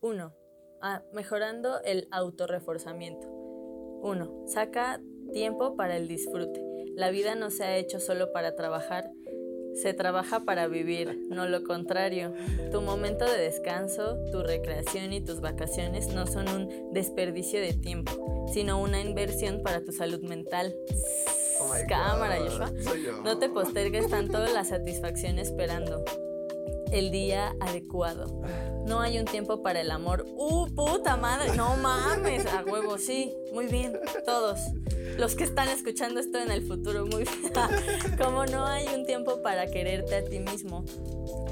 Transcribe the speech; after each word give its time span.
1. 0.00 0.34
Ah, 0.80 1.02
mejorando 1.12 1.82
el 1.82 2.08
autorreforzamiento. 2.10 3.28
1. 4.02 4.44
Saca 4.46 5.00
tiempo 5.32 5.76
para 5.76 5.96
el 5.96 6.08
disfrute. 6.08 6.64
La 6.96 7.10
vida 7.10 7.34
no 7.34 7.50
se 7.50 7.64
ha 7.64 7.76
hecho 7.76 8.00
solo 8.00 8.32
para 8.32 8.56
trabajar, 8.56 9.10
se 9.74 9.92
trabaja 9.92 10.40
para 10.40 10.66
vivir, 10.68 11.20
no 11.28 11.46
lo 11.46 11.64
contrario. 11.64 12.32
Tu 12.72 12.80
momento 12.80 13.26
de 13.26 13.38
descanso, 13.38 14.16
tu 14.32 14.42
recreación 14.42 15.12
y 15.12 15.20
tus 15.20 15.40
vacaciones 15.40 16.08
no 16.08 16.26
son 16.26 16.48
un 16.48 16.92
desperdicio 16.92 17.60
de 17.60 17.74
tiempo, 17.74 18.46
sino 18.52 18.80
una 18.80 19.00
inversión 19.02 19.62
para 19.62 19.84
tu 19.84 19.92
salud 19.92 20.22
mental. 20.22 20.74
Oh 21.60 21.74
Cámara, 21.88 22.38
Joshua. 22.38 22.72
No 23.22 23.38
te 23.38 23.50
postergues 23.50 24.08
tanto 24.08 24.38
la 24.46 24.64
satisfacción 24.64 25.38
esperando 25.38 26.02
el 26.90 27.10
día 27.10 27.54
adecuado. 27.60 28.42
No 28.86 29.00
hay 29.00 29.18
un 29.18 29.24
tiempo 29.24 29.62
para 29.62 29.80
el 29.80 29.90
amor. 29.90 30.26
¡Uh, 30.36 30.66
puta 30.74 31.16
madre! 31.16 31.54
No 31.56 31.76
mames, 31.76 32.46
a 32.46 32.64
huevo, 32.64 32.98
sí. 32.98 33.34
Muy 33.52 33.66
bien, 33.66 33.98
todos. 34.24 34.58
Los 35.18 35.34
que 35.34 35.44
están 35.44 35.68
escuchando 35.68 36.20
esto 36.20 36.38
en 36.38 36.50
el 36.50 36.66
futuro, 36.66 37.06
muy 37.06 37.24
bien. 37.24 37.52
Como 38.18 38.46
no 38.46 38.66
hay 38.66 38.88
un 38.88 39.04
tiempo 39.04 39.42
para 39.42 39.66
quererte 39.66 40.16
a 40.16 40.24
ti 40.24 40.40
mismo. 40.40 40.84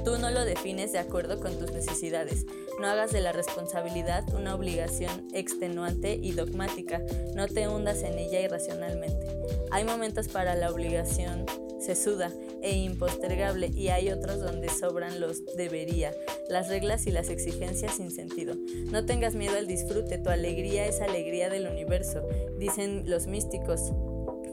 Tú 0.03 0.17
no 0.17 0.31
lo 0.31 0.43
defines 0.45 0.91
de 0.91 0.99
acuerdo 0.99 1.39
con 1.39 1.57
tus 1.57 1.71
necesidades. 1.71 2.45
No 2.79 2.87
hagas 2.87 3.11
de 3.11 3.21
la 3.21 3.31
responsabilidad 3.31 4.23
una 4.33 4.55
obligación 4.55 5.27
extenuante 5.33 6.19
y 6.21 6.31
dogmática. 6.31 7.01
No 7.35 7.47
te 7.47 7.67
hundas 7.67 8.03
en 8.03 8.17
ella 8.17 8.39
irracionalmente. 8.39 9.27
Hay 9.71 9.83
momentos 9.83 10.29
para 10.29 10.55
la 10.55 10.71
obligación 10.71 11.45
sesuda 11.79 12.31
e 12.61 12.77
impostergable 12.77 13.67
y 13.67 13.89
hay 13.89 14.09
otros 14.11 14.39
donde 14.39 14.69
sobran 14.69 15.19
los 15.19 15.45
debería, 15.55 16.13
las 16.49 16.67
reglas 16.69 17.07
y 17.07 17.11
las 17.11 17.29
exigencias 17.29 17.95
sin 17.95 18.11
sentido. 18.11 18.55
No 18.91 19.05
tengas 19.05 19.35
miedo 19.35 19.57
al 19.57 19.67
disfrute, 19.67 20.17
tu 20.17 20.29
alegría 20.29 20.85
es 20.85 21.01
alegría 21.01 21.49
del 21.49 21.67
universo, 21.67 22.21
dicen 22.57 23.09
los 23.09 23.27
místicos. 23.27 23.91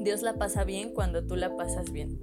Dios 0.01 0.23
la 0.23 0.35
pasa 0.35 0.65
bien 0.65 0.93
cuando 0.93 1.27
tú 1.27 1.37
la 1.37 1.57
pasas 1.57 1.91
bien. 1.93 2.19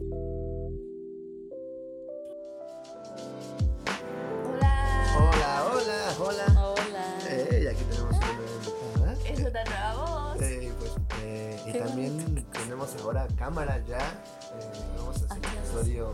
Hola. 4.46 5.04
Hola, 5.18 5.66
hola, 5.72 6.16
hola. 6.20 6.46
Hola. 6.64 7.18
Eh, 7.30 7.62
y 7.64 7.68
aquí 7.68 7.84
tenemos 7.90 8.16
una 8.16 8.34
nueva 8.34 8.54
invitada. 8.54 9.14
Es 9.30 9.40
una 9.40 9.64
nueva 9.64 9.94
voz. 9.96 10.42
Eh, 10.42 10.72
pues, 10.80 10.92
eh, 11.24 11.60
y 11.66 11.74
también 11.74 12.46
tenemos 12.52 12.96
ahora 13.02 13.28
cámara 13.38 13.84
ya. 13.88 14.00
Eh, 14.00 14.93
episodio 15.74 16.14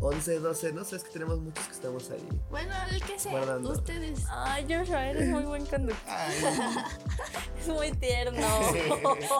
11, 0.00 0.40
12. 0.40 0.72
No 0.72 0.84
sé, 0.84 0.96
es 0.96 1.04
que 1.04 1.10
tenemos 1.10 1.38
muchos 1.40 1.66
que 1.66 1.72
estamos 1.72 2.10
ahí. 2.10 2.28
Bueno, 2.50 2.72
el 2.90 3.02
que 3.02 3.18
sea. 3.18 3.32
Guardando. 3.32 3.70
Ustedes. 3.72 4.20
Ay, 4.30 4.66
Joshua, 4.68 5.06
eres 5.08 5.28
muy 5.28 5.42
buen 5.44 5.66
conductor. 5.66 5.98
Ay, 6.08 6.34
Es 7.60 7.68
muy 7.68 7.92
tierno. 7.92 8.46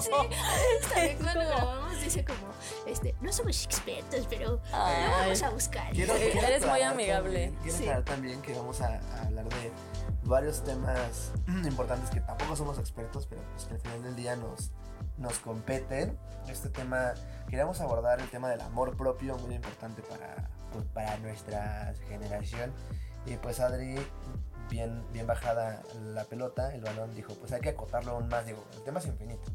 Sí, 0.02 0.10
también 0.94 1.18
cuando 1.18 1.40
grabamos 1.40 2.00
dice 2.00 2.24
como, 2.24 2.38
este, 2.86 3.14
no 3.20 3.32
somos 3.32 3.64
expertos, 3.64 4.26
pero 4.28 4.50
lo 4.52 4.60
Ay. 4.72 5.04
vamos 5.22 5.42
a 5.42 5.50
buscar. 5.50 5.92
quiero, 5.92 6.14
Eres 6.14 6.32
quiero 6.32 6.46
muy 6.48 6.56
aclarar 6.80 6.92
amigable. 6.92 7.32
también- 7.32 7.54
quiero 7.62 7.76
Sí. 7.76 7.82
aclarar 7.84 8.04
también 8.04 8.42
que 8.42 8.52
vamos 8.54 8.80
a, 8.80 8.86
a 8.86 9.22
hablar 9.26 9.44
de 9.48 9.72
varios 10.24 10.62
temas 10.64 11.32
importantes 11.64 12.10
que 12.10 12.20
tampoco 12.20 12.56
somos 12.56 12.78
expertos, 12.78 13.26
pero 13.26 13.42
pues 13.54 13.64
que 13.66 13.74
al 13.74 13.80
final 13.80 14.02
del 14.02 14.16
día 14.16 14.36
nos, 14.36 14.70
nos 15.18 15.38
competen. 15.38 16.18
Este 16.48 16.68
tema, 16.68 17.14
queríamos 17.48 17.80
abordar 17.80 18.20
el 18.20 18.28
tema 18.30 18.48
del 18.50 18.60
amor 18.60 18.96
propio, 18.96 19.36
muy 19.38 19.54
importante 19.54 20.02
para, 20.02 20.48
pues, 20.72 20.84
para 20.86 21.16
nuestra 21.18 21.94
generación. 22.08 22.72
Y 23.26 23.36
pues 23.38 23.58
Adri, 23.58 23.96
bien, 24.70 25.04
bien 25.12 25.26
bajada 25.26 25.82
la 26.12 26.24
pelota, 26.24 26.72
el 26.74 26.82
balón, 26.82 27.14
dijo, 27.14 27.34
pues 27.34 27.52
hay 27.52 27.60
que 27.60 27.70
acotarlo 27.70 28.12
aún 28.12 28.28
más, 28.28 28.46
digo, 28.46 28.62
el 28.76 28.82
tema 28.84 29.00
es 29.00 29.06
infinito. 29.06 29.50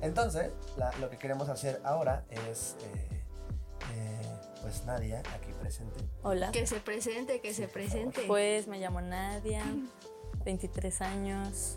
Entonces, 0.00 0.50
la- 0.76 0.92
lo 0.98 1.08
que 1.10 1.16
queremos 1.18 1.48
hacer 1.48 1.80
ahora 1.84 2.24
es, 2.30 2.76
eh, 2.82 3.22
eh, 3.94 4.20
pues 4.62 4.84
Nadia, 4.84 5.20
aquí 5.34 5.52
presente. 5.60 6.00
Hola. 6.22 6.50
Que 6.50 6.66
se 6.66 6.80
presente, 6.80 7.40
que 7.40 7.50
Sí, 7.50 7.62
se 7.62 7.68
presente. 7.68 8.22
Pues 8.26 8.66
me 8.68 8.78
llamo 8.80 9.00
Nadia, 9.00 9.62
23 10.44 11.00
años, 11.02 11.76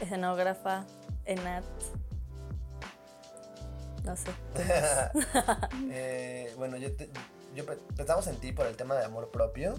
escenógrafa, 0.00 0.84
ENAT. 1.24 1.64
No 4.04 4.16
sé. 4.16 4.30
Eh, 5.94 6.52
bueno, 6.56 6.76
yo, 6.76 6.94
te- 6.96 7.10
yo 7.54 7.64
pe- 7.66 7.78
pensamos 7.96 8.26
en 8.26 8.36
ti 8.36 8.52
por 8.52 8.66
el 8.66 8.76
tema 8.76 8.94
de 8.96 9.04
amor 9.04 9.30
propio. 9.30 9.74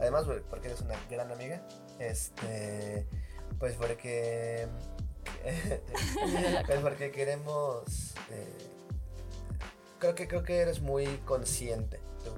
Además, 0.00 0.24
porque 0.50 0.68
eres 0.68 0.80
una 0.80 0.94
gran 1.10 1.30
amiga. 1.30 1.62
Este, 1.98 3.06
pues 3.58 3.74
porque, 3.76 4.66
pues 6.66 6.80
porque 6.80 7.10
queremos. 7.12 8.14
eh, 8.30 8.56
creo 9.98 10.14
que 10.14 10.28
creo 10.28 10.42
que 10.42 10.58
eres 10.58 10.80
muy 10.80 11.06
consciente 11.24 12.00
tú, 12.24 12.32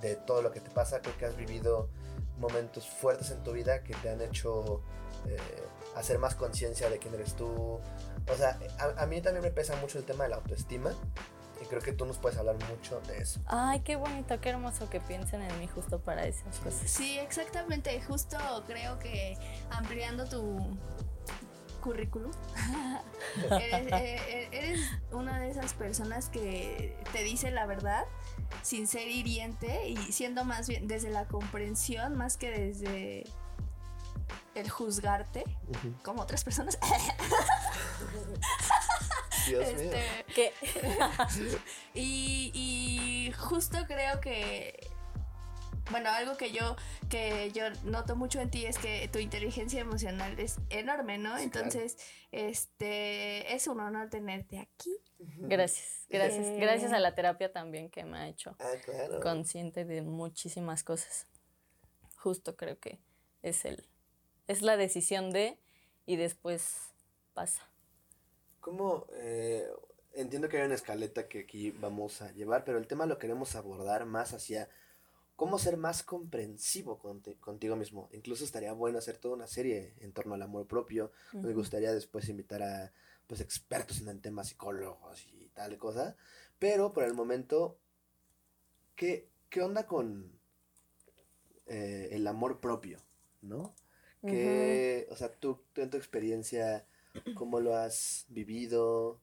de 0.00 0.16
todo 0.16 0.42
lo 0.42 0.50
que 0.52 0.60
te 0.60 0.70
pasa. 0.70 1.00
Creo 1.00 1.16
que 1.18 1.26
has 1.26 1.36
vivido 1.36 1.88
momentos 2.38 2.88
fuertes 2.88 3.30
en 3.30 3.42
tu 3.42 3.52
vida 3.52 3.82
que 3.82 3.94
te 3.94 4.10
han 4.10 4.20
hecho 4.22 4.82
eh, 5.28 5.38
hacer 5.94 6.18
más 6.18 6.34
conciencia 6.34 6.90
de 6.90 6.98
quién 6.98 7.14
eres 7.14 7.34
tú. 7.34 7.46
O 7.46 8.34
sea, 8.36 8.58
a, 8.78 9.02
a 9.02 9.06
mí 9.06 9.20
también 9.20 9.42
me 9.42 9.50
pesa 9.50 9.76
mucho 9.76 9.98
el 9.98 10.04
tema 10.04 10.24
de 10.24 10.30
la 10.30 10.36
autoestima. 10.36 10.92
Y 11.62 11.64
creo 11.64 11.80
que 11.80 11.92
tú 11.92 12.04
nos 12.04 12.18
puedes 12.18 12.38
hablar 12.38 12.56
mucho 12.68 13.00
de 13.08 13.18
eso. 13.18 13.40
Ay, 13.46 13.80
qué 13.80 13.96
bonito, 13.96 14.38
qué 14.40 14.50
hermoso 14.50 14.90
que 14.90 15.00
piensen 15.00 15.40
en 15.40 15.58
mí 15.58 15.66
justo 15.66 15.98
para 15.98 16.26
esas 16.26 16.58
cosas. 16.58 16.90
Sí, 16.90 17.18
exactamente. 17.18 17.98
Justo 18.02 18.36
creo 18.66 18.98
que 18.98 19.38
ampliando 19.70 20.26
tu 20.26 20.58
currículum, 21.80 22.32
eres, 23.50 23.92
eh, 23.92 24.48
eres 24.50 24.80
una 25.12 25.40
de 25.40 25.50
esas 25.50 25.72
personas 25.72 26.28
que 26.28 26.96
te 27.12 27.22
dice 27.22 27.52
la 27.52 27.64
verdad 27.64 28.04
sin 28.62 28.88
ser 28.88 29.08
hiriente 29.08 29.88
y 29.88 29.96
siendo 30.12 30.44
más 30.44 30.68
bien 30.68 30.88
desde 30.88 31.10
la 31.10 31.26
comprensión 31.26 32.16
más 32.16 32.36
que 32.36 32.50
desde 32.50 33.24
el 34.56 34.68
juzgarte 34.70 35.44
como 36.02 36.22
otras 36.22 36.42
personas. 36.44 36.78
Dios 39.48 39.74
mío. 39.74 39.92
Este, 39.92 40.24
¿Qué? 40.34 40.52
y, 41.94 42.50
y 42.54 43.32
justo 43.32 43.78
creo 43.86 44.20
que 44.20 44.90
bueno, 45.90 46.10
algo 46.10 46.36
que 46.36 46.50
yo 46.50 46.74
que 47.08 47.52
yo 47.52 47.70
noto 47.84 48.16
mucho 48.16 48.40
en 48.40 48.50
ti 48.50 48.66
es 48.66 48.76
que 48.78 49.08
tu 49.08 49.20
inteligencia 49.20 49.80
emocional 49.80 50.38
es 50.40 50.56
enorme, 50.70 51.16
¿no? 51.18 51.36
Sí, 51.38 51.44
Entonces, 51.44 51.96
este 52.32 53.54
es 53.54 53.68
un 53.68 53.78
honor 53.78 54.10
tenerte 54.10 54.58
aquí. 54.58 54.96
Gracias, 55.18 56.06
gracias. 56.08 56.44
Eh. 56.44 56.56
Gracias 56.58 56.92
a 56.92 56.98
la 56.98 57.14
terapia 57.14 57.52
también 57.52 57.88
que 57.88 58.04
me 58.04 58.18
ha 58.18 58.28
hecho 58.28 58.56
Ah, 58.58 58.72
claro. 58.84 59.20
consciente 59.20 59.84
de 59.84 60.02
muchísimas 60.02 60.82
cosas. 60.82 61.26
Justo 62.16 62.56
creo 62.56 62.80
que 62.80 62.98
es 63.42 63.64
el 63.64 63.88
es 64.48 64.62
la 64.62 64.76
decisión 64.76 65.30
de 65.32 65.58
y 66.06 66.16
después 66.16 66.76
pasa. 67.34 67.62
¿Cómo? 68.60 69.06
eh, 69.14 69.66
entiendo 70.14 70.48
que 70.48 70.58
hay 70.58 70.66
una 70.66 70.74
escaleta 70.74 71.28
que 71.28 71.40
aquí 71.40 71.70
vamos 71.70 72.22
a 72.22 72.32
llevar, 72.32 72.64
pero 72.64 72.78
el 72.78 72.86
tema 72.86 73.06
lo 73.06 73.18
queremos 73.18 73.54
abordar 73.54 74.06
más 74.06 74.32
hacia 74.34 74.68
cómo 75.36 75.58
ser 75.58 75.76
más 75.76 76.02
comprensivo 76.02 76.98
conti- 76.98 77.38
contigo 77.40 77.76
mismo. 77.76 78.08
Incluso 78.12 78.44
estaría 78.44 78.72
bueno 78.72 78.98
hacer 78.98 79.18
toda 79.18 79.34
una 79.36 79.46
serie 79.48 79.94
en 80.00 80.12
torno 80.12 80.34
al 80.34 80.42
amor 80.42 80.66
propio. 80.66 81.12
Me 81.42 81.52
Ujú. 81.52 81.54
gustaría 81.54 81.92
después 81.92 82.28
invitar 82.28 82.62
a 82.62 82.92
pues 83.26 83.40
expertos 83.40 84.00
en 84.00 84.08
el 84.08 84.20
tema 84.20 84.44
psicólogos 84.44 85.26
y 85.32 85.48
tal 85.50 85.78
cosa. 85.78 86.16
Pero 86.58 86.92
por 86.92 87.04
el 87.04 87.14
momento, 87.14 87.78
¿qué, 88.96 89.28
qué 89.48 89.62
onda 89.62 89.86
con 89.86 90.40
eh, 91.66 92.08
el 92.12 92.26
amor 92.26 92.60
propio? 92.60 93.00
¿No? 93.42 93.74
Que, 94.26 95.06
o 95.10 95.16
sea, 95.16 95.32
tú, 95.32 95.60
tú 95.72 95.82
en 95.82 95.90
tu 95.90 95.96
experiencia, 95.96 96.86
¿cómo 97.34 97.60
lo 97.60 97.74
has 97.74 98.26
vivido? 98.28 99.20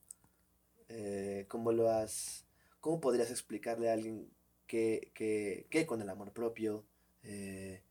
Eh, 0.89 1.45
¿Cómo 1.47 1.71
lo 1.71 1.89
has... 1.89 2.45
¿Cómo 2.79 2.99
podrías 2.99 3.31
explicarle 3.31 3.89
a 3.89 3.93
alguien 3.93 4.29
qué, 4.67 5.11
qué, 5.13 5.67
qué 5.69 5.85
con 5.85 6.01
el 6.01 6.09
amor 6.09 6.33
propio? 6.33 6.85
Eh, 7.23 7.81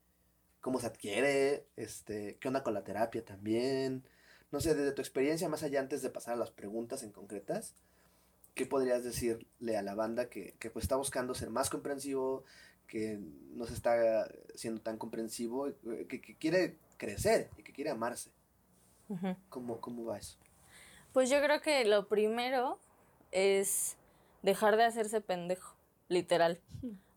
¿Cómo 0.61 0.81
se 0.81 0.87
adquiere? 0.87 1.67
Este, 1.77 2.37
¿Qué 2.39 2.49
onda 2.49 2.63
con 2.63 2.75
la 2.75 2.85
terapia 2.85 3.25
también? 3.25 4.05
No 4.51 4.61
sé, 4.61 4.75
desde 4.75 4.93
tu 4.93 5.01
experiencia, 5.01 5.49
más 5.49 5.63
allá 5.63 5.81
antes 5.81 6.03
de 6.03 6.11
pasar 6.11 6.35
a 6.35 6.37
las 6.37 6.51
preguntas 6.51 7.03
en 7.03 7.11
concretas, 7.11 7.75
¿qué 8.55 8.67
podrías 8.67 9.03
decirle 9.03 9.77
a 9.77 9.83
la 9.83 9.95
banda 9.95 10.29
que, 10.29 10.55
que 10.59 10.71
pues 10.71 10.85
está 10.85 10.97
buscando 10.97 11.35
ser 11.35 11.51
más 11.51 11.71
comprensivo, 11.71 12.45
que 12.87 13.19
no 13.55 13.67
se 13.67 13.73
está 13.73 14.31
siendo 14.55 14.83
tan 14.83 14.99
comprensivo, 14.99 15.69
eh, 15.69 16.07
que, 16.09 16.21
que 16.21 16.37
quiere 16.37 16.77
crecer 17.03 17.51
y 17.57 17.65
que 17.65 17.73
quiere 17.73 17.91
amarse? 17.91 18.31
¿Cómo, 19.49 19.81
cómo 19.81 20.05
va 20.05 20.19
eso? 20.19 20.39
Pues 21.13 21.29
yo 21.29 21.43
creo 21.43 21.61
que 21.61 21.85
lo 21.85 22.07
primero 22.07 22.79
es 23.33 23.97
dejar 24.43 24.77
de 24.77 24.85
hacerse 24.85 25.21
pendejo, 25.21 25.75
literal. 26.09 26.61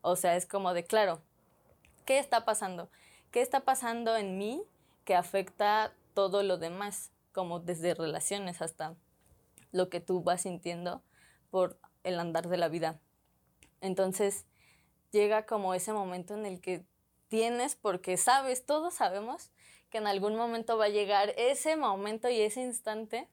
O 0.02 0.16
sea, 0.16 0.36
es 0.36 0.48
como 0.48 0.74
de, 0.74 0.84
claro, 0.84 1.22
¿qué 2.06 2.18
está 2.18 2.46
pasando? 2.46 2.90
¿Qué 3.30 3.42
está 3.42 3.60
pasando 3.60 4.18
en 4.18 4.40
mí 4.40 4.64
que 5.06 5.16
afecta 5.16 5.94
todo 6.16 6.42
lo 6.42 6.58
demás, 6.58 7.12
como 7.31 7.60
desde 7.60 7.94
relaciones 7.94 8.64
hasta 8.64 8.96
lo 9.72 9.90
que 9.90 10.00
tú 10.00 10.24
vas 10.24 10.42
sintiendo 10.42 11.04
por 11.52 11.78
el 12.04 12.20
andar 12.20 12.48
de 12.48 12.58
la 12.58 12.70
vida. 12.70 13.00
Entonces 13.81 14.46
llega 15.12 15.46
como 15.46 15.74
ese 15.76 15.94
momento 15.94 16.34
en 16.34 16.46
el 16.46 16.60
que 16.60 16.86
tienes, 17.28 17.76
porque 17.76 18.18
sabes, 18.18 18.66
todos 18.66 18.96
sabemos 18.96 19.52
que 19.95 20.00
en 20.00 20.07
algún 20.07 20.36
momento 20.36 20.77
va 20.77 20.86
a 20.86 20.89
llegar 20.89 21.33
ese 21.38 21.77
momento 21.77 22.27
y 22.27 22.42
ese 22.42 22.59
instante 22.59 23.30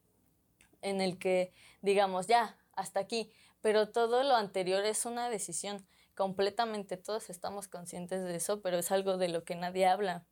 en 0.80 1.00
el 1.00 1.18
que 1.18 1.52
digamos, 1.80 2.28
ya, 2.28 2.56
hasta 2.74 3.00
aquí, 3.00 3.32
pero 3.62 3.88
todo 3.88 4.22
lo 4.22 4.36
anterior 4.36 4.84
es 4.84 5.04
una 5.04 5.28
decisión. 5.28 5.84
Completamente 6.14 6.96
todos 6.96 7.30
estamos 7.30 7.66
conscientes 7.66 8.22
de 8.22 8.36
eso, 8.36 8.62
pero 8.62 8.78
es 8.78 8.92
algo 8.92 9.16
de 9.16 9.26
lo 9.28 9.42
que 9.42 9.56
nadie 9.56 9.86
habla, 9.86 10.24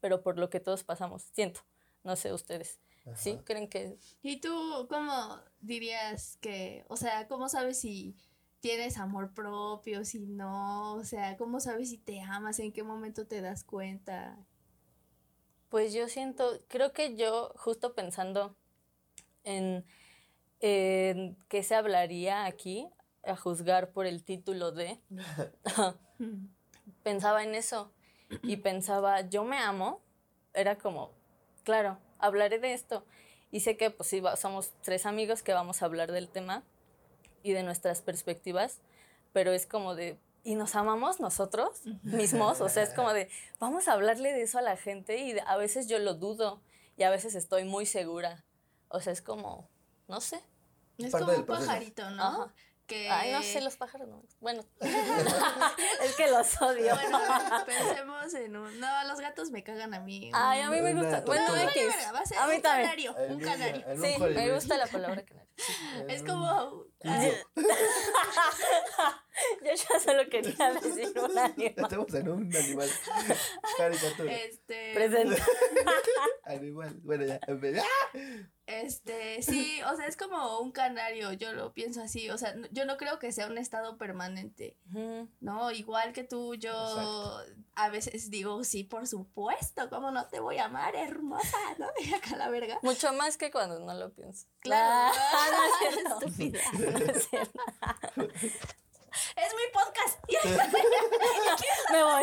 pero 0.00 0.20
por 0.22 0.38
lo 0.38 0.50
que 0.50 0.60
todos 0.60 0.84
pasamos, 0.84 1.22
siento, 1.32 1.62
no 2.04 2.16
sé 2.16 2.34
ustedes. 2.34 2.78
¿Sí? 3.16 3.38
¿Creen 3.46 3.70
que...? 3.70 3.96
¿Y 4.20 4.42
tú 4.42 4.86
cómo 4.90 5.40
dirías 5.62 6.36
que, 6.42 6.84
o 6.88 6.98
sea, 6.98 7.26
cómo 7.28 7.48
sabes 7.48 7.80
si 7.80 8.14
tienes 8.60 8.98
amor 8.98 9.32
propio, 9.32 10.04
si 10.04 10.20
no, 10.20 10.96
o 10.96 11.04
sea, 11.04 11.38
cómo 11.38 11.60
sabes 11.60 11.88
si 11.88 11.96
te 11.96 12.20
amas, 12.20 12.58
en 12.58 12.74
qué 12.74 12.82
momento 12.82 13.26
te 13.26 13.40
das 13.40 13.64
cuenta? 13.64 14.38
Pues 15.72 15.94
yo 15.94 16.06
siento, 16.06 16.60
creo 16.68 16.92
que 16.92 17.16
yo 17.16 17.54
justo 17.56 17.94
pensando 17.94 18.54
en, 19.42 19.86
en 20.60 21.34
qué 21.48 21.62
se 21.62 21.74
hablaría 21.74 22.44
aquí, 22.44 22.90
a 23.22 23.36
juzgar 23.36 23.90
por 23.90 24.04
el 24.04 24.22
título 24.22 24.70
de, 24.70 25.00
pensaba 27.02 27.42
en 27.42 27.54
eso 27.54 27.90
y 28.42 28.58
pensaba, 28.58 29.22
yo 29.22 29.44
me 29.44 29.56
amo, 29.56 30.02
era 30.52 30.76
como, 30.76 31.10
claro, 31.64 31.96
hablaré 32.18 32.58
de 32.58 32.74
esto. 32.74 33.06
Y 33.50 33.60
sé 33.60 33.78
que 33.78 33.90
pues 33.90 34.10
sí, 34.10 34.22
somos 34.36 34.74
tres 34.82 35.06
amigos 35.06 35.42
que 35.42 35.54
vamos 35.54 35.80
a 35.80 35.86
hablar 35.86 36.12
del 36.12 36.28
tema 36.28 36.64
y 37.42 37.52
de 37.52 37.62
nuestras 37.62 38.02
perspectivas, 38.02 38.82
pero 39.32 39.52
es 39.52 39.66
como 39.66 39.94
de, 39.94 40.18
¿y 40.42 40.54
nos 40.54 40.74
amamos 40.74 41.20
nosotros 41.20 41.82
mismos? 42.02 42.60
O 42.60 42.68
sea, 42.68 42.82
es 42.82 42.94
como 42.94 43.12
de, 43.12 43.28
vamos 43.58 43.88
a 43.88 43.92
hablarle 43.92 44.32
de 44.32 44.42
eso 44.42 44.58
a 44.58 44.62
la 44.62 44.76
gente 44.76 45.18
y 45.18 45.38
a 45.38 45.56
veces 45.56 45.88
yo 45.88 45.98
lo 45.98 46.14
dudo 46.14 46.60
y 46.96 47.04
a 47.04 47.10
veces 47.10 47.34
estoy 47.34 47.64
muy 47.64 47.86
segura. 47.86 48.44
O 48.88 49.00
sea, 49.00 49.12
es 49.12 49.22
como, 49.22 49.68
no 50.08 50.20
sé. 50.20 50.40
Es 50.98 51.12
como 51.12 51.32
un 51.32 51.46
pajarito, 51.46 52.10
¿no? 52.10 52.52
Ay, 53.10 53.32
no 53.32 53.42
sé, 53.42 53.60
los 53.60 53.76
pájaros 53.76 54.08
no. 54.08 54.22
Bueno, 54.40 54.64
es 54.80 56.16
que 56.16 56.28
los 56.28 56.60
odio. 56.60 56.94
Bueno, 56.94 57.20
pensemos 57.66 58.34
en 58.34 58.56
un... 58.56 58.80
No, 58.80 59.04
los 59.04 59.20
gatos 59.20 59.50
me 59.50 59.62
cagan 59.62 59.94
a 59.94 60.00
mí. 60.00 60.30
Ay, 60.32 60.60
a 60.60 60.70
mí 60.70 60.80
me 60.80 60.94
gusta. 60.94 61.20
Bueno, 61.22 61.48
no, 61.48 61.56
X. 61.56 61.82
Va 62.14 62.20
a 62.20 62.26
ser 62.26 62.38
a 62.38 62.46
mí 62.46 62.56
un 62.56 62.62
también. 62.62 62.86
canario, 62.86 63.14
un 63.28 63.40
canario. 63.40 63.84
Sí, 63.96 64.18
me 64.20 64.52
gusta 64.52 64.76
la 64.76 64.86
palabra 64.86 65.24
canario. 65.24 65.42
Es 66.08 66.22
como... 66.22 66.86
Yo 69.62 69.70
ya 69.74 70.00
solo 70.00 70.28
quería 70.28 70.72
decir 70.72 71.12
un 71.18 71.38
animal. 71.38 71.74
Estamos 71.76 72.14
en 72.14 72.28
un 72.28 72.56
animal. 72.56 72.88
Caricatura. 73.76 74.32
Este... 74.32 74.92
Presente. 74.94 75.42
animal. 76.44 77.00
Bueno, 77.02 77.24
ya. 77.24 77.40
Este, 78.80 79.42
sí, 79.42 79.80
o 79.82 79.96
sea, 79.96 80.06
es 80.06 80.16
como 80.16 80.60
un 80.60 80.72
canario, 80.72 81.32
yo 81.32 81.52
lo 81.52 81.72
pienso 81.72 82.02
así, 82.02 82.30
o 82.30 82.38
sea, 82.38 82.54
yo 82.70 82.84
no 82.84 82.96
creo 82.96 83.18
que 83.18 83.32
sea 83.32 83.46
un 83.46 83.58
estado 83.58 83.98
permanente, 83.98 84.76
¿no? 85.40 85.70
Igual 85.70 86.12
que 86.12 86.24
tú, 86.24 86.54
yo 86.54 86.72
a 87.74 87.88
veces 87.88 88.30
digo, 88.30 88.64
sí, 88.64 88.84
por 88.84 89.06
supuesto, 89.06 89.88
¿cómo 89.90 90.10
no 90.10 90.26
te 90.28 90.40
voy 90.40 90.58
a 90.58 90.66
amar, 90.66 90.94
hermosa, 90.96 91.58
¿no? 91.78 91.86
Y 92.02 92.14
acá 92.14 92.36
la 92.36 92.48
verga. 92.48 92.78
Mucho 92.82 93.12
más 93.12 93.36
que 93.36 93.50
cuando 93.50 93.78
no 93.78 93.94
lo 93.94 94.12
pienso. 94.12 94.46
Claro, 94.60 95.12
ah, 95.16 95.46
no 96.20 96.26
es 96.26 96.36
cierto. 96.36 96.60
No 96.78 97.12
es 97.12 97.28
cierto. 97.28 97.60
Es 99.36 99.52
mi 99.54 99.70
podcast. 99.74 100.18
Me 101.90 102.02
voy. 102.02 102.22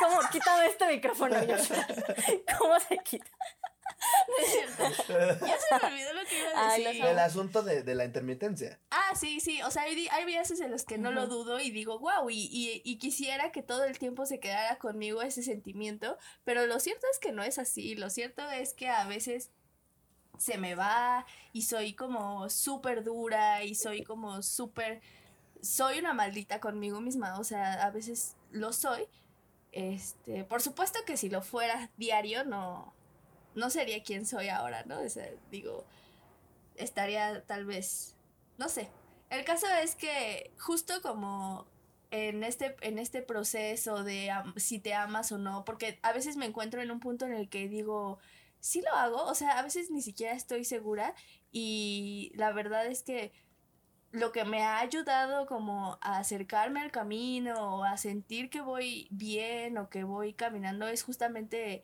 ¿Cómo? 0.00 0.18
Quítame 0.32 0.66
este 0.66 0.86
micrófono, 0.88 1.36
¿Cómo 2.58 2.80
se 2.80 2.98
quita? 2.98 3.30
No 4.28 4.44
es 4.44 4.50
cierto. 4.50 5.46
Ya 5.46 5.58
se 5.58 5.61
me 5.80 5.88
olvidó 5.88 6.12
lo 6.12 6.24
que 6.24 6.38
iba 6.38 6.68
a 6.68 6.76
decir. 6.76 7.04
el 7.04 7.18
asunto 7.18 7.62
de, 7.62 7.82
de, 7.82 7.94
la 7.94 8.04
intermitencia. 8.04 8.78
Ah, 8.90 9.14
sí, 9.14 9.40
sí. 9.40 9.62
O 9.62 9.70
sea, 9.70 9.82
hay, 9.82 10.08
hay 10.08 10.24
veces 10.24 10.60
en 10.60 10.70
los 10.70 10.84
que 10.84 10.98
no 10.98 11.12
lo 11.12 11.26
dudo 11.26 11.60
y 11.60 11.70
digo, 11.70 11.98
wow, 11.98 12.28
y, 12.30 12.48
y, 12.50 12.82
y, 12.84 12.98
quisiera 12.98 13.52
que 13.52 13.62
todo 13.62 13.84
el 13.84 13.98
tiempo 13.98 14.26
se 14.26 14.40
quedara 14.40 14.78
conmigo 14.78 15.22
ese 15.22 15.42
sentimiento. 15.42 16.18
Pero 16.44 16.66
lo 16.66 16.80
cierto 16.80 17.06
es 17.12 17.18
que 17.18 17.32
no 17.32 17.42
es 17.42 17.58
así. 17.58 17.94
Lo 17.94 18.10
cierto 18.10 18.48
es 18.50 18.74
que 18.74 18.88
a 18.88 19.06
veces 19.06 19.50
se 20.38 20.58
me 20.58 20.74
va 20.74 21.26
y 21.52 21.62
soy 21.62 21.94
como 21.94 22.48
súper 22.48 23.04
dura 23.04 23.62
y 23.64 23.74
soy 23.74 24.02
como 24.02 24.42
súper 24.42 25.00
soy 25.62 26.00
una 26.00 26.12
maldita 26.12 26.60
conmigo 26.60 27.00
misma, 27.00 27.38
o 27.38 27.44
sea, 27.44 27.74
a 27.84 27.90
veces 27.90 28.36
lo 28.50 28.72
soy. 28.72 29.06
Este, 29.70 30.44
por 30.44 30.60
supuesto 30.60 30.98
que 31.06 31.16
si 31.16 31.30
lo 31.30 31.40
fuera 31.40 31.90
diario 31.96 32.44
no 32.44 32.92
no 33.54 33.70
sería 33.70 34.02
quien 34.02 34.26
soy 34.26 34.48
ahora, 34.48 34.84
¿no? 34.84 35.00
O 35.00 35.08
sea, 35.08 35.28
digo, 35.50 35.84
estaría 36.76 37.42
tal 37.44 37.64
vez 37.64 38.16
no 38.58 38.68
sé. 38.68 38.88
El 39.30 39.44
caso 39.44 39.66
es 39.82 39.96
que 39.96 40.52
justo 40.58 41.00
como 41.02 41.66
en 42.10 42.44
este, 42.44 42.76
en 42.82 42.98
este 42.98 43.22
proceso 43.22 44.04
de 44.04 44.30
si 44.56 44.78
te 44.78 44.94
amas 44.94 45.32
o 45.32 45.38
no, 45.38 45.64
porque 45.64 45.98
a 46.02 46.12
veces 46.12 46.36
me 46.36 46.46
encuentro 46.46 46.82
en 46.82 46.90
un 46.90 47.00
punto 47.00 47.26
en 47.26 47.32
el 47.32 47.48
que 47.48 47.68
digo, 47.68 48.18
sí 48.60 48.82
lo 48.82 48.92
hago, 48.94 49.24
o 49.24 49.34
sea, 49.34 49.58
a 49.58 49.62
veces 49.62 49.90
ni 49.90 50.02
siquiera 50.02 50.34
estoy 50.34 50.64
segura 50.64 51.14
y 51.50 52.32
la 52.36 52.52
verdad 52.52 52.86
es 52.86 53.02
que 53.02 53.32
lo 54.12 54.30
que 54.30 54.44
me 54.44 54.62
ha 54.62 54.78
ayudado 54.78 55.46
como 55.46 55.98
a 56.02 56.18
acercarme 56.18 56.80
al 56.80 56.92
camino 56.92 57.78
o 57.78 57.84
a 57.84 57.96
sentir 57.96 58.50
que 58.50 58.60
voy 58.60 59.08
bien 59.10 59.78
o 59.78 59.88
que 59.88 60.04
voy 60.04 60.34
caminando 60.34 60.86
es 60.86 61.02
justamente 61.02 61.82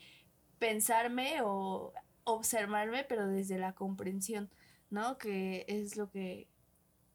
pensarme 0.59 1.41
o 1.43 1.93
observarme 2.25 3.05
pero 3.05 3.27
desde 3.27 3.59
la 3.59 3.75
comprensión, 3.75 4.51
¿no? 4.91 5.19
Que 5.19 5.65
es 5.69 5.97
lo 5.97 6.11
que 6.11 6.49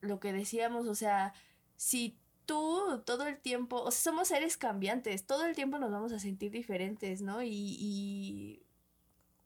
lo 0.01 0.19
que 0.19 0.33
decíamos, 0.33 0.87
o 0.87 0.95
sea, 0.95 1.33
si 1.77 2.19
tú 2.45 3.01
todo 3.05 3.25
el 3.27 3.39
tiempo, 3.39 3.81
o 3.81 3.91
sea, 3.91 4.11
somos 4.11 4.27
seres 4.27 4.57
cambiantes, 4.57 5.25
todo 5.25 5.45
el 5.45 5.55
tiempo 5.55 5.79
nos 5.79 5.91
vamos 5.91 6.11
a 6.11 6.19
sentir 6.19 6.51
diferentes, 6.51 7.21
¿no? 7.21 7.41
Y, 7.41 7.77
y 7.79 8.63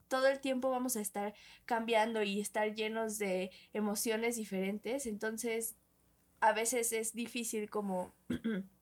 todo 0.08 0.26
el 0.26 0.40
tiempo 0.40 0.70
vamos 0.70 0.96
a 0.96 1.00
estar 1.00 1.34
cambiando 1.64 2.22
y 2.22 2.40
estar 2.40 2.74
llenos 2.74 3.18
de 3.18 3.50
emociones 3.72 4.36
diferentes, 4.36 5.06
entonces 5.06 5.76
a 6.40 6.52
veces 6.52 6.92
es 6.92 7.12
difícil 7.14 7.70
como 7.70 8.14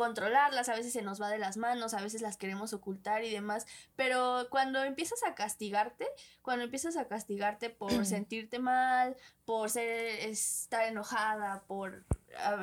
controlarlas, 0.00 0.70
a 0.70 0.74
veces 0.74 0.94
se 0.94 1.02
nos 1.02 1.20
va 1.20 1.28
de 1.28 1.36
las 1.36 1.58
manos, 1.58 1.92
a 1.92 2.00
veces 2.00 2.22
las 2.22 2.38
queremos 2.38 2.72
ocultar 2.72 3.22
y 3.22 3.30
demás, 3.30 3.66
pero 3.96 4.46
cuando 4.48 4.82
empiezas 4.82 5.22
a 5.24 5.34
castigarte, 5.34 6.08
cuando 6.40 6.64
empiezas 6.64 6.96
a 6.96 7.06
castigarte 7.06 7.68
por 7.68 7.90
sentirte 8.06 8.58
mal, 8.58 9.14
por 9.44 9.68
ser, 9.68 10.26
estar 10.26 10.88
enojada, 10.88 11.64
por 11.66 12.06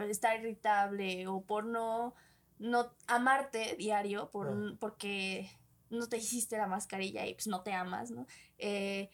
estar 0.10 0.40
irritable 0.40 1.28
o 1.28 1.42
por 1.42 1.64
no, 1.64 2.16
no 2.58 2.92
amarte 3.06 3.76
diario, 3.78 4.32
por, 4.32 4.80
porque 4.80 5.48
no 5.92 6.10
te 6.10 6.18
hiciste 6.18 6.58
la 6.58 6.66
mascarilla 6.66 7.28
y 7.28 7.36
pues 7.36 7.46
no 7.46 7.62
te 7.62 7.72
amas, 7.72 8.10
¿no? 8.10 8.26
Eh, 8.58 9.12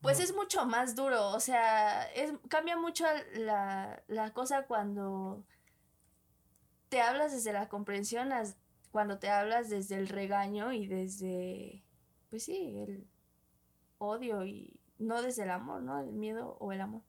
pues 0.00 0.18
es 0.18 0.34
mucho 0.34 0.64
más 0.64 0.94
duro, 0.94 1.28
o 1.28 1.40
sea, 1.40 2.10
es, 2.12 2.32
cambia 2.48 2.78
mucho 2.78 3.04
la, 3.34 4.02
la 4.08 4.32
cosa 4.32 4.62
cuando 4.62 5.44
te 6.92 7.00
hablas 7.00 7.32
desde 7.32 7.54
la 7.54 7.70
comprensión, 7.70 8.28
cuando 8.90 9.18
te 9.18 9.30
hablas 9.30 9.70
desde 9.70 9.94
el 9.94 10.08
regaño 10.08 10.74
y 10.74 10.86
desde, 10.86 11.82
pues 12.28 12.44
sí, 12.44 12.76
el 12.76 13.06
odio 13.96 14.44
y 14.44 14.78
no 14.98 15.22
desde 15.22 15.44
el 15.44 15.52
amor, 15.52 15.80
¿no? 15.80 15.98
El 16.02 16.12
miedo 16.12 16.58
o 16.60 16.70
el 16.70 16.82
amor. 16.82 17.00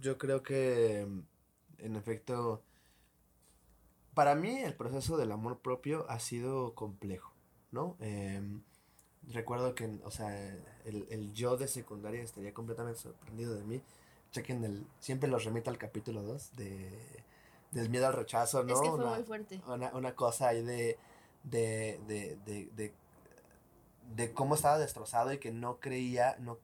Yo 0.00 0.16
creo 0.16 0.44
que, 0.44 1.00
en 1.78 1.96
efecto, 1.96 2.62
para 4.14 4.36
mí 4.36 4.60
el 4.60 4.76
proceso 4.76 5.16
del 5.16 5.32
amor 5.32 5.58
propio 5.58 6.08
ha 6.08 6.20
sido 6.20 6.76
complejo, 6.76 7.32
¿no? 7.72 7.96
Em, 7.98 8.62
recuerdo 9.32 9.74
que, 9.74 9.98
o 10.04 10.10
sea, 10.12 10.30
el, 10.84 11.34
yo 11.34 11.56
de 11.56 11.66
secundaria 11.66 12.22
estaría 12.22 12.54
completamente 12.54 13.00
sorprendido 13.00 13.56
de 13.56 13.64
mí. 13.64 13.82
Chequen 14.30 14.62
el, 14.62 14.86
siempre 15.00 15.28
los 15.28 15.42
remito 15.44 15.68
al 15.68 15.78
capítulo 15.78 16.22
2 16.22 16.54
de, 16.54 17.24
del 17.70 17.88
miedo 17.88 18.06
al 18.06 18.14
rechazo, 18.14 18.62
¿no? 18.64 18.74
Es 18.74 18.80
que 18.80 18.90
fue 18.90 19.06
muy 19.06 19.24
fuerte. 19.24 19.60
Una, 19.66 20.14
cosa 20.14 20.48
ahí 20.48 20.62
de, 20.62 20.98
de, 21.44 22.00
de, 22.06 22.36
de, 22.44 22.92
de, 24.14 24.32
cómo 24.32 24.54
estaba 24.54 24.78
destrozado 24.78 25.32
y 25.32 25.38
que 25.38 25.50
no 25.52 25.78
creía, 25.78 26.36
no... 26.40 26.58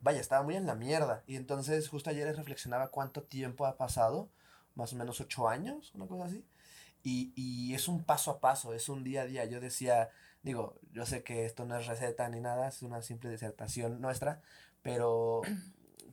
vaya, 0.00 0.20
estaba 0.20 0.42
muy 0.42 0.56
en 0.56 0.66
la 0.66 0.74
mierda. 0.74 1.22
Y 1.26 1.36
entonces 1.36 1.88
justo 1.88 2.10
ayer 2.10 2.34
reflexionaba 2.36 2.88
cuánto 2.88 3.22
tiempo 3.22 3.66
ha 3.66 3.76
pasado 3.76 4.28
más 4.74 4.92
o 4.92 4.96
menos 4.96 5.20
ocho 5.20 5.48
años, 5.48 5.92
una 5.94 6.06
cosa 6.06 6.24
así. 6.24 6.44
Y, 7.02 7.32
y 7.34 7.74
es 7.74 7.88
un 7.88 8.04
paso 8.04 8.30
a 8.30 8.40
paso, 8.40 8.74
es 8.74 8.88
un 8.88 9.04
día 9.04 9.22
a 9.22 9.26
día. 9.26 9.44
Yo 9.44 9.60
decía, 9.60 10.10
digo, 10.42 10.76
yo 10.92 11.04
sé 11.06 11.22
que 11.24 11.44
esto 11.44 11.64
no 11.64 11.76
es 11.76 11.86
receta 11.86 12.28
ni 12.28 12.40
nada, 12.40 12.68
es 12.68 12.82
una 12.82 13.02
simple 13.02 13.30
disertación 13.30 14.00
nuestra, 14.00 14.40
pero 14.82 15.42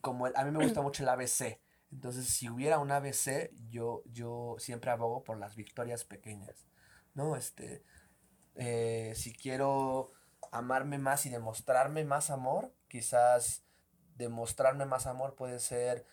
como 0.02 0.28
el- 0.28 0.36
a 0.36 0.44
mí 0.46 0.52
me 0.52 0.60
gusta 0.60 0.82
mucho 0.82 1.04
el 1.04 1.10
ABC. 1.10 1.60
Entonces, 1.92 2.28
si 2.28 2.50
hubiera 2.50 2.80
un 2.80 2.92
ABC, 2.92 3.52
yo, 3.70 4.04
yo 4.06 4.56
siempre 4.60 4.92
abogo 4.92 5.24
por 5.24 5.38
las 5.40 5.56
victorias 5.56 6.04
pequeñas, 6.06 6.68
¿no? 7.16 7.36
Este, 7.36 7.84
eh, 8.56 9.14
si 9.16 9.34
quiero 9.34 10.12
amarme 10.52 10.98
más 10.98 11.26
y 11.26 11.30
demostrarme 11.30 12.06
más 12.06 12.30
amor, 12.30 12.74
quizás 12.88 13.64
demostrarme 14.18 14.86
más 14.86 15.08
amor 15.08 15.36
puede 15.36 15.60
ser 15.60 16.06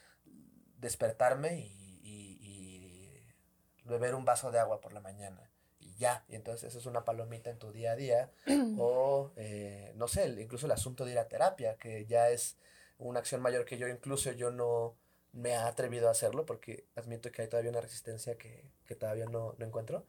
despertarme 0.78 1.59
y, 1.59 2.00
y- 2.02 2.38
y 2.42 3.85
beber 3.85 4.14
un 4.14 4.25
vaso 4.25 4.50
de 4.50 4.59
agua 4.59 4.80
por 4.80 4.92
la 4.92 5.00
mañana. 5.00 5.50
Y 5.78 5.95
ya, 5.97 6.25
y 6.28 6.35
entonces 6.37 6.68
eso 6.71 6.78
es 6.78 6.87
una 6.87 7.04
palomita 7.04 7.50
en 7.50 7.59
tu 7.59 7.73
día 7.73 7.92
a 7.92 7.97
día. 7.97 8.30
o, 8.78 9.33
eh, 9.37 9.92
no 9.97 10.09
sé, 10.09 10.28
incluso 10.40 10.66
el 10.66 10.73
asunto 10.73 11.04
de 11.04 11.12
ir 11.12 11.18
a 11.18 11.28
terapia, 11.28 11.76
que 11.76 12.06
ya 12.06 12.30
es 12.30 12.56
una 12.99 13.21
acción 13.21 13.42
mayor 13.42 13.64
que 13.64 13.78
yo, 13.78 13.88
incluso 13.88 14.33
yo 14.33 14.50
no 14.50 14.97
me 15.37 15.50
he 15.50 15.55
atrevido 15.57 16.09
a 16.09 16.12
hacerlo 16.12 16.45
porque 16.47 16.85
admito 16.97 17.31
que 17.31 17.43
hay 17.43 17.49
todavía 17.49 17.71
una 17.71 17.81
resistencia 17.83 18.37
que, 18.37 18.64
que 18.87 18.95
todavía 18.97 19.26
no, 19.26 19.55
no 19.59 19.66
encuentro. 19.66 20.05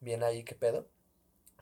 Bien 0.00 0.22
ahí, 0.24 0.42
qué 0.42 0.54
pedo. 0.54 0.88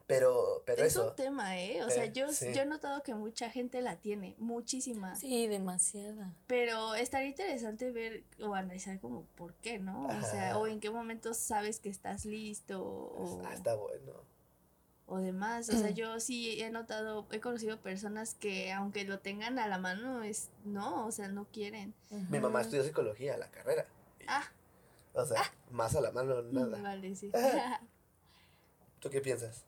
Pero, 0.06 0.62
pero 0.64 0.84
es 0.84 0.92
eso. 0.92 1.10
un 1.10 1.16
tema, 1.16 1.60
¿eh? 1.60 1.82
O 1.84 1.90
sea, 1.90 2.04
Eh, 2.06 2.12
yo, 2.14 2.32
sí. 2.32 2.54
yo 2.54 2.62
he 2.62 2.66
notado 2.66 3.02
que 3.02 3.14
mucha 3.14 3.50
gente 3.50 3.82
la 3.82 3.96
tiene, 3.96 4.34
muchísima. 4.38 5.14
Sí, 5.16 5.46
demasiada. 5.48 6.32
Pero 6.46 6.94
estaría 6.94 7.28
interesante 7.28 7.90
ver 7.90 8.24
o 8.40 8.54
analizar 8.54 8.98
como 9.00 9.24
por 9.34 9.52
qué, 9.56 9.78
¿no? 9.78 10.06
O 10.06 10.22
sea, 10.22 10.56
o 10.56 10.66
en 10.66 10.80
qué 10.80 10.88
momento 10.88 11.34
sabes 11.34 11.78
que 11.78 11.90
estás 11.90 12.24
listo 12.24 12.82
o, 12.82 13.42
Ah, 13.44 13.52
está 13.52 13.74
bueno. 13.74 14.12
O 15.08 15.18
demás. 15.18 15.68
O 15.70 15.76
sea, 15.76 15.90
yo 15.90 16.20
sí 16.20 16.60
he 16.62 16.70
notado, 16.70 17.26
he 17.32 17.40
conocido 17.40 17.80
personas 17.80 18.34
que 18.34 18.72
aunque 18.72 19.04
lo 19.04 19.18
tengan 19.18 19.58
a 19.58 19.66
la 19.66 19.78
mano, 19.78 20.22
es 20.22 20.50
no, 20.64 21.06
o 21.06 21.10
sea, 21.10 21.28
no 21.28 21.46
quieren. 21.46 21.94
Mi 22.28 22.38
mamá 22.38 22.60
estudió 22.60 22.84
psicología, 22.84 23.36
la 23.38 23.50
carrera. 23.50 23.86
Ah, 24.26 24.44
O 25.14 25.24
sea, 25.24 25.42
más 25.70 25.96
a 25.96 26.00
la 26.02 26.12
mano, 26.12 26.42
nada. 26.42 26.80
vale, 26.80 27.16
sí. 27.16 27.32
¿Tú 29.00 29.10
qué 29.10 29.20
piensas? 29.20 29.64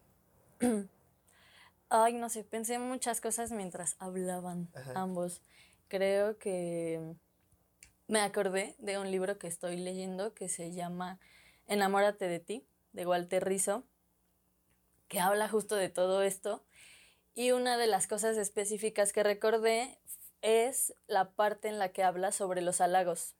Ay, 1.88 2.14
no 2.14 2.28
sé, 2.28 2.44
pensé 2.44 2.75
en 2.75 2.82
muchas 2.82 3.20
cosas 3.20 3.50
mientras 3.50 3.97
hablaban 3.99 4.68
Ajá. 4.75 4.92
ambos. 4.94 5.40
Creo 5.88 6.38
que 6.38 7.16
me 8.06 8.20
acordé 8.20 8.76
de 8.78 8.99
un 8.99 9.11
libro 9.11 9.38
que 9.38 9.47
estoy 9.49 9.76
leyendo 9.76 10.35
que 10.35 10.49
se 10.49 10.73
llama 10.73 11.18
Enamórate 11.66 12.28
de 12.28 12.40
ti, 12.40 12.66
de 12.92 13.06
Walter 13.06 13.44
Rizzo, 13.44 13.85
que 15.11 15.21
habla 15.21 15.49
justo 15.49 15.75
de 15.75 15.90
todo 15.90 16.23
esto. 16.23 16.64
Y 17.35 17.50
una 17.50 17.76
de 17.76 17.88
las 17.88 18.07
cosas 18.07 18.38
específicas 18.38 19.12
que 19.12 19.25
recordé 19.25 19.99
es 20.40 20.95
la 21.09 21.33
parte 21.33 21.69
en 21.69 21.79
la 21.79 21.93
que 21.93 22.05
habla 22.05 22.33
sobre 22.33 22.62
los 22.62 22.81
halagos. 22.81 23.35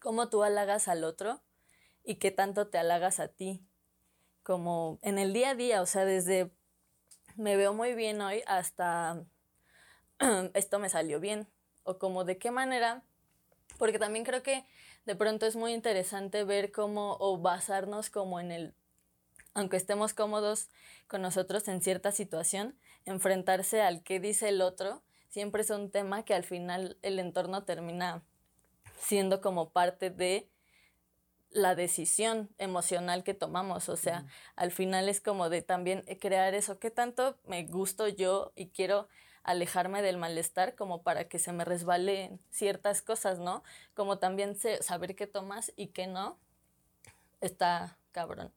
Cómo 0.00 0.30
tú 0.30 0.44
halagas 0.44 0.86
al 0.86 1.02
otro 1.02 1.42
y 2.04 2.14
qué 2.14 2.30
tanto 2.30 2.68
te 2.68 2.78
halagas 2.78 3.18
a 3.18 3.28
ti. 3.28 3.66
Como 4.44 5.00
en 5.02 5.18
el 5.18 5.32
día 5.32 5.50
a 5.50 5.54
día, 5.56 5.82
o 5.82 5.86
sea, 5.86 6.04
desde 6.04 6.52
me 7.34 7.56
veo 7.56 7.74
muy 7.74 7.94
bien 7.94 8.20
hoy 8.20 8.44
hasta 8.46 9.24
esto 10.54 10.78
me 10.78 10.88
salió 10.88 11.18
bien. 11.18 11.48
O 11.82 11.98
como 11.98 12.24
de 12.24 12.38
qué 12.38 12.52
manera, 12.52 13.02
porque 13.76 13.98
también 13.98 14.24
creo 14.24 14.44
que 14.44 14.64
de 15.04 15.16
pronto 15.16 15.46
es 15.46 15.56
muy 15.56 15.72
interesante 15.72 16.44
ver 16.44 16.70
cómo 16.70 17.16
o 17.18 17.38
basarnos 17.38 18.08
como 18.08 18.38
en 18.38 18.52
el, 18.52 18.74
aunque 19.56 19.78
estemos 19.78 20.12
cómodos 20.12 20.68
con 21.08 21.22
nosotros 21.22 21.66
en 21.66 21.80
cierta 21.80 22.12
situación, 22.12 22.76
enfrentarse 23.06 23.80
al 23.80 24.02
qué 24.02 24.20
dice 24.20 24.50
el 24.50 24.60
otro, 24.60 25.02
siempre 25.30 25.62
es 25.62 25.70
un 25.70 25.90
tema 25.90 26.26
que 26.26 26.34
al 26.34 26.44
final 26.44 26.98
el 27.00 27.18
entorno 27.18 27.64
termina 27.64 28.22
siendo 29.00 29.40
como 29.40 29.70
parte 29.70 30.10
de 30.10 30.46
la 31.50 31.74
decisión 31.74 32.50
emocional 32.58 33.24
que 33.24 33.32
tomamos. 33.32 33.88
O 33.88 33.96
sea, 33.96 34.26
al 34.56 34.72
final 34.72 35.08
es 35.08 35.22
como 35.22 35.48
de 35.48 35.62
también 35.62 36.04
crear 36.20 36.52
eso, 36.52 36.78
qué 36.78 36.90
tanto 36.90 37.38
me 37.46 37.64
gusto 37.64 38.08
yo 38.08 38.52
y 38.56 38.66
quiero 38.68 39.08
alejarme 39.42 40.02
del 40.02 40.18
malestar 40.18 40.74
como 40.74 41.02
para 41.02 41.28
que 41.28 41.38
se 41.38 41.54
me 41.54 41.64
resbalen 41.64 42.40
ciertas 42.50 43.00
cosas, 43.00 43.38
¿no? 43.38 43.62
Como 43.94 44.18
también 44.18 44.54
saber 44.82 45.16
qué 45.16 45.26
tomas 45.26 45.72
y 45.76 45.86
qué 45.88 46.06
no, 46.06 46.38
está 47.40 47.96
cabrón. 48.12 48.52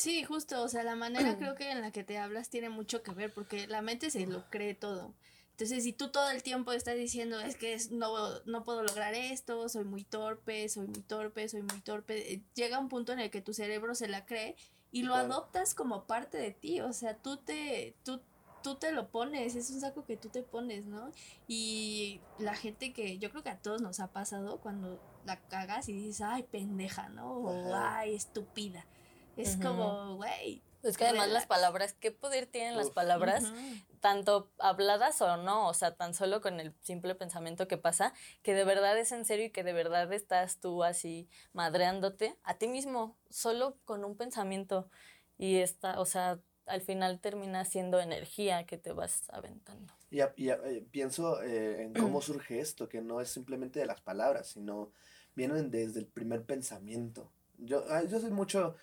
Sí, 0.00 0.24
justo, 0.24 0.62
o 0.62 0.68
sea, 0.68 0.82
la 0.82 0.96
manera 0.96 1.14
creo 1.38 1.54
que 1.54 1.70
en 1.70 1.82
la 1.82 1.90
que 1.92 2.04
te 2.04 2.16
hablas 2.18 2.48
tiene 2.48 2.70
mucho 2.70 3.02
que 3.02 3.12
ver 3.12 3.32
porque 3.34 3.66
la 3.66 3.82
mente 3.82 4.10
se 4.10 4.26
lo 4.26 4.48
cree 4.48 4.74
todo. 4.74 5.14
Entonces, 5.52 5.84
si 5.84 5.92
tú 5.92 6.10
todo 6.10 6.30
el 6.30 6.42
tiempo 6.42 6.72
estás 6.72 6.96
diciendo, 6.96 7.38
es 7.38 7.56
que 7.56 7.74
es- 7.74 7.90
no, 7.90 8.40
no 8.46 8.64
puedo 8.64 8.82
lograr 8.82 9.12
esto, 9.14 9.68
soy 9.68 9.84
muy 9.84 10.04
torpe, 10.04 10.68
soy 10.70 10.86
muy 10.86 11.02
torpe, 11.02 11.46
soy 11.50 11.60
muy 11.62 11.82
torpe, 11.82 12.32
eh, 12.32 12.42
llega 12.54 12.78
un 12.78 12.88
punto 12.88 13.12
en 13.12 13.18
el 13.20 13.30
que 13.30 13.42
tu 13.42 13.52
cerebro 13.52 13.94
se 13.94 14.08
la 14.08 14.24
cree 14.24 14.56
y 14.90 15.02
lo 15.02 15.12
Claro. 15.12 15.34
adoptas 15.34 15.74
como 15.74 16.06
parte 16.06 16.38
de 16.38 16.50
ti, 16.52 16.80
o 16.80 16.94
sea, 16.94 17.18
tú 17.18 17.36
te, 17.36 17.94
tú, 18.02 18.22
tú 18.62 18.76
te 18.76 18.92
lo 18.92 19.10
pones, 19.10 19.54
es 19.54 19.68
un 19.70 19.80
saco 19.80 20.06
que 20.06 20.16
tú 20.16 20.30
te 20.30 20.42
pones, 20.42 20.86
¿no? 20.86 21.12
Y 21.46 22.22
la 22.38 22.54
gente 22.56 22.94
que 22.94 23.18
yo 23.18 23.30
creo 23.30 23.42
que 23.42 23.50
a 23.50 23.60
todos 23.60 23.82
nos 23.82 24.00
ha 24.00 24.12
pasado 24.12 24.60
cuando 24.62 25.02
la 25.24 25.36
cagas 25.48 25.90
y 25.90 25.92
dices, 25.92 26.22
ay, 26.22 26.44
pendeja, 26.44 27.10
¿no? 27.10 27.34
O 27.36 27.74
ay, 27.74 28.14
estúpida. 28.14 28.88
Es 29.36 29.54
Ujú. 29.56 29.62
como, 29.68 30.16
güey. 30.16 30.62
Es 30.82 30.96
que 30.96 31.04
además 31.04 31.28
las 31.28 31.46
palabras, 31.46 31.92
¿qué 31.92 32.10
poder 32.10 32.46
tienen 32.46 32.76
las 32.76 32.88
Uf. 32.88 32.94
palabras? 32.94 33.44
ujú. 33.44 33.56
tanto 34.00 34.50
habladas 34.58 35.20
o 35.20 35.36
no, 35.36 35.68
o 35.68 35.74
sea, 35.74 35.94
tan 35.94 36.14
solo 36.14 36.40
con 36.40 36.58
el 36.58 36.74
simple 36.80 37.14
pensamiento 37.14 37.68
que 37.68 37.76
pasa, 37.76 38.14
que 38.42 38.54
de 38.54 38.64
verdad 38.64 38.96
es 38.98 39.12
en 39.12 39.26
serio 39.26 39.44
y 39.44 39.50
que 39.50 39.62
de 39.62 39.74
verdad 39.74 40.10
estás 40.14 40.58
tú 40.58 40.82
así 40.84 41.28
madreándote 41.52 42.38
a 42.42 42.54
ti 42.56 42.66
mismo, 42.66 43.18
solo 43.28 43.76
con 43.84 44.02
un 44.06 44.16
pensamiento. 44.16 44.88
Y 45.36 45.56
esta, 45.58 46.00
o 46.00 46.06
sea, 46.06 46.40
al 46.64 46.80
final 46.80 47.20
termina 47.20 47.66
siendo 47.66 48.00
energía 48.00 48.64
que 48.64 48.78
te 48.78 48.92
vas 48.92 49.28
aventando. 49.28 49.92
Y, 50.10 50.20
a- 50.20 50.32
y 50.34 50.48
a- 50.48 50.54
eh, 50.64 50.82
pienso 50.90 51.42
eh, 51.42 51.82
en 51.82 51.92
cómo 51.92 52.22
surge 52.22 52.58
esto, 52.58 52.88
que 52.88 53.02
no 53.02 53.20
es 53.20 53.28
simplemente 53.28 53.80
de 53.80 53.86
las 53.86 54.00
palabras, 54.00 54.46
sino 54.48 54.92
vienen 55.34 55.70
desde 55.70 56.00
el 56.00 56.06
primer 56.06 56.46
pensamiento. 56.46 57.30
Yo, 57.58 57.84
ah, 57.90 58.02
yo 58.04 58.18
soy 58.18 58.30
mucho, 58.30 58.76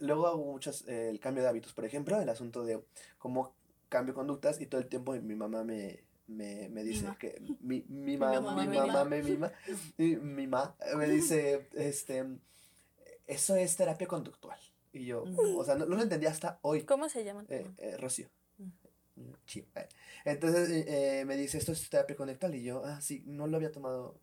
luego 0.00 0.26
hago 0.26 0.44
muchas, 0.44 0.86
eh, 0.88 1.08
el 1.10 1.20
cambio 1.20 1.42
de 1.42 1.48
hábitos, 1.48 1.72
por 1.72 1.84
ejemplo, 1.84 2.20
el 2.20 2.28
asunto 2.28 2.64
de 2.64 2.82
cómo 3.18 3.54
cambio 3.88 4.14
conductas 4.14 4.60
y 4.60 4.66
todo 4.66 4.80
el 4.80 4.88
tiempo 4.88 5.12
mi 5.14 5.34
mamá 5.34 5.64
me, 5.64 6.04
me, 6.26 6.68
me 6.68 6.82
dice 6.84 7.02
Mima. 7.02 7.18
que 7.18 7.40
mi, 7.60 7.84
mi, 7.88 8.16
mamá 8.16 8.40
ma- 8.40 8.62
mi 8.62 8.68
mima. 8.68 8.86
mamá 8.86 9.04
me 9.04 9.22
mima, 9.22 9.52
y 9.98 10.16
mi 10.16 10.46
ma 10.46 10.76
me 10.96 11.08
dice, 11.10 11.68
este, 11.74 12.24
eso 13.26 13.56
es 13.56 13.76
terapia 13.76 14.06
conductual. 14.06 14.58
Y 14.92 15.04
yo, 15.06 15.24
o 15.56 15.64
sea, 15.64 15.76
no, 15.76 15.86
no 15.86 15.94
lo 15.96 16.02
entendí 16.02 16.26
hasta 16.26 16.58
hoy. 16.62 16.82
¿Cómo 16.82 17.08
se 17.08 17.24
llaman? 17.24 17.46
Eh, 17.48 17.66
eh, 17.78 17.96
Rocío. 17.96 18.28
Mm. 19.16 19.30
Eh, 19.74 19.88
Entonces 20.24 20.68
eh, 20.70 21.24
me 21.26 21.36
dice, 21.36 21.58
esto 21.58 21.72
es 21.72 21.88
terapia 21.90 22.16
conectal 22.16 22.54
y 22.54 22.62
yo, 22.62 22.82
ah, 22.84 23.00
sí, 23.00 23.22
no 23.26 23.46
lo 23.46 23.56
había 23.56 23.70
tomado 23.70 24.18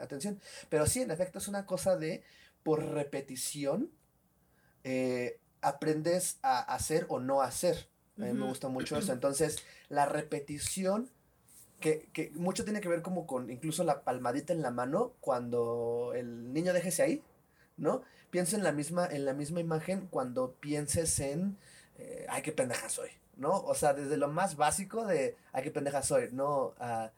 atención. 0.00 0.40
Pero 0.68 0.86
sí, 0.86 1.00
en 1.02 1.10
efecto, 1.10 1.38
es 1.38 1.48
una 1.48 1.66
cosa 1.66 1.96
de, 1.96 2.22
por 2.62 2.84
repetición, 2.84 3.90
eh, 4.84 5.38
aprendes 5.60 6.38
a 6.42 6.60
hacer 6.60 7.06
o 7.08 7.18
no 7.18 7.42
hacer. 7.42 7.88
A 8.18 8.22
mí 8.22 8.32
me 8.32 8.46
gusta 8.46 8.68
mucho 8.68 8.96
eso. 8.96 9.12
Entonces, 9.12 9.58
la 9.88 10.06
repetición, 10.06 11.10
que, 11.80 12.08
que 12.12 12.30
mucho 12.34 12.64
tiene 12.64 12.80
que 12.80 12.88
ver 12.88 13.02
como 13.02 13.26
con 13.26 13.50
incluso 13.50 13.82
la 13.82 14.02
palmadita 14.02 14.52
en 14.52 14.62
la 14.62 14.70
mano, 14.70 15.12
cuando 15.20 16.12
el 16.14 16.52
niño 16.52 16.72
déjese 16.72 17.02
ahí, 17.02 17.22
¿no? 17.76 18.02
Piensa 18.30 18.56
en 18.56 18.62
la 18.62 18.72
misma, 18.72 19.06
en 19.06 19.24
la 19.24 19.32
misma 19.32 19.60
imagen 19.60 20.06
cuando 20.10 20.52
pienses 20.52 21.18
en, 21.18 21.56
eh, 21.98 22.26
ay, 22.28 22.42
qué 22.42 22.52
pendeja 22.52 22.88
soy, 22.88 23.10
¿no? 23.36 23.60
O 23.62 23.74
sea, 23.74 23.94
desde 23.94 24.16
lo 24.16 24.28
más 24.28 24.56
básico 24.56 25.06
de, 25.06 25.36
ay, 25.52 25.64
qué 25.64 25.70
pendeja 25.70 26.02
soy, 26.02 26.28
no 26.32 26.74
a 26.78 27.10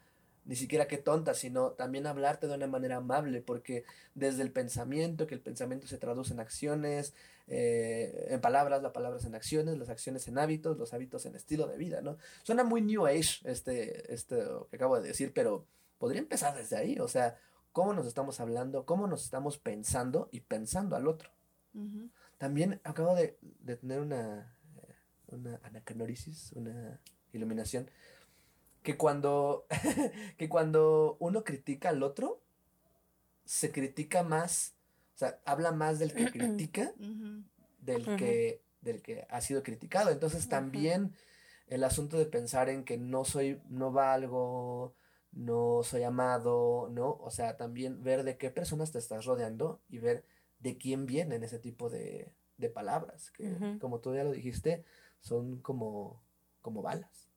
ni 0.47 0.55
siquiera 0.55 0.87
qué 0.87 0.97
tonta, 0.97 1.35
sino 1.35 1.71
también 1.73 2.07
hablarte 2.07 2.47
de 2.47 2.55
una 2.55 2.69
manera 2.69 2.97
amable, 2.97 3.41
porque 3.41 3.85
desde 4.15 4.43
el 4.43 4.53
pensamiento, 4.53 5.27
que 5.27 5.35
el 5.35 5.41
pensamiento 5.41 5.89
se 5.89 5.99
traduce 5.99 6.33
en 6.33 6.41
acciones, 6.41 7.15
eh, 7.49 8.27
en 8.31 8.41
palabras, 8.41 8.83
las 8.83 8.93
palabras 8.93 9.25
en 9.25 9.35
acciones, 9.35 9.79
las 9.79 9.89
acciones 9.89 10.27
en 10.29 10.39
hábitos, 10.39 10.77
los 10.77 10.93
hábitos 10.93 11.27
en 11.27 11.37
estilo 11.37 11.67
de 11.67 11.79
vida, 11.79 12.01
¿no? 12.01 12.17
Suena 12.43 12.65
muy 12.65 12.83
New 12.83 13.07
Age 13.07 13.41
este, 13.45 14.13
este 14.13 14.45
que 14.71 14.77
acabo 14.77 15.01
de 15.01 15.09
decir, 15.09 15.33
pero 15.33 15.67
podría 15.99 16.21
empezar 16.21 16.57
desde 16.57 16.77
ahí, 16.77 16.99
o 16.99 17.09
sea, 17.09 17.39
cómo 17.73 17.93
nos 17.93 18.07
estamos 18.07 18.41
hablando, 18.41 18.85
cómo 18.85 19.07
nos 19.07 19.25
estamos 19.25 19.59
pensando 19.59 20.29
y 20.33 20.41
pensando 20.41 20.97
al 20.97 21.07
otro. 21.07 21.31
Ujú. 21.75 22.11
También 22.39 22.81
acabo 22.85 23.15
de, 23.15 23.39
de 23.41 23.77
tener 23.77 24.01
una, 24.01 24.57
eh, 24.77 24.95
una 25.29 25.61
anacanorisis, 25.63 26.53
una 26.53 27.01
iluminación, 27.33 27.91
que 28.83 28.97
cuando, 28.97 29.67
que 30.39 30.49
cuando 30.49 31.17
uno 31.21 31.45
critica 31.45 31.91
al 31.91 32.03
otro, 32.03 32.41
se 33.45 33.73
critica 33.73 34.23
más, 34.23 34.76
o 35.17 35.19
sea, 35.19 35.41
habla 35.47 35.73
más 35.73 35.99
del 35.99 36.13
que 36.13 36.27
critica 36.31 36.93
del 37.81 38.05
que 38.17 38.63
del 38.83 39.03
que 39.03 39.27
ha 39.31 39.41
sido 39.41 39.63
criticado. 39.63 40.11
Entonces 40.11 40.49
también 40.49 41.15
el 41.67 41.83
asunto 41.83 42.19
de 42.19 42.27
pensar 42.27 42.69
en 42.69 42.85
que 42.85 42.99
no 42.99 43.25
soy, 43.25 43.61
no 43.69 43.91
valgo, 43.91 44.95
no 45.33 45.83
soy 45.83 46.03
amado, 46.03 46.89
¿no? 46.93 47.19
O 47.21 47.31
sea, 47.31 47.57
también 47.57 48.03
ver 48.03 48.23
de 48.23 48.37
qué 48.37 48.51
personas 48.51 48.93
te 48.93 48.99
estás 48.99 49.25
rodeando 49.25 49.81
y 49.89 49.99
ver 49.99 50.25
de 50.61 50.77
quién 50.77 51.07
vienen 51.07 51.43
ese 51.43 51.59
tipo 51.59 51.91
de, 51.91 52.33
de 52.59 52.69
palabras, 52.69 53.31
que 53.33 53.79
como 53.81 54.01
tú 54.01 54.15
ya 54.15 54.23
lo 54.23 54.33
dijiste, 54.33 54.85
son 55.21 55.61
como, 55.61 56.23
como 56.61 56.83
balas. 56.83 57.29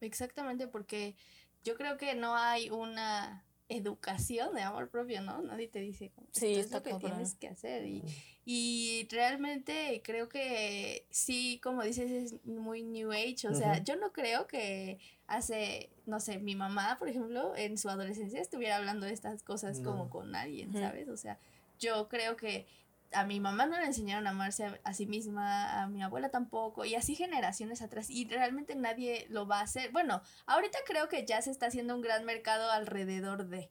Exactamente, 0.00 0.66
porque 0.66 1.14
yo 1.62 1.76
creo 1.76 1.96
que 1.96 2.14
no 2.14 2.36
hay 2.36 2.70
una 2.70 3.44
educación 3.68 4.54
de 4.54 4.62
amor 4.62 4.88
propio, 4.88 5.22
¿no? 5.22 5.40
Nadie 5.42 5.68
te 5.68 5.80
dice 5.80 6.12
sí, 6.32 6.54
esto 6.54 6.78
es 6.78 6.84
lo 6.84 6.98
que 6.98 7.06
tienes 7.06 7.34
que 7.34 7.48
hacer 7.48 7.86
y, 7.86 8.02
y, 8.44 9.08
realmente 9.10 10.02
creo 10.04 10.28
que 10.28 11.06
sí, 11.10 11.60
como 11.62 11.82
dices, 11.82 12.10
es 12.10 12.44
muy 12.44 12.82
new 12.82 13.10
age, 13.12 13.48
o 13.48 13.54
sea, 13.54 13.82
yo 13.82 13.96
no 13.96 14.12
creo 14.12 14.46
que 14.46 14.98
hace, 15.26 15.90
no 16.06 16.20
sé, 16.20 16.38
mi 16.38 16.54
mamá, 16.54 16.96
por 16.98 17.08
ejemplo, 17.08 17.56
en 17.56 17.78
su 17.78 17.88
adolescencia 17.88 18.40
estuviera 18.40 18.76
hablando 18.76 19.06
de 19.06 19.12
estas 19.12 19.42
cosas 19.42 19.80
como 19.80 20.10
con 20.10 20.34
alguien, 20.34 20.72
¿sabes? 20.72 21.08
O 21.08 21.16
sea, 21.16 21.38
yo 21.78 22.08
creo 22.08 22.36
que 22.36 22.66
a 23.14 23.24
mi 23.24 23.40
mamá 23.40 23.66
no 23.66 23.78
le 23.78 23.86
enseñaron 23.86 24.26
a 24.26 24.30
amarse 24.30 24.80
a, 24.82 24.94
sí 24.94 25.06
misma, 25.06 25.82
a 25.82 25.86
mi 25.86 26.02
abuela 26.02 26.30
tampoco, 26.30 26.84
y 26.84 26.94
así 26.94 27.14
generaciones 27.14 27.82
atrás, 27.82 28.10
y 28.10 28.28
realmente 28.28 28.74
nadie 28.74 29.26
lo 29.30 29.46
va 29.46 29.60
a 29.60 29.62
hacer. 29.62 29.92
Bueno, 29.92 30.22
ahorita 30.46 30.78
creo 30.86 31.08
que 31.08 31.24
ya 31.26 31.40
se 31.42 31.50
está 31.50 31.66
haciendo 31.66 31.94
un 31.94 32.02
gran 32.02 32.24
mercado 32.24 32.70
alrededor 32.70 33.46
de, 33.46 33.70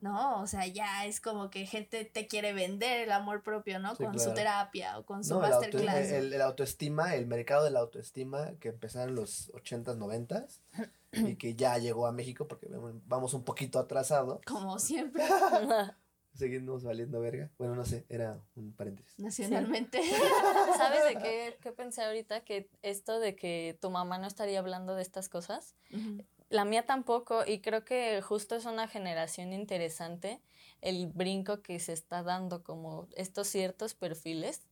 ¿no? 0.00 0.40
O 0.40 0.46
sea, 0.46 0.66
ya 0.66 1.06
es 1.06 1.20
como 1.20 1.50
que 1.50 1.64
gente 1.66 2.04
te 2.04 2.26
quiere 2.26 2.52
vender 2.52 3.02
el 3.02 3.12
amor 3.12 3.42
propio, 3.42 3.78
¿no? 3.78 3.96
con 3.96 4.18
su 4.18 4.34
terapia 4.34 4.98
o 4.98 5.06
con 5.06 5.24
su 5.24 5.38
masterclass. 5.38 6.10
El, 6.10 6.40
autoestima, 6.42 7.14
el 7.14 7.26
mercado 7.26 7.64
de 7.64 7.70
la 7.70 7.80
autoestima 7.80 8.52
que 8.60 8.68
empezaron 8.70 9.10
en 9.10 9.14
los 9.14 9.52
80s, 9.52 9.96
90s 9.96 10.60
y 11.12 11.36
que 11.36 11.54
ya 11.54 11.78
llegó 11.78 12.06
a 12.06 12.12
México 12.12 12.48
porque 12.48 12.66
vamos 13.06 13.34
un 13.34 13.44
poquito 13.44 13.78
atrasado. 13.78 14.40
Como 14.44 14.78
siempre. 14.78 15.22
seguimos 16.34 16.84
valiendo 16.84 17.20
verga. 17.20 17.50
Bueno, 17.58 17.74
no 17.74 17.84
sé, 17.84 18.04
era 18.08 18.40
un 18.54 18.72
paréntesis. 18.72 19.18
Nacionalmente. 19.18 20.00
¿Sabes 20.76 21.04
de 21.04 21.18
qué, 21.18 21.58
qué, 21.60 21.72
pensé 21.72 22.02
ahorita? 22.02 22.44
Que 22.44 22.68
esto 22.82 23.20
de 23.20 23.36
que 23.36 23.78
tu 23.80 23.90
mamá 23.90 24.18
no 24.18 24.26
estaría 24.26 24.58
hablando 24.58 24.94
de 24.94 25.02
estas 25.02 25.28
cosas, 25.28 25.74
la 26.48 26.64
mía 26.64 26.84
tampoco, 26.84 27.44
y 27.46 27.60
creo 27.60 27.84
que 27.84 28.20
justo 28.22 28.54
es 28.56 28.66
una 28.66 28.88
generación 28.88 29.52
interesante 29.52 30.40
el 30.80 31.06
brinco 31.06 31.62
que 31.62 31.78
se 31.78 31.92
está 31.92 32.22
dando 32.22 32.62
como 32.62 33.08
estos 33.16 33.48
ciertos 33.48 33.94
perfiles, 33.94 34.66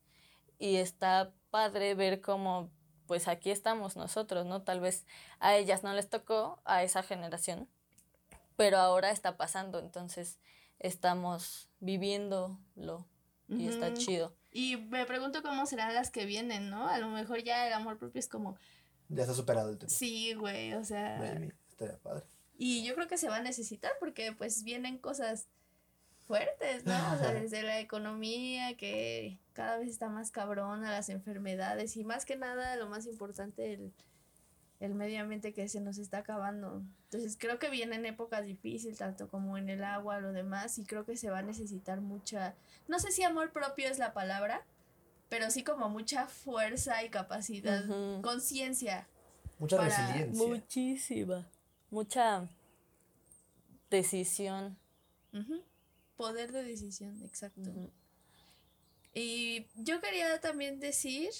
y 0.59 0.77
está 0.77 1.33
padre 1.51 1.95
ver 1.95 2.21
cómo, 2.21 2.71
pues 3.07 3.29
aquí 3.29 3.51
estamos 3.51 3.97
nosotros, 3.97 4.45
¿no? 4.47 4.63
Tal 4.63 4.81
vez 4.81 5.07
a 5.39 5.57
ellas 5.57 5.83
no 5.83 5.95
les 5.95 6.09
tocó, 6.09 6.61
a 6.65 6.83
esa 6.83 7.03
generación, 7.03 7.69
pero 8.57 8.77
ahora 8.77 9.11
está 9.11 9.37
pasando, 9.39 9.79
entonces 9.79 10.39
estamos 10.81 11.69
viviéndolo 11.79 13.07
y 13.49 13.69
está 13.69 13.95
chido. 13.95 14.35
Y 14.51 14.77
me 14.77 15.07
pregunto 15.07 15.43
cómo 15.43 15.65
serán 15.67 15.95
las 15.95 16.11
que 16.11 16.25
vienen, 16.27 16.71
¿no? 16.71 16.89
A 16.89 16.99
lo 16.99 17.09
mejor 17.09 17.43
ya 17.45 17.67
el 17.69 17.73
amor 17.73 17.99
propio 17.99 18.19
es 18.19 18.29
como... 18.29 18.57
Ya 19.09 19.23
está 19.23 19.35
superado 19.35 19.71
el 19.71 19.79
tema. 19.79 19.91
Sí, 19.91 20.35
güey, 20.35 20.75
o 20.75 20.85
sea... 20.85 21.23
estaría 21.69 21.97
padre. 21.99 22.25
Y 22.57 22.85
yo 22.85 22.95
creo 22.95 23.07
que 23.07 23.17
se 23.17 23.29
va 23.29 23.37
a 23.37 23.43
necesitar 23.43 23.93
porque 24.01 24.33
pues 24.33 24.65
vienen 24.65 24.99
cosas 24.99 25.49
fuertes, 26.27 26.85
¿no? 26.85 26.95
O 27.15 27.19
sea, 27.19 27.33
desde 27.33 27.63
la 27.63 27.81
economía 27.81 28.77
que 28.77 29.39
cada 29.53 29.79
vez 29.79 29.89
está 29.89 30.09
más 30.09 30.31
cabrona, 30.31 30.93
las 30.93 31.09
enfermedades 31.09 31.97
y 31.97 32.05
más 32.05 32.25
que 32.25 32.37
nada, 32.37 32.77
lo 32.77 32.89
más 32.89 33.07
importante, 33.07 33.73
el 33.73 33.93
el 34.81 34.95
medio 34.95 35.21
ambiente 35.21 35.53
que 35.53 35.69
se 35.69 35.81
nos 35.81 35.99
está 35.99 36.19
acabando. 36.19 36.83
Entonces 37.05 37.37
creo 37.39 37.59
que 37.59 37.69
vienen 37.69 38.07
épocas 38.07 38.45
difíciles, 38.45 38.99
tanto 38.99 39.29
como 39.29 39.59
en 39.59 39.69
el 39.69 39.85
agua, 39.85 40.21
lo 40.21 40.33
demás, 40.33 40.79
y 40.79 40.85
creo 40.85 41.05
que 41.05 41.17
se 41.17 41.31
va 41.31 41.41
a 41.41 41.43
necesitar 41.43 42.01
mucha, 42.01 42.57
no 42.89 42.99
sé 42.99 43.13
si 43.13 43.23
amor 43.23 43.53
propio 43.53 43.89
es 43.89 43.99
la 43.99 44.15
palabra, 44.15 44.65
pero 45.29 45.51
sí 45.51 45.63
como 45.63 45.91
mucha 45.91 46.27
fuerza 46.27 47.05
y 47.05 47.11
capacidad, 47.11 47.85
conciencia. 48.23 49.07
Mucha 49.59 49.77
resiliencia. 49.77 50.47
Muchísima. 50.47 51.49
Mucha 51.91 52.49
decisión. 53.91 54.79
Poder 56.17 56.53
de 56.53 56.65
decisión, 56.65 57.23
exacto. 57.23 57.71
Y 59.13 59.67
yo 59.75 60.01
quería 60.01 60.41
también 60.41 60.81
decir, 60.81 61.31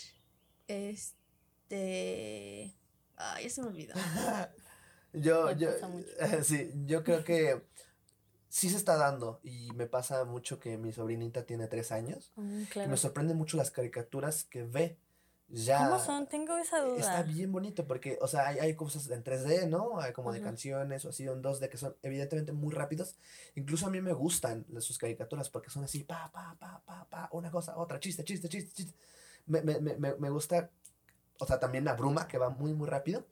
este 0.69 2.75
Ay, 3.21 3.45
ya 3.45 3.51
se 3.51 3.63
me 3.63 3.69
olvidó. 3.69 3.95
yo, 5.13 5.53
yo, 5.53 5.69
sí, 6.43 6.73
yo 6.87 7.05
creo 7.05 7.23
que 7.25 7.63
sí 8.49 8.71
se 8.71 8.77
está 8.77 8.97
dando 8.97 9.41
y 9.43 9.71
me 9.75 9.87
pasa 9.87 10.25
mucho 10.25 10.59
que 10.59 10.79
mi 10.79 10.93
sobrinita 10.93 11.45
tiene 11.45 11.69
tres 11.69 11.93
años 11.93 12.33
mm, 12.37 12.63
y 12.85 12.89
me 12.89 12.97
sorprende 12.97 13.35
mucho 13.35 13.57
las 13.57 13.71
caricaturas 13.71 14.45
que 14.45 14.65
ve. 14.65 14.99
Ya 15.53 15.89
¿Cómo 15.89 15.99
son? 15.99 16.29
Tengo 16.29 16.57
esa 16.59 16.81
duda. 16.81 16.97
Está 16.97 17.23
bien 17.25 17.51
bonito 17.51 17.85
porque, 17.85 18.17
o 18.21 18.29
sea, 18.29 18.47
hay, 18.47 18.61
hay 18.61 18.77
cosas 18.77 19.11
en 19.11 19.25
3D, 19.25 19.69
¿no? 19.69 19.99
Hay 19.99 20.13
como 20.13 20.33
de 20.33 20.41
canciones 20.41 21.05
o 21.05 21.09
así, 21.09 21.25
en 21.25 21.43
2D 21.43 21.69
que 21.69 21.77
son 21.77 21.97
evidentemente 22.03 22.53
muy 22.53 22.73
rápidos. 22.73 23.17
Incluso 23.57 23.89
a 23.89 23.91
mí 23.91 24.01
me 24.01 24.13
gustan 24.13 24.65
sus 24.79 24.97
caricaturas 24.97 25.51
porque 25.51 25.69
son 25.69 25.83
así, 25.83 26.05
pa, 26.05 26.31
pa, 26.33 26.57
pa, 26.61 26.81
pa, 26.87 27.05
pa, 27.11 27.29
una 27.33 27.51
cosa, 27.51 27.77
otra, 27.77 27.99
chiste, 27.99 28.23
chiste, 28.23 28.49
chiste, 28.49 28.73
chiste. 28.73 28.95
Me, 29.47 29.61
me, 29.63 29.81
me, 29.81 30.15
me 30.15 30.31
gusta 30.31 30.71
o 31.41 31.47
sea, 31.47 31.59
también 31.59 31.85
la 31.85 31.95
bruma, 31.95 32.29
que 32.29 32.39
va 32.39 32.51
muy, 32.51 32.73
muy 32.75 32.89
rápido, 32.89 33.27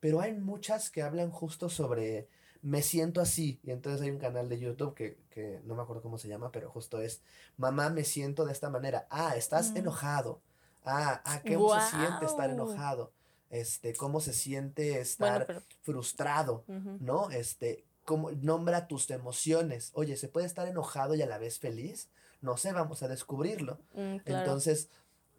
pero 0.00 0.20
hay 0.20 0.34
muchas 0.34 0.90
que 0.90 1.02
hablan 1.02 1.30
justo 1.30 1.68
sobre 1.68 2.28
me 2.62 2.80
siento 2.80 3.20
así, 3.20 3.58
y 3.64 3.72
entonces 3.72 4.00
hay 4.02 4.10
un 4.10 4.18
canal 4.18 4.48
de 4.48 4.58
YouTube 4.58 4.94
que, 4.94 5.18
que 5.30 5.60
no 5.64 5.74
me 5.74 5.82
acuerdo 5.82 6.00
cómo 6.00 6.16
se 6.16 6.28
llama, 6.28 6.52
pero 6.52 6.70
justo 6.70 7.00
es, 7.00 7.20
mamá, 7.56 7.90
me 7.90 8.04
siento 8.04 8.44
de 8.44 8.52
esta 8.52 8.70
manera, 8.70 9.06
ah, 9.10 9.34
estás 9.36 9.72
mm. 9.72 9.78
enojado, 9.78 10.40
ah, 10.84 11.22
ah, 11.24 11.42
¿cómo 11.42 11.74
se 11.80 11.96
siente 11.96 12.26
estar 12.26 12.50
enojado? 12.50 13.12
Este, 13.50 13.94
cómo 13.94 14.20
se 14.20 14.32
siente 14.32 15.00
estar 15.00 15.62
frustrado, 15.82 16.64
¿no? 17.00 17.30
Este, 17.30 17.84
cómo 18.04 18.30
nombra 18.30 18.88
tus 18.88 19.10
emociones. 19.10 19.90
Oye, 19.94 20.16
¿se 20.16 20.28
puede 20.28 20.46
estar 20.46 20.66
enojado 20.66 21.14
y 21.14 21.22
a 21.22 21.26
la 21.26 21.36
vez 21.36 21.58
feliz? 21.58 22.08
No 22.40 22.56
sé, 22.56 22.72
vamos 22.72 23.02
a 23.02 23.08
descubrirlo. 23.08 23.78
Mm, 23.92 24.16
entonces, 24.24 24.88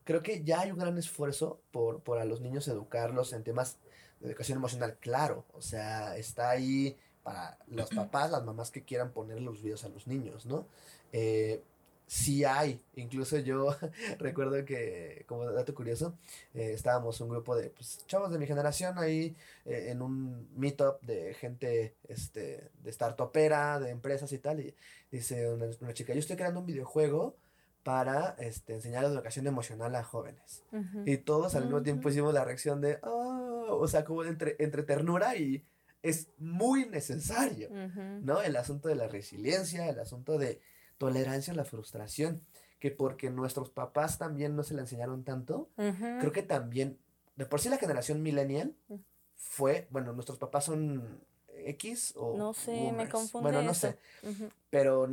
creo 0.04 0.22
que 0.22 0.44
ya 0.44 0.62
hay 0.62 0.72
un 0.72 0.80
gran 0.80 0.98
esfuerzo 0.98 1.62
por, 1.72 2.02
por 2.02 2.20
a 2.20 2.26
los 2.26 2.42
niños 2.42 2.68
educarlos 2.68 3.34
en 3.34 3.44
temas 3.44 3.78
de 4.20 4.28
educación 4.28 4.58
emocional, 4.58 4.98
claro, 5.00 5.46
o 5.54 5.62
sea, 5.62 6.18
está 6.18 6.50
ahí 6.50 6.98
para 7.24 7.58
los 7.68 7.90
papás, 7.90 8.32
las 8.32 8.44
mamás 8.44 8.72
que 8.72 8.84
quieran 8.84 9.12
poner 9.12 9.42
los 9.42 9.62
videos 9.62 9.84
a 9.86 9.90
los 9.90 10.08
niños, 10.08 10.46
¿no? 10.46 10.68
Eh, 11.12 11.62
sí 12.06 12.44
hay, 12.44 12.82
incluso 12.96 13.38
yo 13.40 13.76
recuerdo 14.20 14.66
que, 14.66 15.24
como 15.28 15.46
dato 15.46 15.74
curioso, 15.74 16.16
eh, 16.54 16.74
estábamos 16.74 17.20
un 17.22 17.30
grupo 17.30 17.56
de 17.56 17.70
pues, 17.70 18.06
chavos 18.08 18.32
de 18.32 18.40
mi 18.40 18.46
generación 18.46 18.98
ahí 18.98 19.36
eh, 19.66 19.88
en 19.90 20.02
un 20.02 20.50
meetup 20.56 21.02
de 21.02 21.34
gente 21.34 21.96
este, 22.08 22.70
de 22.84 22.92
startupera, 22.92 23.80
de 23.80 23.90
empresas 23.90 24.32
y 24.34 24.40
tal, 24.40 24.60
y 24.60 24.76
dice 25.12 25.50
una, 25.50 25.66
una 25.82 25.94
chica, 25.94 26.14
yo 26.14 26.20
estoy 26.20 26.36
creando 26.36 26.60
un 26.60 26.66
videojuego 26.66 27.36
para 27.84 28.36
este, 28.40 28.76
enseñar 28.76 29.04
educación 29.04 29.46
emocional 29.46 29.94
a 29.96 30.04
jóvenes. 30.04 30.64
Y 31.06 31.18
todos 31.18 31.56
al 31.56 31.66
mismo 31.66 31.84
tiempo 31.84 32.10
hicimos 32.10 32.34
la 32.34 32.46
reacción 32.46 32.82
de, 32.82 33.00
oh", 33.04 33.78
o 33.80 33.88
sea, 33.88 34.06
como 34.06 34.24
entre, 34.24 34.56
entre 34.60 34.84
ternura 34.84 35.36
y 35.36 35.66
es 36.02 36.30
muy 36.38 36.86
necesario, 36.86 37.70
¿no? 38.22 38.42
El 38.42 38.56
asunto 38.56 38.90
de 38.90 38.96
la 38.96 39.08
resiliencia, 39.08 39.88
el 39.88 40.00
asunto 40.00 40.38
de 40.38 40.62
tolerancia 40.98 41.54
a 41.54 41.56
la 41.56 41.66
frustración, 41.66 42.42
que 42.80 42.92
porque 42.92 43.30
nuestros 43.30 43.70
papás 43.70 44.18
también 44.18 44.56
no 44.56 44.64
se 44.64 44.74
la 44.74 44.82
enseñaron 44.82 45.24
tanto, 45.24 45.70
creo 45.76 46.32
que 46.32 46.44
también, 46.44 47.00
de 47.36 47.46
por 47.46 47.60
sí 47.60 47.70
la 47.70 47.78
generación 47.78 48.22
millennial 48.22 48.76
fue, 49.36 49.88
bueno, 49.92 50.14
nuestros 50.14 50.38
papás 50.38 50.66
son 50.66 51.24
X 51.70 52.14
o... 52.16 52.38
No 52.38 52.54
sé, 52.54 52.92
me 52.92 53.10
confunde. 53.10 53.52
Bueno, 53.52 53.62
no 53.62 53.74
sé. 53.74 53.98
Pero 54.70 55.08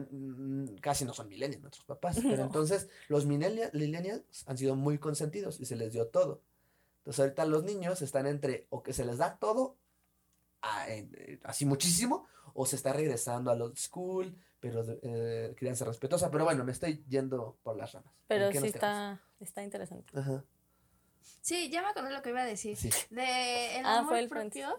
casi 0.80 1.04
no 1.04 1.14
son 1.14 1.28
millennials 1.28 1.62
nuestros 1.62 1.84
papás. 1.84 2.18
Pero 2.22 2.44
entonces 2.44 2.88
los 3.08 3.26
millennials 3.26 4.44
han 4.46 4.58
sido 4.58 4.76
muy 4.76 4.98
consentidos 4.98 5.60
y 5.60 5.66
se 5.66 5.76
les 5.76 5.92
dio 5.92 6.06
todo. 6.06 6.42
Entonces 6.98 7.20
ahorita 7.20 7.44
los 7.46 7.64
niños 7.64 8.02
están 8.02 8.26
entre 8.26 8.66
o 8.70 8.82
que 8.82 8.92
se 8.92 9.04
les 9.04 9.18
da 9.18 9.36
todo 9.38 9.76
eh, 10.88 11.38
así 11.44 11.64
muchísimo 11.64 12.26
o 12.52 12.66
se 12.66 12.76
está 12.76 12.92
regresando 12.92 13.50
a 13.50 13.54
los 13.54 13.78
school, 13.78 14.36
pero 14.58 14.84
eh, 15.02 15.54
ser 15.74 15.88
respetuosa. 15.88 16.30
Pero 16.30 16.44
bueno, 16.44 16.64
me 16.64 16.72
estoy 16.72 17.04
yendo 17.08 17.56
por 17.62 17.76
las 17.76 17.92
ramas. 17.92 18.12
Pero 18.26 18.50
sí 18.52 18.66
está, 18.66 19.20
está 19.40 19.62
interesante. 19.62 20.18
Ajá. 20.18 20.44
Sí, 21.40 21.70
ya 21.70 21.82
me 21.82 21.88
acordé 21.88 22.12
lo 22.12 22.22
que 22.22 22.30
iba 22.30 22.42
a 22.42 22.46
decir. 22.46 22.76
De 23.10 23.78
el 23.78 23.86
ah, 23.86 23.98
amor 23.98 24.10
fue 24.10 24.20
el 24.20 24.28
propio 24.28 24.76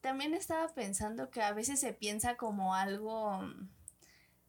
también 0.00 0.34
estaba 0.34 0.68
pensando 0.74 1.30
que 1.30 1.42
a 1.42 1.52
veces 1.52 1.80
se 1.80 1.92
piensa 1.92 2.36
como 2.36 2.74
algo 2.74 3.40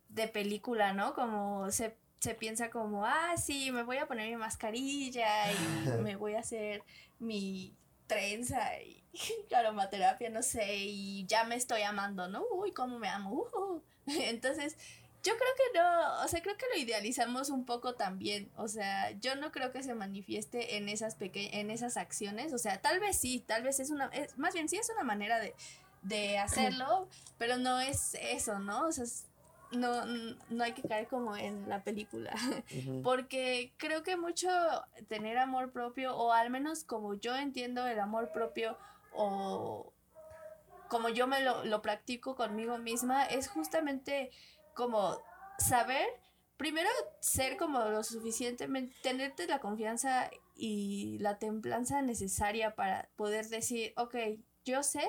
de 0.09 0.27
película, 0.27 0.93
¿no? 0.93 1.13
Como 1.13 1.71
se 1.71 1.97
se 2.21 2.35
piensa 2.35 2.69
como, 2.69 3.03
ah, 3.05 3.35
sí, 3.35 3.71
me 3.71 3.81
voy 3.81 3.97
a 3.97 4.05
poner 4.05 4.29
mi 4.29 4.35
mascarilla 4.35 5.51
y 5.51 5.55
me 6.03 6.15
voy 6.15 6.35
a 6.35 6.39
hacer 6.41 6.83
mi 7.17 7.75
trenza 8.05 8.79
y 8.79 9.03
aromaterapia, 9.55 10.29
no 10.29 10.43
sé, 10.43 10.75
y 10.77 11.25
ya 11.25 11.43
me 11.45 11.55
estoy 11.55 11.81
amando, 11.81 12.27
¿no? 12.27 12.43
Uy, 12.51 12.73
cómo 12.73 12.99
me 12.99 13.09
amo. 13.09 13.31
Uh. 13.31 13.81
Entonces, 14.05 14.77
yo 15.23 15.33
creo 15.37 15.49
que 15.55 15.79
no, 15.79 16.23
o 16.23 16.27
sea, 16.27 16.41
creo 16.41 16.57
que 16.57 16.65
lo 16.73 16.81
idealizamos 16.81 17.49
un 17.49 17.65
poco 17.65 17.93
también, 17.93 18.49
o 18.55 18.67
sea, 18.67 19.11
yo 19.19 19.35
no 19.35 19.51
creo 19.51 19.71
que 19.71 19.83
se 19.83 19.93
manifieste 19.93 20.77
en 20.77 20.89
esas 20.89 21.15
pequeñas, 21.15 21.53
en 21.53 21.69
esas 21.69 21.97
acciones, 21.97 22.53
o 22.53 22.57
sea, 22.57 22.81
tal 22.81 22.99
vez 22.99 23.17
sí, 23.17 23.43
tal 23.45 23.63
vez 23.63 23.79
es 23.79 23.91
una, 23.91 24.07
es, 24.07 24.37
más 24.37 24.53
bien 24.53 24.67
sí 24.67 24.77
es 24.77 24.89
una 24.89 25.03
manera 25.03 25.39
de, 25.39 25.53
de 26.01 26.39
hacerlo, 26.39 27.07
pero 27.37 27.57
no 27.57 27.79
es 27.79 28.15
eso, 28.15 28.57
¿no? 28.59 28.87
O 28.87 28.91
sea, 28.91 29.05
no, 29.71 30.05
no 30.49 30.63
hay 30.63 30.73
que 30.73 30.81
caer 30.81 31.07
como 31.07 31.37
en 31.37 31.69
la 31.69 31.83
película, 31.83 32.33
porque 33.03 33.73
creo 33.77 34.01
que 34.01 34.17
mucho 34.17 34.49
tener 35.07 35.37
amor 35.37 35.71
propio, 35.71 36.15
o 36.17 36.33
al 36.33 36.49
menos 36.49 36.83
como 36.83 37.13
yo 37.13 37.35
entiendo 37.35 37.85
el 37.85 37.99
amor 37.99 38.31
propio, 38.31 38.75
o 39.13 39.93
como 40.87 41.09
yo 41.09 41.27
me 41.27 41.41
lo, 41.41 41.63
lo 41.63 41.81
practico 41.83 42.35
conmigo 42.35 42.79
misma, 42.79 43.23
es 43.25 43.47
justamente 43.47 44.31
como 44.81 45.15
saber, 45.59 46.07
primero 46.57 46.89
ser 47.19 47.55
como 47.55 47.85
lo 47.85 48.03
suficientemente, 48.03 48.95
tenerte 49.03 49.45
la 49.45 49.59
confianza 49.59 50.31
y 50.55 51.19
la 51.19 51.37
templanza 51.37 52.01
necesaria 52.01 52.73
para 52.73 53.07
poder 53.15 53.47
decir, 53.49 53.93
ok, 53.95 54.15
yo 54.65 54.81
sé 54.81 55.07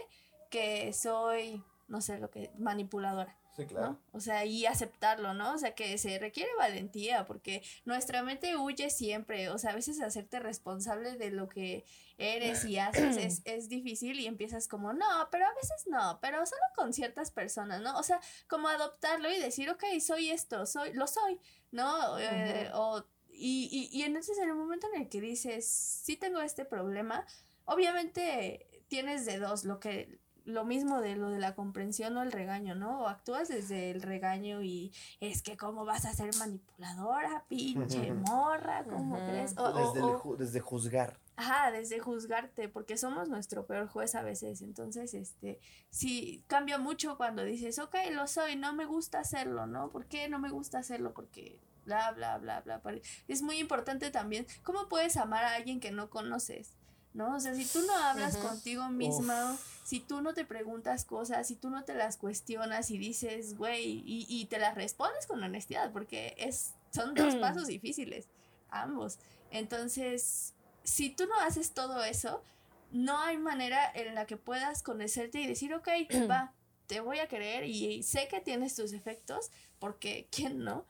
que 0.51 0.93
soy, 0.93 1.65
no 1.89 2.03
sé, 2.03 2.19
lo 2.19 2.29
que, 2.31 2.51
manipuladora. 2.59 3.39
Sí, 3.57 3.67
claro. 3.67 3.99
O 4.13 4.21
sea, 4.21 4.47
y 4.47 4.65
aceptarlo, 4.65 5.35
¿no? 5.35 5.53
O 5.53 5.59
sea, 5.59 5.75
que 5.75 5.99
se 5.99 6.19
requiere 6.19 6.51
valentía, 6.57 7.27
porque 7.27 7.63
nuestra 7.85 8.23
mente 8.23 8.57
huye 8.57 8.89
siempre, 8.89 9.51
o 9.51 9.59
sea, 9.59 9.73
a 9.73 9.75
veces 9.75 10.01
hacerte 10.01 10.41
responsable 10.41 11.17
de 11.17 11.31
lo 11.31 11.49
que 11.49 11.85
eres 12.17 12.65
y 12.65 12.79
haces 12.79 13.17
es, 13.19 13.43
es 13.45 13.69
difícil 13.69 14.19
y 14.21 14.27
empiezas 14.27 14.69
como, 14.69 14.95
no, 14.95 15.29
pero 15.31 15.47
a 15.47 15.55
veces 15.55 15.85
no, 15.87 16.19
pero 16.23 16.45
solo 16.47 16.63
con 16.75 16.95
ciertas 16.95 17.31
personas, 17.31 17.83
¿no? 17.83 17.99
O 17.99 18.03
sea, 18.03 18.21
como 18.49 18.69
adoptarlo 18.69 19.31
y 19.31 19.39
decir, 19.39 19.69
ok, 19.69 19.85
soy 20.01 20.31
esto, 20.31 20.65
soy, 20.65 20.95
lo 20.95 21.07
soy, 21.07 21.39
¿no? 21.73 22.19
Eh, 22.19 22.71
o, 22.73 23.05
y, 23.29 23.69
y, 23.71 23.99
y 23.99 24.03
entonces 24.05 24.39
en 24.39 24.49
el 24.49 24.55
momento 24.55 24.87
en 24.95 25.03
el 25.03 25.09
que 25.11 25.21
dices, 25.21 25.67
sí 25.67 26.17
tengo 26.17 26.41
este 26.41 26.65
problema, 26.65 27.27
obviamente 27.67 28.67
tienes 28.89 29.27
de 29.27 29.39
dos, 29.39 29.65
lo 29.65 29.79
que 29.79 30.22
lo 30.45 30.65
mismo 30.65 31.01
de 31.01 31.17
lo 31.17 31.31
de 31.31 31.39
la 31.39 31.55
comprensión 31.55 32.17
o 32.17 32.23
el 32.23 32.33
regaño, 32.33 32.75
¿no? 32.75 33.03
O 33.03 33.09
actúas 33.09 33.49
desde 33.49 33.91
el 33.91 34.03
regaño 34.03 34.63
y 34.63 34.93
es 35.21 35.43
que 35.43 35.57
cómo 35.57 35.85
vas 35.85 36.05
a 36.05 36.13
ser 36.13 36.35
manipuladora, 36.37 37.45
pinche 37.49 38.13
morra, 38.13 38.85
¿cómo 38.85 39.17
crees? 39.17 39.55
O, 39.57 39.73
desde, 39.73 40.45
desde 40.45 40.61
juzgar. 40.61 41.19
Ajá, 41.37 41.71
desde 41.71 41.99
juzgarte, 41.99 42.69
porque 42.69 42.97
somos 42.97 43.29
nuestro 43.29 43.67
peor 43.67 43.89
juez 43.89 44.15
a 44.15 44.23
veces. 44.23 44.63
Entonces, 44.63 45.15
este, 45.15 45.61
sí, 45.91 46.45
cambia 46.47 46.79
mucho 46.79 47.17
cuando 47.17 47.43
dices, 47.43 47.79
ok, 47.79 47.95
lo 48.13 48.27
soy, 48.27 48.57
no 48.57 48.75
me 48.75 48.85
gusta 48.85 49.21
hacerlo, 49.21 49.67
¿no? 49.67 49.91
¿Por 49.91 50.07
qué 50.07 50.29
no 50.29 50.39
me 50.39 50.51
gusta 50.51 50.79
hacerlo? 50.79 51.15
Porque 51.15 51.59
bla, 51.85 52.13
bla, 52.13 52.39
bla, 52.39 52.61
bla. 52.61 52.81
Es 53.29 53.43
muy 53.43 53.59
importante 53.59 54.11
también, 54.11 54.47
¿cómo 54.63 54.89
puedes 54.89 55.17
amar 55.17 55.45
a 55.45 55.55
alguien 55.55 55.81
que 55.81 55.91
no 55.91 56.11
conoces? 56.11 56.77
¿No? 57.15 57.37
O 57.37 57.41
sea, 57.41 57.55
si 57.55 57.65
tú 57.67 57.85
no 57.87 57.95
hablas 57.95 58.37
contigo 58.37 58.89
misma, 58.89 59.57
si 59.85 60.01
tú 60.01 60.23
no 60.23 60.35
te 60.35 60.45
preguntas 60.45 61.05
cosas, 61.05 61.47
si 61.47 61.57
tú 61.57 61.71
no 61.71 61.85
te 61.85 61.95
las 61.95 62.17
cuestionas 62.17 62.91
y 62.91 62.99
dices, 62.99 63.57
güey, 63.57 64.03
y, 64.07 64.27
y 64.29 64.47
te 64.47 64.59
las 64.59 64.75
respondes 64.75 65.27
con 65.27 65.43
honestidad, 65.43 65.93
porque 65.93 66.35
es, 66.39 66.73
son 66.91 67.15
dos 67.15 67.35
pasos 67.41 67.67
difíciles, 67.67 68.27
ambos. 68.71 69.19
Entonces, 69.51 70.55
si 70.85 71.11
tú 71.11 71.27
no 71.27 71.39
haces 71.41 71.73
todo 71.73 72.03
eso, 72.05 72.43
no 72.91 73.21
hay 73.21 73.39
manera 73.39 73.91
en 73.95 74.15
la 74.15 74.27
que 74.27 74.37
puedas 74.37 74.83
conocerte 74.83 75.41
y 75.41 75.47
decir, 75.47 75.75
ok, 75.75 75.89
va, 76.31 76.53
te 76.87 77.01
voy 77.01 77.19
a 77.19 77.29
querer 77.29 77.65
y 77.65 78.03
sé 78.03 78.29
que 78.29 78.41
tienes 78.41 78.75
tus 78.75 78.93
efectos, 78.93 79.51
porque 79.79 80.29
¿quién 80.31 80.65
no? 80.65 80.85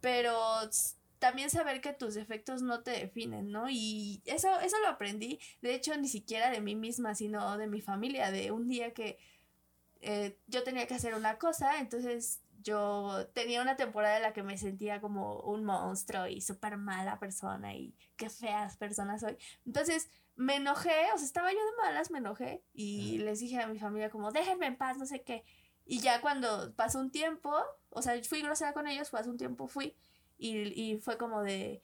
Pero 0.00 0.38
también 1.18 1.50
saber 1.50 1.80
que 1.80 1.92
tus 1.92 2.14
defectos 2.14 2.62
no 2.62 2.82
te 2.82 2.90
definen, 2.92 3.50
¿no? 3.50 3.68
Y 3.70 4.22
eso, 4.24 4.60
eso 4.60 4.78
lo 4.80 4.88
aprendí, 4.88 5.38
de 5.62 5.74
hecho, 5.74 5.96
ni 5.96 6.08
siquiera 6.08 6.50
de 6.50 6.60
mí 6.60 6.74
misma, 6.74 7.14
sino 7.14 7.56
de 7.56 7.66
mi 7.66 7.80
familia, 7.80 8.30
de 8.30 8.50
un 8.50 8.68
día 8.68 8.92
que 8.92 9.18
eh, 10.00 10.38
yo 10.46 10.62
tenía 10.64 10.86
que 10.86 10.94
hacer 10.94 11.14
una 11.14 11.38
cosa, 11.38 11.78
entonces 11.78 12.40
yo 12.62 13.26
tenía 13.34 13.62
una 13.62 13.76
temporada 13.76 14.16
en 14.16 14.22
la 14.22 14.32
que 14.32 14.42
me 14.42 14.58
sentía 14.58 15.00
como 15.00 15.40
un 15.40 15.64
monstruo 15.64 16.26
y 16.26 16.40
súper 16.40 16.76
mala 16.76 17.18
persona 17.18 17.74
y 17.74 17.94
qué 18.16 18.30
feas 18.30 18.76
personas 18.76 19.20
soy. 19.20 19.36
Entonces 19.66 20.08
me 20.36 20.56
enojé, 20.56 21.12
o 21.14 21.18
sea, 21.18 21.26
estaba 21.26 21.52
yo 21.52 21.58
de 21.58 21.76
malas, 21.82 22.10
me 22.10 22.18
enojé 22.18 22.62
y 22.72 23.18
les 23.18 23.40
dije 23.40 23.60
a 23.60 23.66
mi 23.66 23.78
familia 23.78 24.10
como, 24.10 24.32
déjenme 24.32 24.66
en 24.66 24.76
paz, 24.76 24.98
no 24.98 25.06
sé 25.06 25.22
qué. 25.22 25.44
Y 25.86 26.00
ya 26.00 26.20
cuando 26.20 26.72
pasó 26.74 26.98
un 26.98 27.10
tiempo, 27.10 27.54
o 27.90 28.02
sea, 28.02 28.20
fui 28.24 28.42
grosera 28.42 28.72
con 28.72 28.86
ellos, 28.86 29.10
pasó 29.10 29.30
un 29.30 29.36
tiempo, 29.36 29.68
fui 29.68 29.94
y, 30.38 30.58
y 30.80 30.98
fue 30.98 31.18
como 31.18 31.42
de, 31.42 31.82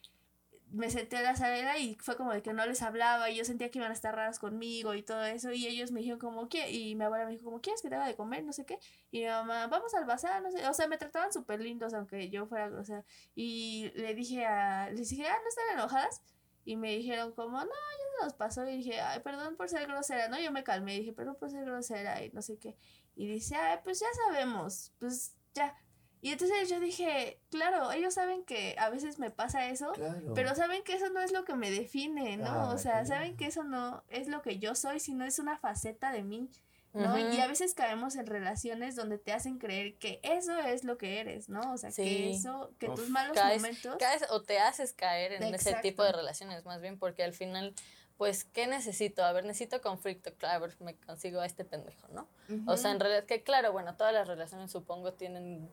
me 0.73 0.89
senté 0.91 1.17
a 1.17 1.23
la 1.23 1.37
sala 1.37 1.79
y 1.79 1.97
fue 1.97 2.17
como 2.17 2.33
de 2.33 2.43
que 2.43 2.53
no 2.53 2.65
les 2.65 2.83
hablaba 2.83 3.29
y 3.31 3.37
yo 3.37 3.45
sentía 3.45 3.71
que 3.71 3.79
iban 3.79 3.91
a 3.91 3.95
estar 3.95 4.15
raras 4.15 4.39
conmigo 4.39 4.95
y 4.95 5.03
todo 5.03 5.25
eso 5.25 5.53
y 5.53 5.67
ellos 5.67 5.91
me 5.91 6.01
dijeron 6.01 6.21
como 6.21 6.49
¿qué? 6.49 6.71
y 6.71 6.95
mi 6.95 7.05
abuela 7.05 7.25
me 7.25 7.33
dijo 7.33 7.45
como 7.45 7.61
¿quieres 7.61 7.83
que 7.83 7.89
te 7.89 7.97
haga 7.97 8.07
de 8.07 8.15
comer? 8.15 8.45
no 8.45 8.53
sé 8.53 8.65
qué 8.65 8.79
y 9.11 9.21
mi 9.21 9.27
mamá 9.27 9.67
vamos 9.67 9.95
al 9.95 10.05
bazar 10.05 10.43
no 10.43 10.51
sé 10.51 10.67
o 10.67 10.75
sea 10.75 10.87
me 10.87 10.97
trataban 10.97 11.33
súper 11.33 11.61
lindos 11.61 11.93
aunque 11.93 12.31
yo 12.31 12.47
fuera 12.47 12.69
grosera 12.69 13.05
y 13.35 13.91
le 13.97 14.15
dije 14.15 14.47
a 14.47 14.91
les 14.91 15.09
dije 15.11 15.27
ah 15.27 15.37
no 15.43 15.49
están 15.49 15.79
enojadas 15.79 16.23
y 16.65 16.77
me 16.77 16.93
dijeron 16.97 17.33
como 17.33 17.59
no 17.59 17.65
ya 17.65 18.19
se 18.19 18.25
nos 18.25 18.35
pasó 18.35 18.65
y 18.69 18.77
dije 18.77 19.01
ay 19.01 19.21
perdón 19.21 19.57
por 19.57 19.69
ser 19.69 19.89
grosera 19.89 20.29
no 20.29 20.39
yo 20.39 20.53
me 20.53 20.63
calmé 20.63 20.95
y 20.95 21.01
dije 21.01 21.13
perdón 21.13 21.37
por 21.37 21.51
ser 21.51 21.65
grosera 21.65 22.23
y 22.23 22.31
no 22.31 22.43
sé 22.43 22.59
qué 22.59 22.77
y 23.17 23.27
dice 23.27 23.57
ay 23.57 23.79
pues 23.83 23.99
ya 23.99 24.07
sabemos 24.27 24.93
pues 25.01 25.35
ya 25.53 25.75
y 26.23 26.33
entonces 26.33 26.69
yo 26.69 26.81
dije, 26.81 27.39
claro, 27.51 27.93
ellos 27.93 28.15
saben 28.15 28.45
que 28.45 28.77
a 28.79 28.91
veces 28.91 29.19
me 29.19 29.31
pasa 29.31 29.69
eso, 29.69 29.93
pero 30.35 30.55
saben 30.55 30.83
que 30.83 30.95
eso 30.95 31.09
no 31.11 31.21
es 31.21 31.33
lo 31.33 31.45
que 31.45 31.55
me 31.55 31.71
define, 31.71 32.37
¿no? 32.37 32.51
Ah, 32.51 32.75
o 32.75 32.79
sea, 32.79 33.07
saben 33.07 33.37
que 33.37 33.47
eso 33.47 33.65
no 33.65 34.03
es 34.11 34.29
lo 34.29 34.43
que 34.43 34.59
yo 34.59 34.75
soy, 34.75 35.01
sino 35.01 35.25
es 35.25 35.39
una 35.39 35.57
faceta 35.57 36.13
de 36.13 36.23
mí, 36.23 36.51
¿no? 36.93 37.19
Y 37.19 37.41
a 37.41 37.47
veces 37.47 37.73
caemos 37.73 38.17
en 38.17 38.27
relaciones 38.27 38.97
donde 38.97 39.17
te 39.17 39.33
hacen 39.33 39.59
creer 39.59 39.95
que 39.95 40.21
eso 40.23 40.59
es 40.59 40.85
lo 40.85 40.99
que 40.99 41.21
eres, 41.21 41.49
¿no? 41.49 41.73
O 41.73 41.79
sea, 41.79 41.91
que 41.91 42.31
eso, 42.31 42.75
que 42.79 42.89
tus 42.89 43.09
malos 43.09 43.37
momentos... 43.37 43.97
Caes 43.99 44.27
o 44.29 44.43
te 44.43 44.59
haces 44.59 44.93
caer 44.93 45.33
en 45.43 45.55
ese 45.55 45.75
tipo 45.77 46.05
de 46.05 46.13
relaciones, 46.13 46.67
más 46.67 46.83
bien, 46.83 46.99
porque 46.99 47.25
al 47.25 47.33
final 47.33 47.75
pues, 48.19 48.45
¿qué 48.45 48.67
necesito? 48.67 49.25
A 49.25 49.33
ver, 49.33 49.47
necesito 49.47 49.81
conflicto, 49.81 50.35
claro, 50.35 50.57
a 50.57 50.67
ver, 50.67 50.77
me 50.83 50.95
consigo 50.95 51.41
a 51.41 51.47
este 51.47 51.65
pendejo, 51.65 52.07
¿no? 52.09 52.29
O 52.67 52.77
sea, 52.77 52.91
en 52.91 53.01
realidad, 53.01 53.25
que 53.25 53.43
claro, 53.43 53.73
bueno, 53.73 53.97
todas 53.97 54.13
las 54.13 54.29
relaciones 54.29 54.71
supongo 54.71 55.15
tienen 55.15 55.73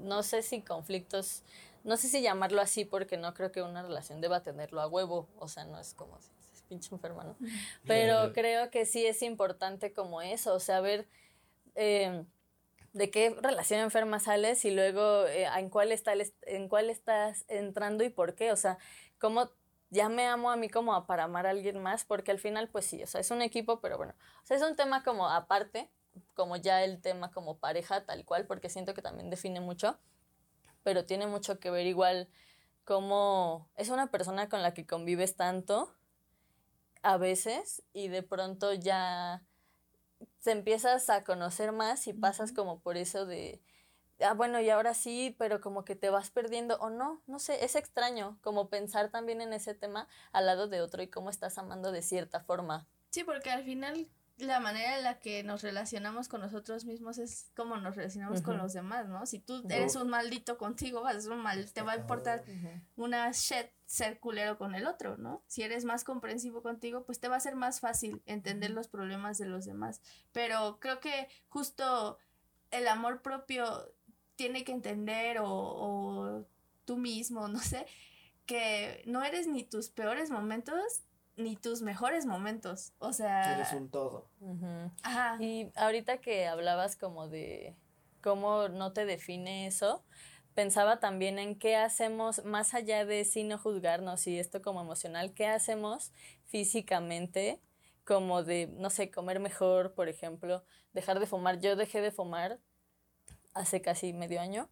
no 0.00 0.22
sé 0.22 0.42
si 0.42 0.62
conflictos, 0.62 1.42
no 1.84 1.96
sé 1.96 2.08
si 2.08 2.22
llamarlo 2.22 2.60
así 2.60 2.84
porque 2.84 3.16
no 3.16 3.34
creo 3.34 3.52
que 3.52 3.62
una 3.62 3.82
relación 3.82 4.20
deba 4.20 4.42
tenerlo 4.42 4.80
a 4.80 4.86
huevo, 4.86 5.28
o 5.38 5.48
sea, 5.48 5.64
no 5.64 5.78
es 5.78 5.94
como 5.94 6.20
si 6.20 6.30
es 6.52 6.62
pinche 6.62 6.94
enferma, 6.94 7.24
¿no? 7.24 7.36
Pero 7.86 8.32
creo 8.32 8.70
que 8.70 8.86
sí 8.86 9.06
es 9.06 9.22
importante 9.22 9.92
como 9.92 10.22
eso, 10.22 10.54
o 10.54 10.60
sea, 10.60 10.80
ver 10.80 11.08
em, 11.74 12.26
de 12.92 13.10
qué 13.10 13.36
relación 13.40 13.80
enferma 13.80 14.20
sales 14.20 14.64
y 14.64 14.70
luego 14.70 15.26
eh, 15.26 15.46
en, 15.56 15.70
cuál 15.70 15.92
está 15.92 16.12
en 16.42 16.68
cuál 16.68 16.90
estás 16.90 17.44
entrando 17.48 18.04
y 18.04 18.10
por 18.10 18.34
qué, 18.34 18.52
o 18.52 18.56
sea, 18.56 18.78
cómo 19.18 19.50
ya 19.90 20.08
me 20.08 20.26
amo 20.26 20.50
a 20.50 20.56
mí 20.56 20.68
como 20.68 21.06
para 21.06 21.24
amar 21.24 21.46
a 21.46 21.50
alguien 21.50 21.82
más, 21.82 22.04
porque 22.04 22.30
al 22.30 22.38
final, 22.38 22.68
pues 22.68 22.86
sí, 22.86 23.02
o 23.02 23.06
sea, 23.06 23.20
es 23.20 23.30
un 23.30 23.42
equipo, 23.42 23.80
pero 23.80 23.96
bueno, 23.96 24.14
o 24.42 24.46
sea, 24.46 24.56
es 24.56 24.62
un 24.62 24.76
tema 24.76 25.02
como 25.02 25.28
aparte, 25.28 25.90
como 26.34 26.56
ya 26.56 26.84
el 26.84 27.00
tema 27.00 27.30
como 27.30 27.58
pareja 27.58 28.04
tal 28.04 28.24
cual, 28.24 28.46
porque 28.46 28.68
siento 28.68 28.94
que 28.94 29.02
también 29.02 29.30
define 29.30 29.60
mucho, 29.60 29.98
pero 30.82 31.04
tiene 31.04 31.26
mucho 31.26 31.58
que 31.60 31.70
ver 31.70 31.86
igual 31.86 32.28
como 32.84 33.68
es 33.76 33.88
una 33.90 34.10
persona 34.10 34.48
con 34.48 34.62
la 34.62 34.74
que 34.74 34.86
convives 34.86 35.36
tanto 35.36 35.94
a 37.02 37.16
veces 37.16 37.82
y 37.92 38.08
de 38.08 38.22
pronto 38.22 38.72
ya 38.72 39.42
te 40.42 40.50
empiezas 40.50 41.08
a 41.10 41.24
conocer 41.24 41.72
más 41.72 42.06
y 42.06 42.12
pasas 42.12 42.52
como 42.52 42.80
por 42.80 42.96
eso 42.96 43.26
de, 43.26 43.62
ah, 44.20 44.34
bueno, 44.34 44.60
y 44.60 44.70
ahora 44.70 44.94
sí, 44.94 45.34
pero 45.38 45.60
como 45.60 45.84
que 45.84 45.96
te 45.96 46.10
vas 46.10 46.30
perdiendo 46.30 46.76
o 46.78 46.90
no, 46.90 47.22
no 47.26 47.38
sé, 47.38 47.64
es 47.64 47.74
extraño 47.76 48.38
como 48.42 48.68
pensar 48.68 49.10
también 49.10 49.40
en 49.40 49.52
ese 49.52 49.74
tema 49.74 50.08
al 50.32 50.46
lado 50.46 50.68
de 50.68 50.80
otro 50.80 51.02
y 51.02 51.08
cómo 51.08 51.30
estás 51.30 51.58
amando 51.58 51.92
de 51.92 52.02
cierta 52.02 52.40
forma. 52.40 52.86
Sí, 53.10 53.24
porque 53.24 53.50
al 53.50 53.64
final 53.64 54.08
la 54.40 54.60
manera 54.60 54.96
en 54.96 55.04
la 55.04 55.18
que 55.18 55.42
nos 55.42 55.62
relacionamos 55.62 56.28
con 56.28 56.40
nosotros 56.40 56.84
mismos 56.84 57.18
es 57.18 57.50
como 57.56 57.76
nos 57.76 57.96
relacionamos 57.96 58.42
con 58.42 58.58
los 58.58 58.72
demás, 58.72 59.08
¿no? 59.08 59.26
Si 59.26 59.38
tú 59.38 59.62
eres 59.68 59.96
un 59.96 60.08
maldito 60.08 60.58
contigo, 60.58 61.02
vas 61.02 61.16
a 61.16 61.20
ser 61.20 61.32
un 61.32 61.42
mal, 61.42 61.72
te 61.72 61.82
va 61.82 61.92
a 61.92 61.96
importar 61.96 62.44
una 62.96 63.30
shit 63.32 63.66
ser 63.86 64.20
culero 64.20 64.56
con 64.56 64.74
el 64.74 64.86
otro, 64.86 65.16
¿no? 65.16 65.42
Si 65.46 65.62
eres 65.62 65.84
más 65.84 66.04
comprensivo 66.04 66.62
contigo, 66.62 67.04
pues 67.04 67.20
te 67.20 67.28
va 67.28 67.36
a 67.36 67.40
ser 67.40 67.56
más 67.56 67.80
fácil 67.80 68.22
entender 68.26 68.70
los 68.70 68.88
problemas 68.88 69.38
de 69.38 69.46
los 69.46 69.64
demás. 69.64 70.00
Pero 70.32 70.78
creo 70.80 71.00
que 71.00 71.28
justo 71.48 72.18
el 72.70 72.86
amor 72.88 73.22
propio 73.22 73.92
tiene 74.36 74.64
que 74.64 74.72
entender 74.72 75.38
o 75.40 76.46
tú 76.84 76.96
mismo, 76.96 77.48
no 77.48 77.60
sé, 77.60 77.86
que 78.46 79.02
no 79.06 79.22
eres 79.22 79.46
ni 79.46 79.62
tus 79.62 79.90
peores 79.90 80.30
momentos 80.30 81.02
ni 81.40 81.56
tus 81.56 81.82
mejores 81.82 82.26
momentos. 82.26 82.92
O 82.98 83.12
sea. 83.12 83.54
Eres 83.54 83.72
un 83.72 83.90
todo. 83.90 84.28
Ajá. 85.02 85.36
Y 85.40 85.70
ahorita 85.76 86.18
que 86.18 86.46
hablabas 86.46 86.96
como 86.96 87.28
de 87.28 87.74
cómo 88.20 88.68
no 88.68 88.92
te 88.92 89.04
define 89.06 89.66
eso, 89.66 90.04
pensaba 90.54 91.00
también 91.00 91.38
en 91.38 91.58
qué 91.58 91.76
hacemos 91.76 92.44
más 92.44 92.74
allá 92.74 93.04
de 93.04 93.24
si 93.24 93.44
no 93.44 93.58
juzgarnos 93.58 94.26
y 94.26 94.38
esto 94.38 94.62
como 94.62 94.80
emocional, 94.80 95.32
qué 95.32 95.46
hacemos 95.46 96.12
físicamente 96.46 97.60
como 98.04 98.42
de, 98.42 98.68
no 98.76 98.90
sé, 98.90 99.10
comer 99.10 99.40
mejor, 99.40 99.94
por 99.94 100.08
ejemplo, 100.08 100.64
dejar 100.92 101.20
de 101.20 101.26
fumar. 101.26 101.60
Yo 101.60 101.76
dejé 101.76 102.00
de 102.00 102.10
fumar 102.10 102.58
hace 103.54 103.80
casi 103.80 104.12
medio 104.12 104.40
año 104.40 104.68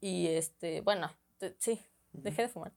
y 0.00 0.26
este, 0.28 0.80
bueno, 0.80 1.10
sí, 1.58 1.80
dejé 2.12 2.42
de 2.42 2.48
fumar. 2.48 2.72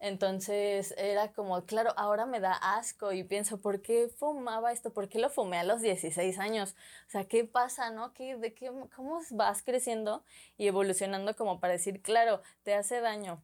Entonces 0.00 0.94
era 0.96 1.32
como, 1.32 1.64
claro, 1.64 1.92
ahora 1.96 2.24
me 2.24 2.38
da 2.38 2.52
asco 2.52 3.12
y 3.12 3.24
pienso, 3.24 3.60
¿por 3.60 3.82
qué 3.82 4.08
fumaba 4.08 4.72
esto? 4.72 4.92
¿Por 4.92 5.08
qué 5.08 5.18
lo 5.18 5.28
fumé 5.28 5.58
a 5.58 5.64
los 5.64 5.80
16 5.80 6.38
años? 6.38 6.76
O 7.08 7.10
sea, 7.10 7.24
¿qué 7.24 7.44
pasa, 7.44 7.90
no? 7.90 8.12
¿Qué, 8.14 8.36
de 8.36 8.54
qué, 8.54 8.70
¿Cómo 8.94 9.20
vas 9.30 9.62
creciendo 9.62 10.22
y 10.56 10.68
evolucionando 10.68 11.34
como 11.34 11.58
para 11.58 11.72
decir, 11.72 12.00
claro, 12.00 12.42
te 12.62 12.74
hace 12.74 13.00
daño, 13.00 13.42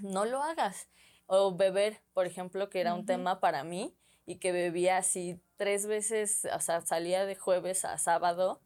no 0.00 0.24
lo 0.24 0.42
hagas? 0.42 0.88
O 1.26 1.54
beber, 1.54 2.00
por 2.14 2.26
ejemplo, 2.26 2.70
que 2.70 2.80
era 2.80 2.94
un 2.94 3.04
tema 3.04 3.40
para 3.40 3.62
mí 3.62 3.94
y 4.24 4.36
que 4.36 4.52
bebía 4.52 4.96
así 4.96 5.42
tres 5.56 5.86
veces, 5.86 6.46
o 6.54 6.60
sea, 6.60 6.80
salía 6.80 7.26
de 7.26 7.36
jueves 7.36 7.84
a 7.84 7.98
sábado 7.98 8.62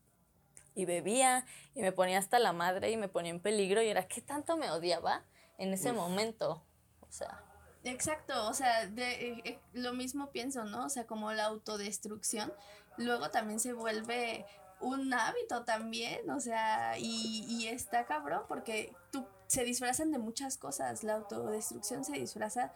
y 0.76 0.84
bebía 0.84 1.44
y 1.74 1.80
me 1.80 1.90
ponía 1.90 2.18
hasta 2.18 2.38
la 2.38 2.52
madre 2.52 2.90
y 2.92 2.96
me 2.96 3.08
ponía 3.08 3.32
en 3.32 3.40
peligro 3.40 3.82
y 3.82 3.88
era, 3.88 4.06
¿qué 4.06 4.20
tanto 4.20 4.56
me 4.56 4.70
odiaba 4.70 5.24
en 5.58 5.72
ese 5.72 5.92
momento? 5.92 6.62
O 7.08 7.12
sea. 7.12 7.42
Exacto, 7.84 8.48
o 8.48 8.54
sea, 8.54 8.86
de, 8.88 9.28
eh, 9.28 9.42
eh, 9.44 9.58
lo 9.72 9.92
mismo 9.92 10.30
pienso, 10.30 10.64
¿no? 10.64 10.86
O 10.86 10.88
sea, 10.88 11.06
como 11.06 11.32
la 11.32 11.44
autodestrucción, 11.44 12.52
luego 12.96 13.30
también 13.30 13.60
se 13.60 13.72
vuelve 13.72 14.44
un 14.80 15.14
hábito 15.14 15.64
también, 15.64 16.28
o 16.30 16.40
sea, 16.40 16.98
y, 16.98 17.46
y 17.48 17.68
está 17.68 18.04
cabrón 18.04 18.42
porque 18.48 18.92
tú, 19.12 19.24
se 19.46 19.64
disfrazan 19.64 20.10
de 20.10 20.18
muchas 20.18 20.58
cosas, 20.58 21.04
la 21.04 21.14
autodestrucción 21.14 22.04
se 22.04 22.14
disfraza 22.14 22.74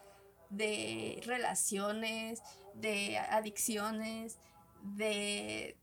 de 0.48 1.20
relaciones, 1.26 2.42
de 2.74 3.18
adicciones, 3.18 4.38
de 4.82 5.76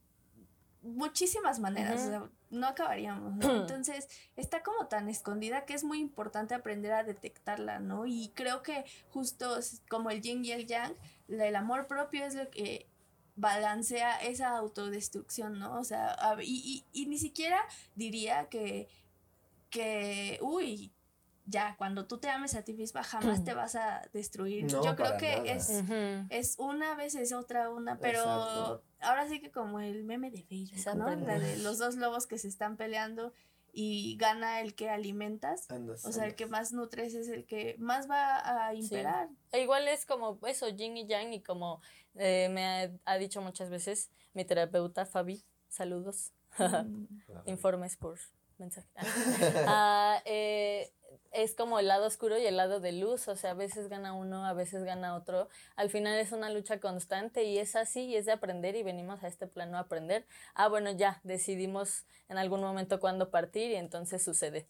muchísimas 0.81 1.59
maneras, 1.59 2.09
no 2.49 2.67
acabaríamos, 2.67 3.35
¿no? 3.35 3.41
Entonces, 3.61 4.07
está 4.35 4.63
como 4.63 4.87
tan 4.87 5.09
escondida 5.09 5.65
que 5.65 5.73
es 5.73 5.83
muy 5.83 5.99
importante 5.99 6.55
aprender 6.55 6.93
a 6.93 7.03
detectarla, 7.03 7.79
¿no? 7.79 8.05
Y 8.05 8.31
creo 8.35 8.63
que 8.63 8.85
justo 9.09 9.59
como 9.89 10.09
el 10.09 10.21
yin 10.21 10.43
y 10.45 10.51
el 10.51 10.67
yang, 10.67 10.93
el 11.27 11.55
amor 11.55 11.87
propio 11.87 12.25
es 12.25 12.35
lo 12.35 12.49
que 12.49 12.87
balancea 13.35 14.17
esa 14.17 14.57
autodestrucción, 14.57 15.59
¿no? 15.59 15.79
O 15.79 15.83
sea, 15.83 16.17
y, 16.41 16.85
y, 16.93 17.01
y 17.01 17.05
ni 17.05 17.17
siquiera 17.17 17.59
diría 17.95 18.49
que, 18.49 18.87
que, 19.69 20.39
uy, 20.41 20.91
ya, 21.47 21.75
cuando 21.77 22.05
tú 22.05 22.17
te 22.17 22.29
ames 22.29 22.55
a 22.55 22.63
ti 22.63 22.73
misma, 22.73 23.03
jamás 23.03 23.43
te 23.43 23.53
vas 23.53 23.75
a 23.75 24.01
destruir. 24.13 24.67
Yo 24.67 24.95
creo 24.95 25.17
que 25.17 25.51
es, 25.51 25.69
es 26.29 26.55
una 26.59 26.95
vez 26.95 27.15
es 27.15 27.31
otra 27.31 27.69
una, 27.69 27.97
pero 27.97 28.83
ahora 29.01 29.27
sí 29.27 29.39
que 29.39 29.51
como 29.51 29.79
el 29.79 30.03
meme 30.03 30.31
de 30.31 30.43
Facebook, 30.43 30.95
¿no? 30.95 31.15
La 31.15 31.39
de 31.39 31.57
los 31.57 31.77
dos 31.79 31.95
lobos 31.95 32.27
que 32.27 32.37
se 32.37 32.47
están 32.47 32.77
peleando 32.77 33.33
y 33.79 34.17
gana 34.17 34.61
el 34.61 34.73
que 34.73 34.89
alimentas. 34.89 35.67
o 36.03 36.11
sea, 36.11 36.25
el 36.25 36.35
que 36.35 36.47
más 36.47 36.71
nutres 36.71 37.13
es 37.13 37.29
el 37.29 37.45
que 37.45 37.75
más 37.77 38.09
va 38.09 38.67
a 38.67 38.73
imperar. 38.73 39.29
E 39.51 39.61
igual 39.61 39.87
es 39.87 40.05
como 40.05 40.39
eso, 40.47 40.67
yin 40.69 40.97
y 40.97 41.05
yang, 41.05 41.31
y 41.31 41.41
como 41.41 41.81
eh, 42.15 42.49
me 42.49 42.99
ha, 43.05 43.17
dicho 43.19 43.39
muchas 43.41 43.69
veces 43.69 44.09
mi 44.33 44.45
terapeuta 44.45 45.05
Fabi, 45.05 45.43
saludos, 45.69 46.31
mm. 46.57 47.05
informes 47.45 47.97
por 47.97 48.17
mensaje. 48.57 48.89
Ah, 49.67 50.21
eh, 50.25 50.91
es 51.31 51.53
como 51.53 51.79
el 51.79 51.87
lado 51.87 52.05
oscuro 52.07 52.37
y 52.37 52.45
el 52.45 52.57
lado 52.57 52.79
de 52.79 52.91
luz, 52.91 53.27
o 53.27 53.35
sea, 53.35 53.51
a 53.51 53.53
veces 53.53 53.87
gana 53.89 54.13
uno, 54.13 54.45
a 54.45 54.53
veces 54.53 54.83
gana 54.83 55.15
otro. 55.15 55.49
Al 55.75 55.89
final 55.89 56.17
es 56.19 56.31
una 56.31 56.49
lucha 56.49 56.79
constante 56.79 57.43
y 57.43 57.57
es 57.57 57.75
así 57.75 58.05
y 58.05 58.15
es 58.15 58.25
de 58.25 58.31
aprender 58.31 58.75
y 58.75 58.83
venimos 58.83 59.23
a 59.23 59.27
este 59.27 59.47
plano 59.47 59.77
a 59.77 59.81
aprender. 59.81 60.25
Ah, 60.53 60.67
bueno, 60.67 60.91
ya 60.91 61.19
decidimos 61.23 62.05
en 62.29 62.37
algún 62.37 62.61
momento 62.61 62.99
cuándo 62.99 63.29
partir 63.29 63.71
y 63.71 63.75
entonces 63.75 64.23
sucede. 64.23 64.67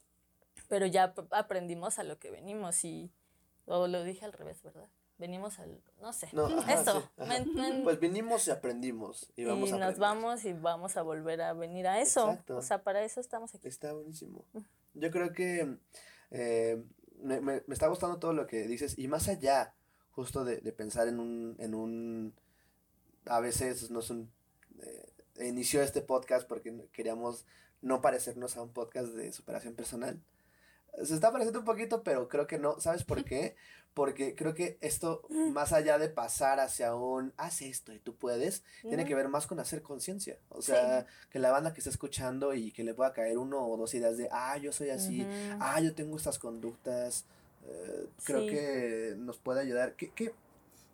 Pero 0.67 0.86
ya 0.86 1.13
aprendimos 1.32 2.00
a 2.00 2.04
lo 2.04 2.20
que 2.20 2.32
venimos 2.32 2.84
y 2.84 3.12
o 3.67 3.88
lo 3.88 4.04
dije 4.04 4.26
al 4.26 4.34
revés, 4.34 4.63
¿verdad? 4.63 4.88
Venimos 5.17 5.58
al, 5.60 5.82
no 6.00 6.13
sé, 6.13 6.30
eso. 6.70 7.12
pues 7.84 8.00
vinimos 8.00 8.48
y 8.48 8.52
aprendimos 8.52 9.32
y 9.36 9.46
vamos 9.46 9.70
y 9.70 9.72
nos 9.74 9.98
vamos 9.98 10.46
y 10.46 10.54
vamos 10.54 10.96
a 10.96 11.02
volver 11.02 11.41
a 11.41 11.54
venir 11.54 11.88
a 11.88 12.00
eso. 12.00 12.38
O 12.50 12.62
sea, 12.62 12.84
para 12.84 13.04
eso 13.04 13.20
estamos 13.20 13.54
aquí. 13.56 13.67
Está 13.67 13.93
buenísimo. 13.93 14.46
Yo 14.93 15.10
creo 15.10 15.34
que 15.34 15.78
eh, 16.32 16.84
me, 17.22 17.42
me, 17.42 17.62
está 17.70 17.88
gustando 17.88 18.20
todo 18.20 18.34
lo 18.34 18.48
que 18.48 18.68
dices 18.68 18.98
y 18.98 19.08
más 19.08 19.28
allá 19.28 19.74
justo 20.12 20.44
de, 20.44 20.58
de 20.58 20.72
pensar 20.72 21.08
en 21.08 21.20
un, 21.20 21.56
en 21.60 21.76
un, 21.76 22.34
a 23.26 23.40
veces 23.40 23.90
no 23.92 24.00
es 24.00 24.10
un, 24.10 24.32
eh, 24.82 25.46
inició 25.46 25.82
este 25.82 26.02
podcast 26.02 26.48
porque 26.48 26.88
queríamos 26.92 27.46
no 27.82 28.02
parecernos 28.02 28.58
a 28.58 28.63
un 28.63 28.74
podcast 28.74 29.10
de 29.10 29.32
superación 29.32 29.76
personal. 29.76 30.20
Se 31.04 31.13
está 31.13 31.32
pareciendo 31.32 31.60
un 31.60 31.66
poquito, 31.66 32.04
pero 32.04 32.28
creo 32.28 32.48
que 32.48 32.58
no. 32.58 32.80
¿Sabes 32.80 33.04
por 33.04 33.24
qué? 33.26 33.56
Porque 33.98 34.36
creo 34.36 34.54
que 34.54 34.78
esto, 34.80 35.24
más 35.32 35.74
allá 35.74 35.98
de 35.98 36.08
pasar 36.08 36.60
hacia 36.60 36.94
un, 36.94 37.34
haz 37.36 37.64
esto 37.64 37.92
y 37.92 37.98
tú 37.98 38.16
puedes, 38.16 38.62
tiene 38.84 39.06
que 39.06 39.16
ver 39.16 39.28
más 39.28 39.48
con 39.48 39.60
hacer 39.60 39.82
conciencia. 39.82 40.38
O 40.50 40.62
sea, 40.62 41.08
que 41.32 41.40
la 41.40 41.50
banda 41.50 41.74
que 41.74 41.80
está 41.80 41.90
escuchando 41.90 42.54
y 42.54 42.72
que 42.72 42.84
le 42.84 42.94
pueda 42.94 43.12
caer 43.12 43.40
uno 43.40 43.68
o 43.68 43.76
dos 43.76 43.96
ideas 43.96 44.16
de, 44.16 44.30
ah, 44.32 44.56
yo 44.58 44.72
soy 44.72 44.92
así, 44.92 45.26
ah, 45.60 45.82
yo 45.82 45.96
tengo 45.96 46.16
estas 46.16 46.38
conductas, 46.38 47.26
eh, 47.66 48.08
creo 48.24 48.46
que 48.46 49.16
nos 49.18 49.40
puede 49.40 49.62
ayudar. 49.62 49.96
¿Qué, 49.96 50.12
qué? 50.12 50.32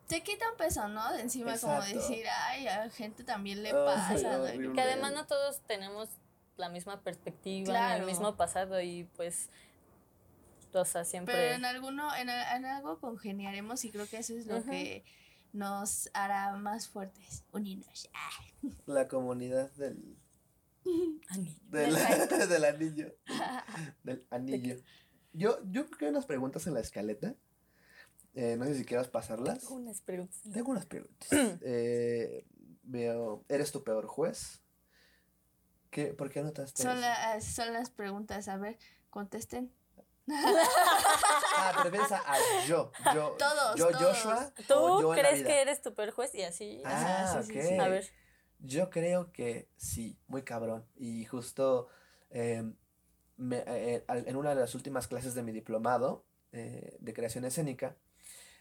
Se 0.07 0.23
quita 0.23 0.49
un 0.49 0.55
peso, 0.55 0.87
¿no? 0.87 1.11
De 1.11 1.23
encima 1.23 1.57
como 1.57 1.81
decir, 1.81 2.25
ay, 2.47 2.67
a 2.67 2.89
gente 2.89 3.25
también 3.25 3.63
le 3.63 3.73
pasa. 3.73 4.15
que 4.15 4.81
además 4.81 5.11
no 5.11 5.27
todos 5.27 5.59
tenemos 5.67 6.07
la 6.55 6.69
misma 6.69 7.01
perspectiva, 7.01 7.97
el 7.97 8.05
mismo 8.05 8.37
pasado 8.37 8.79
y 8.79 9.03
pues 9.17 9.49
o 10.81 10.85
sea, 10.85 11.05
siempre. 11.05 11.35
Pero 11.35 11.55
en 11.55 11.65
alguno, 11.65 12.15
en, 12.15 12.29
en 12.29 12.65
algo 12.65 12.99
congeniaremos 12.99 13.83
y 13.85 13.91
creo 13.91 14.07
que 14.07 14.17
eso 14.17 14.33
es 14.33 14.47
lo 14.47 14.63
que 14.63 15.03
nos 15.53 16.09
hará 16.13 16.55
más 16.55 16.89
fuertes, 16.89 17.45
unirnos. 17.51 18.09
La 18.85 19.07
comunidad 19.07 19.71
del 19.73 20.17
anillo. 21.29 21.59
Del, 21.69 21.95
del 22.49 22.65
anillo. 22.65 23.15
del 24.03 24.25
anillo. 24.31 24.75
Yo, 25.31 25.59
yo 25.69 25.85
creo 25.85 25.97
que 25.97 26.05
hay 26.05 26.11
unas 26.11 26.25
preguntas 26.25 26.67
en 26.67 26.73
la 26.73 26.79
escaleta. 26.79 27.35
Eh, 28.35 28.55
no 28.57 28.65
sé 28.65 28.75
si 28.75 28.83
quieras 28.83 29.07
pasarlas. 29.07 29.59
Tengo 29.59 29.75
unas 29.75 30.01
preguntas. 30.01 30.41
Tengo 30.51 30.71
unas 30.71 30.85
preguntas. 30.85 31.29
eh, 31.61 32.45
veo, 32.81 33.45
¿eres 33.47 33.71
tu 33.71 33.83
peor 33.83 34.07
juez? 34.07 34.61
¿Qué, 35.91 36.07
¿Por 36.13 36.31
qué 36.31 36.39
anotaste 36.39 36.81
son, 36.81 36.97
son 37.41 37.73
las 37.73 37.91
preguntas. 37.91 38.47
A 38.47 38.57
ver, 38.57 38.79
contesten 39.11 39.71
ah, 40.29 41.73
pero 41.77 41.91
piensa 41.91 42.21
a 42.25 42.37
yo. 42.65 42.91
Yo, 43.13 43.35
todos, 43.37 43.75
yo 43.75 43.87
Joshua. 43.93 44.53
¿Tú 44.67 45.11
crees 45.13 45.43
que 45.43 45.61
eres 45.61 45.81
tu 45.81 45.93
juez 46.13 46.33
y 46.35 46.43
así? 46.43 46.81
Ah, 46.85 47.41
sí, 47.45 47.61
sí, 47.61 47.77
A 47.77 47.87
ver. 47.87 48.05
Yo 48.59 48.89
creo 48.89 49.31
que 49.33 49.67
sí, 49.75 50.17
muy 50.27 50.43
cabrón. 50.43 50.85
Y 50.95 51.25
justo 51.25 51.89
em, 52.29 52.75
eh, 53.37 54.05
en 54.07 54.35
una 54.35 54.49
de 54.51 54.61
las 54.61 54.75
últimas 54.75 55.07
clases 55.07 55.35
de 55.35 55.43
mi 55.43 55.51
diplomado 55.51 56.25
eh, 56.51 56.97
de 56.99 57.13
creación 57.13 57.43
escénica, 57.45 57.97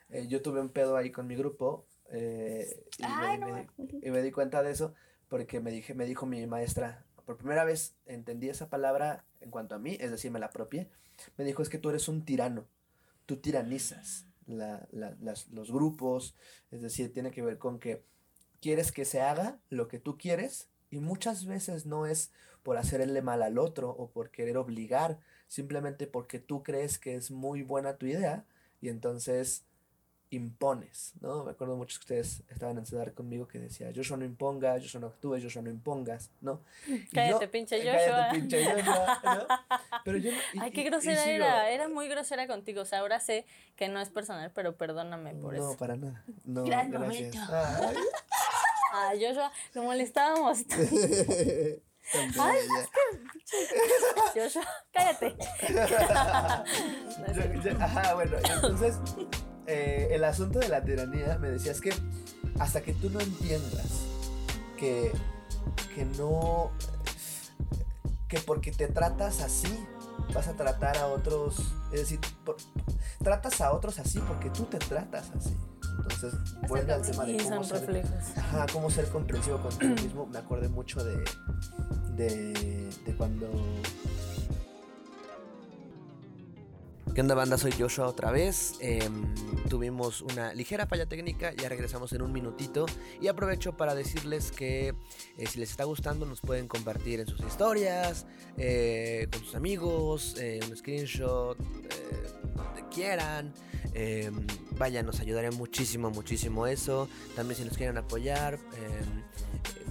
eh, 0.09 0.27
yo 0.27 0.43
tuve 0.43 0.61
un 0.61 0.71
pedo 0.71 0.97
ahí 0.97 1.13
con 1.13 1.27
mi 1.27 1.37
grupo 1.37 1.87
y, 2.11 2.17
me, 2.17 3.69
y, 4.03 4.11
me, 4.11 4.23
di 4.23 4.33
cuenta 4.33 4.63
de 4.63 4.71
eso 4.71 4.95
porque 5.29 5.61
me, 5.61 5.71
dije, 5.71 5.95
me 5.95 6.05
dijo 6.05 6.27
mi 6.27 6.47
maestra, 6.47 7.07
por 7.33 7.39
primera 7.39 7.65
vez 7.65 7.95
entendí 8.05 8.51
esa 8.51 8.69
palabra 8.69 9.25
en 9.41 9.51
cuanto 9.51 9.75
a 9.75 9.79
mí, 9.79 9.97
es 10.01 10.11
decir, 10.11 10.31
me 10.31 10.39
la 10.39 10.47
apropié 10.47 10.91
me 11.37 11.45
dijo 11.45 11.63
es 11.63 11.69
que 11.69 11.79
tú 11.79 11.91
eres 11.91 12.09
un 12.09 12.25
tirano, 12.25 12.67
tú 13.27 13.37
tiranizas 13.37 14.27
la, 14.47 14.87
la, 14.91 15.17
las, 15.21 15.49
los 15.49 15.71
grupos, 15.71 16.35
es 16.71 16.83
decir, 16.83 17.13
tiene 17.13 17.31
que 17.31 17.43
ver 17.43 17.59
con 17.59 17.79
que 17.79 18.05
quieres 18.61 18.93
que 18.93 19.05
se 19.05 19.21
haga 19.21 19.59
lo 19.71 19.89
que 19.89 19.99
tú 19.99 20.19
quieres 20.19 20.69
y 20.91 21.01
muchas 21.01 21.47
veces 21.47 21.87
no 21.87 22.07
es 22.07 22.33
por 22.63 22.77
hacerle 22.77 23.23
mal 23.23 23.43
al 23.43 23.59
otro 23.59 23.91
o 23.91 24.11
por 24.11 24.31
querer 24.31 24.57
obligar, 24.57 25.19
simplemente 25.49 26.07
porque 26.07 26.39
tú 26.39 26.63
crees 26.63 26.99
que 26.99 27.15
es 27.15 27.31
muy 27.31 27.63
buena 27.63 27.97
tu 27.97 28.07
idea 28.07 28.45
y 28.81 28.89
entonces 28.89 29.65
impones, 30.33 31.13
¿no? 31.21 31.45
Me 31.45 31.53
acuerdo 31.53 31.77
muchos 31.77 31.99
que 31.99 32.03
ustedes 32.05 32.43
estaban 32.49 32.79
en 32.79 32.87
Cedar 32.87 33.13
conmigo 33.15 33.47
que 33.47 33.59
decía, 33.59 33.91
Joshua 33.95 34.17
no 34.17 34.25
imponga, 34.25 34.73
Joshua 34.81 35.01
no 35.01 35.07
actúes, 35.09 35.43
Joshua 35.43 35.63
no 35.63 35.71
impongas, 35.71 36.31
¿no? 36.41 36.61
Cállate, 37.13 37.45
yo- 37.47 37.51
pinche 37.51 37.77
Joshua. 37.79 37.93
Cállate, 38.17 38.35
pinche 38.39 38.65
Joshua, 38.75 39.21
¿no? 39.25 39.47
Pero 40.05 40.19
yo 40.19 40.33
no- 40.33 40.39
y- 40.55 40.59
Ay, 40.61 40.71
qué 40.73 40.81
y- 40.81 40.85
y 40.85 40.91
grosera 40.91 41.23
sigo- 41.25 41.35
era. 41.35 41.71
Era 41.71 41.89
muy 41.89 42.09
grosera 42.09 42.47
contigo. 42.47 42.83
O 42.83 42.85
sea, 42.85 43.01
ahora 43.01 43.21
sé 43.21 43.47
que 43.77 43.89
no 43.89 44.01
es 44.01 44.09
personal, 44.11 44.51
pero 44.55 44.77
perdóname 44.77 45.35
por 45.35 45.55
no, 45.55 45.71
eso. 45.71 45.77
para 45.79 45.97
nada. 45.97 46.25
No, 46.45 46.65
Gran 46.65 46.91
gracias. 46.91 47.35
momento. 47.37 47.39
Ay, 47.53 47.97
Ah, 48.95 49.13
Joshua, 49.19 49.51
lo 49.75 49.83
molestábamos. 49.85 50.67
tan 50.67 50.81
bella. 50.91 52.89
Joshua, 54.35 54.67
cállate. 54.93 55.35
Yo- 57.35 57.63
yo- 57.71 57.77
ajá, 57.81 58.15
bueno, 58.15 58.37
entonces 58.39 58.97
eh, 59.67 60.09
el 60.13 60.25
asunto 60.25 60.59
de 60.59 60.69
la 60.69 60.83
tiranía 60.83 61.39
me 61.39 61.49
decías 61.51 61.81
que 61.81 61.93
hasta 62.59 62.81
que 62.83 62.93
tú 62.95 63.11
no 63.11 63.21
entiendas 63.21 63.87
que, 64.79 65.13
que 65.95 66.05
no, 66.05 66.71
que 68.29 68.39
porque 68.41 68.73
te 68.73 68.89
tratas 68.89 69.41
así, 69.41 69.69
vas 70.35 70.49
a 70.49 70.55
tratar 70.55 70.97
a 70.99 71.07
otros, 71.07 71.57
es 71.93 72.01
decir, 72.01 72.21
por- 72.45 72.57
tratas 73.23 73.61
a 73.61 73.73
otros 73.73 73.99
así 73.99 74.19
porque 74.21 74.51
tú 74.51 74.65
te 74.65 74.79
tratas 74.79 75.31
así. 75.37 75.57
Entonces, 75.99 76.35
vuelve 76.69 76.93
al 76.93 77.03
tema 77.03 77.25
de 77.25 77.37
cómo 77.37 77.63
ser, 77.65 78.05
ajá, 78.37 78.67
cómo 78.73 78.91
ser 78.91 79.09
comprensivo 79.11 79.59
contigo 79.61 79.95
mismo. 79.95 80.27
Me 80.27 80.39
acordé 80.39 80.69
mucho 80.69 81.05
de, 81.05 81.23
de, 82.17 82.91
de 83.07 83.17
cuando 83.17 83.49
¿Qué 87.15 87.21
onda 87.21 87.35
banda? 87.35 87.59
Soy 87.59 87.73
Joshua 87.73 88.07
otra 88.07 88.31
vez. 88.31 88.79
Em, 88.81 89.35
tuvimos 89.69 90.23
una 90.23 90.55
ligera 90.55 90.87
falla 90.87 91.05
técnica, 91.05 91.53
ya 91.53 91.69
regresamos 91.69 92.11
en 92.15 92.23
un 92.23 92.33
minutito. 92.33 92.87
Y 93.21 93.29
aprovecho 93.29 93.77
para 93.77 93.95
decirles 93.95 94.51
que 94.51 94.95
eh, 95.37 95.47
si 95.47 95.59
les 95.61 95.71
está 95.71 95.85
gustando 95.85 96.25
nos 96.25 96.41
pueden 96.41 96.69
compartir 96.69 97.21
en 97.21 97.27
sus 97.27 97.41
historias, 97.41 98.25
eh, 98.57 99.29
con 99.31 99.43
sus 99.43 99.55
amigos, 99.55 100.37
eh, 100.39 100.61
un 100.67 100.75
screenshot, 100.75 101.59
donde 101.59 102.89
quieran. 102.91 103.53
Em, 103.95 104.47
vaya, 104.79 105.03
nos 105.03 105.21
ayudaría 105.21 105.51
muchísimo, 105.51 106.11
muchísimo 106.11 106.67
eso. 106.67 107.09
También 107.37 107.59
si 107.59 107.65
nos 107.65 107.77
quieren 107.77 107.99
apoyar, 107.99 108.55
em, 108.55 109.23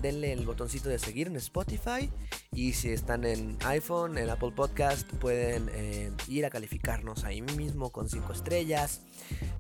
denle 0.02 0.34
el 0.34 0.46
botoncito 0.46 0.90
de 0.90 1.00
seguir 1.00 1.28
en 1.28 1.36
Spotify. 1.38 2.10
Y 2.54 2.74
si 2.74 2.90
están 2.90 3.24
en 3.24 3.58
iPhone, 3.66 4.18
en 4.18 4.30
Apple 4.30 4.52
Podcast, 4.52 5.10
pueden 5.14 5.70
eh, 5.74 6.12
ir 6.28 6.46
a 6.46 6.50
calificarnos 6.50 7.24
ahí 7.24 7.42
mismo 7.42 7.92
con 7.92 8.10
5 8.10 8.34
estrellas. 8.34 9.02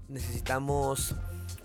Necesitamos, 0.09 1.15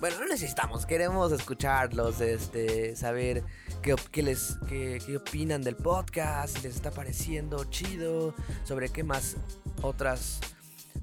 bueno, 0.00 0.20
no 0.20 0.26
necesitamos, 0.26 0.86
queremos 0.86 1.32
escucharlos, 1.32 2.20
este, 2.20 2.94
saber 2.94 3.42
qué 3.82 4.22
les, 4.22 4.58
qué, 4.68 5.00
qué 5.04 5.16
opinan 5.16 5.62
del 5.62 5.76
podcast, 5.76 6.56
si 6.56 6.62
les 6.62 6.76
está 6.76 6.92
pareciendo 6.92 7.64
chido, 7.64 8.34
sobre 8.64 8.90
qué 8.90 9.02
más 9.02 9.36
otras, 9.82 10.40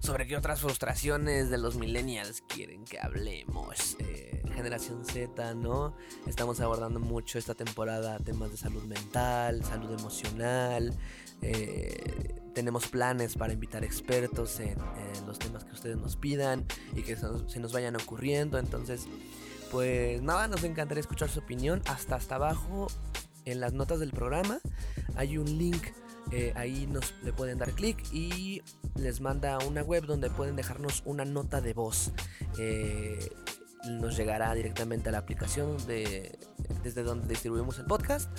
sobre 0.04 0.28
qué 0.28 0.36
otras 0.36 0.60
frustraciones 0.60 1.50
de 1.50 1.58
los 1.58 1.78
millennials 1.78 2.44
quieren 2.48 2.84
que 2.84 3.00
hablemos. 3.00 3.96
Eh, 4.00 4.44
generación 4.54 5.06
Z, 5.06 5.54
¿no? 5.56 5.96
Estamos 6.28 6.60
abordando 6.60 7.00
mucho 7.00 7.39
esta 7.39 7.56
temporada 7.56 8.20
temas 8.20 8.52
de 8.52 8.58
salud 8.58 8.84
mental, 8.84 9.63
salud 9.63 9.98
emocional. 9.98 10.94
eh, 11.42 12.36
tenemos 12.54 12.88
planes 12.88 13.36
para 13.36 13.54
invitar 13.54 13.84
expertos 13.84 14.60
en, 14.60 14.78
los 15.26 15.39
temas 15.39 15.63
que 15.63 15.72
ustedes 15.72 15.98
nos 15.98 16.18
pidan 16.18 16.66
y 16.96 17.02
que 17.02 17.16
se 17.16 17.60
nos 17.60 17.72
vayan 17.72 17.96
ocurriendo. 17.96 18.60
Entonces, 18.60 19.08
pues 19.72 20.22
nada, 20.22 20.48
nos 20.50 20.63
encantaría 20.66 21.00
escuchar 21.00 21.30
su 21.30 21.39
opinión. 21.39 21.82
Hasta 21.88 22.16
hasta 22.16 22.36
abajo 22.36 22.88
en 23.46 23.60
las 23.60 23.74
notas 23.74 24.00
del 24.00 24.12
programa 24.12 24.60
hay 25.16 25.38
un 25.38 25.58
link. 25.58 25.88
Eh, 26.32 26.54
ahí 26.56 26.88
nos 26.88 27.14
le 27.24 27.34
pueden 27.34 27.58
dar 27.58 27.72
clic 27.74 28.04
y 28.12 28.62
les 28.96 29.22
manda 29.22 29.58
una 29.60 29.82
web 29.84 30.06
donde 30.06 30.30
pueden 30.30 30.56
dejarnos 30.56 31.04
una 31.06 31.26
nota 31.26 31.62
de 31.62 31.74
voz. 31.74 32.12
Eh, 32.58 33.30
nos 33.86 34.16
llegará 34.16 34.54
directamente 34.54 35.10
a 35.10 35.12
la 35.12 35.18
aplicación 35.18 35.78
de, 35.88 36.40
desde 36.84 37.04
donde 37.04 37.28
distribuimos 37.28 37.80
el 37.80 37.86
podcast. 37.86 38.30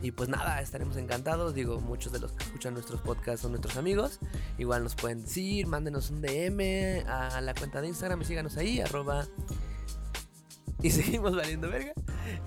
Y 0.00 0.12
pues 0.12 0.28
nada, 0.28 0.60
estaremos 0.60 0.96
encantados. 0.96 1.54
Digo, 1.54 1.80
muchos 1.80 2.12
de 2.12 2.20
los 2.20 2.32
que 2.32 2.44
escuchan 2.44 2.74
nuestros 2.74 3.00
podcasts 3.00 3.42
son 3.42 3.52
nuestros 3.52 3.76
amigos. 3.76 4.20
Igual 4.58 4.84
nos 4.84 4.94
pueden 4.94 5.22
decir, 5.22 5.66
mándenos 5.66 6.10
un 6.10 6.22
DM 6.22 7.04
a 7.08 7.40
la 7.40 7.54
cuenta 7.54 7.80
de 7.80 7.88
Instagram 7.88 8.22
y 8.22 8.24
síganos 8.24 8.56
ahí, 8.56 8.80
arroba. 8.80 9.26
Y 10.82 10.90
seguimos 10.92 11.34
valiendo 11.34 11.68
verga. 11.68 11.92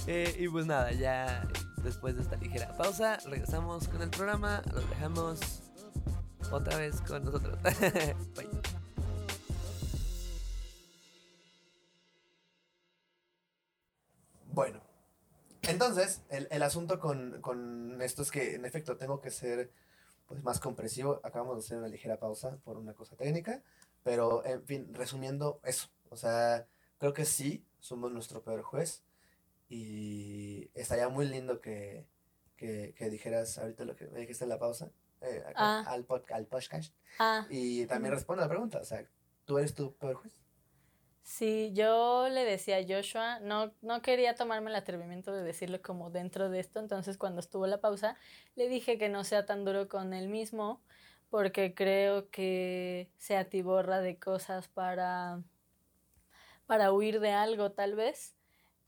Eh, 0.07 0.35
y 0.39 0.47
pues 0.47 0.65
nada, 0.65 0.91
ya 0.91 1.47
después 1.85 2.15
de 2.15 2.23
esta 2.23 2.35
ligera 2.35 2.75
pausa, 2.75 3.17
regresamos 3.25 3.87
con 3.87 4.01
el 4.01 4.09
programa. 4.09 4.63
Los 4.73 4.89
dejamos 4.89 5.39
otra 6.51 6.77
vez 6.77 6.99
con 7.01 7.23
nosotros. 7.23 7.57
Bueno, 14.51 14.79
entonces, 15.63 16.21
el, 16.29 16.47
el 16.49 16.63
asunto 16.63 16.97
con, 16.97 17.41
con 17.41 18.01
esto 18.01 18.21
es 18.21 18.31
que 18.31 18.55
en 18.55 18.63
efecto 18.63 18.95
tengo 18.95 19.19
que 19.19 19.29
ser 19.29 19.69
pues 20.27 20.41
más 20.43 20.61
comprensivo. 20.61 21.19
Acabamos 21.23 21.57
de 21.57 21.59
hacer 21.59 21.77
una 21.77 21.89
ligera 21.89 22.17
pausa 22.17 22.57
por 22.63 22.77
una 22.77 22.93
cosa 22.93 23.17
técnica, 23.17 23.61
pero 24.01 24.45
en 24.45 24.63
fin, 24.63 24.93
resumiendo 24.93 25.59
eso, 25.65 25.89
o 26.09 26.15
sea, 26.15 26.69
creo 26.99 27.11
que 27.11 27.25
sí, 27.25 27.65
somos 27.81 28.13
nuestro 28.13 28.43
peor 28.43 28.61
juez 28.61 29.03
y 29.69 30.69
estaría 30.73 31.09
muy 31.09 31.25
lindo 31.27 31.59
que, 31.61 32.05
que, 32.55 32.93
que 32.97 33.09
dijeras 33.09 33.57
ahorita 33.57 33.85
lo 33.85 33.95
que 33.95 34.07
me 34.07 34.19
dijiste 34.19 34.43
en 34.45 34.49
la 34.49 34.59
pausa, 34.59 34.91
eh, 35.21 35.39
acá, 35.45 35.53
Ah. 35.55 35.83
al, 35.87 36.05
pod- 36.05 36.31
al 36.31 36.45
podcast, 36.45 36.93
Ah, 37.19 37.45
y 37.49 37.85
también 37.87 38.13
responde 38.13 38.43
a 38.43 38.45
la 38.45 38.49
pregunta, 38.49 38.79
o 38.79 38.85
sea, 38.85 39.05
¿tú 39.45 39.57
eres 39.57 39.73
tu 39.73 39.93
peor 39.95 40.15
juez? 40.15 40.33
sí, 41.23 41.71
yo 41.73 42.27
le 42.29 42.45
decía 42.45 42.77
a 42.77 42.83
Joshua, 42.87 43.39
no, 43.39 43.73
no 43.81 44.03
quería 44.03 44.35
tomarme 44.35 44.69
el 44.69 44.75
atrevimiento 44.75 45.33
de 45.33 45.41
decirlo 45.43 45.81
como 45.81 46.11
dentro 46.11 46.49
de 46.49 46.59
esto, 46.59 46.79
entonces 46.79 47.17
cuando 47.17 47.39
estuvo 47.39 47.65
la 47.65 47.81
pausa, 47.81 48.15
le 48.55 48.67
dije 48.69 48.99
que 48.99 49.09
no 49.09 49.23
sea 49.23 49.43
tan 49.47 49.65
duro 49.65 49.87
con 49.89 50.13
él 50.13 50.27
mismo, 50.27 50.83
porque 51.31 51.73
creo 51.73 52.29
que 52.29 53.09
se 53.17 53.35
atiborra 53.37 54.01
de 54.01 54.19
cosas 54.19 54.67
para, 54.67 55.41
para 56.67 56.91
huir 56.93 57.19
de 57.19 57.31
algo 57.31 57.71
tal 57.71 57.95
vez, 57.95 58.34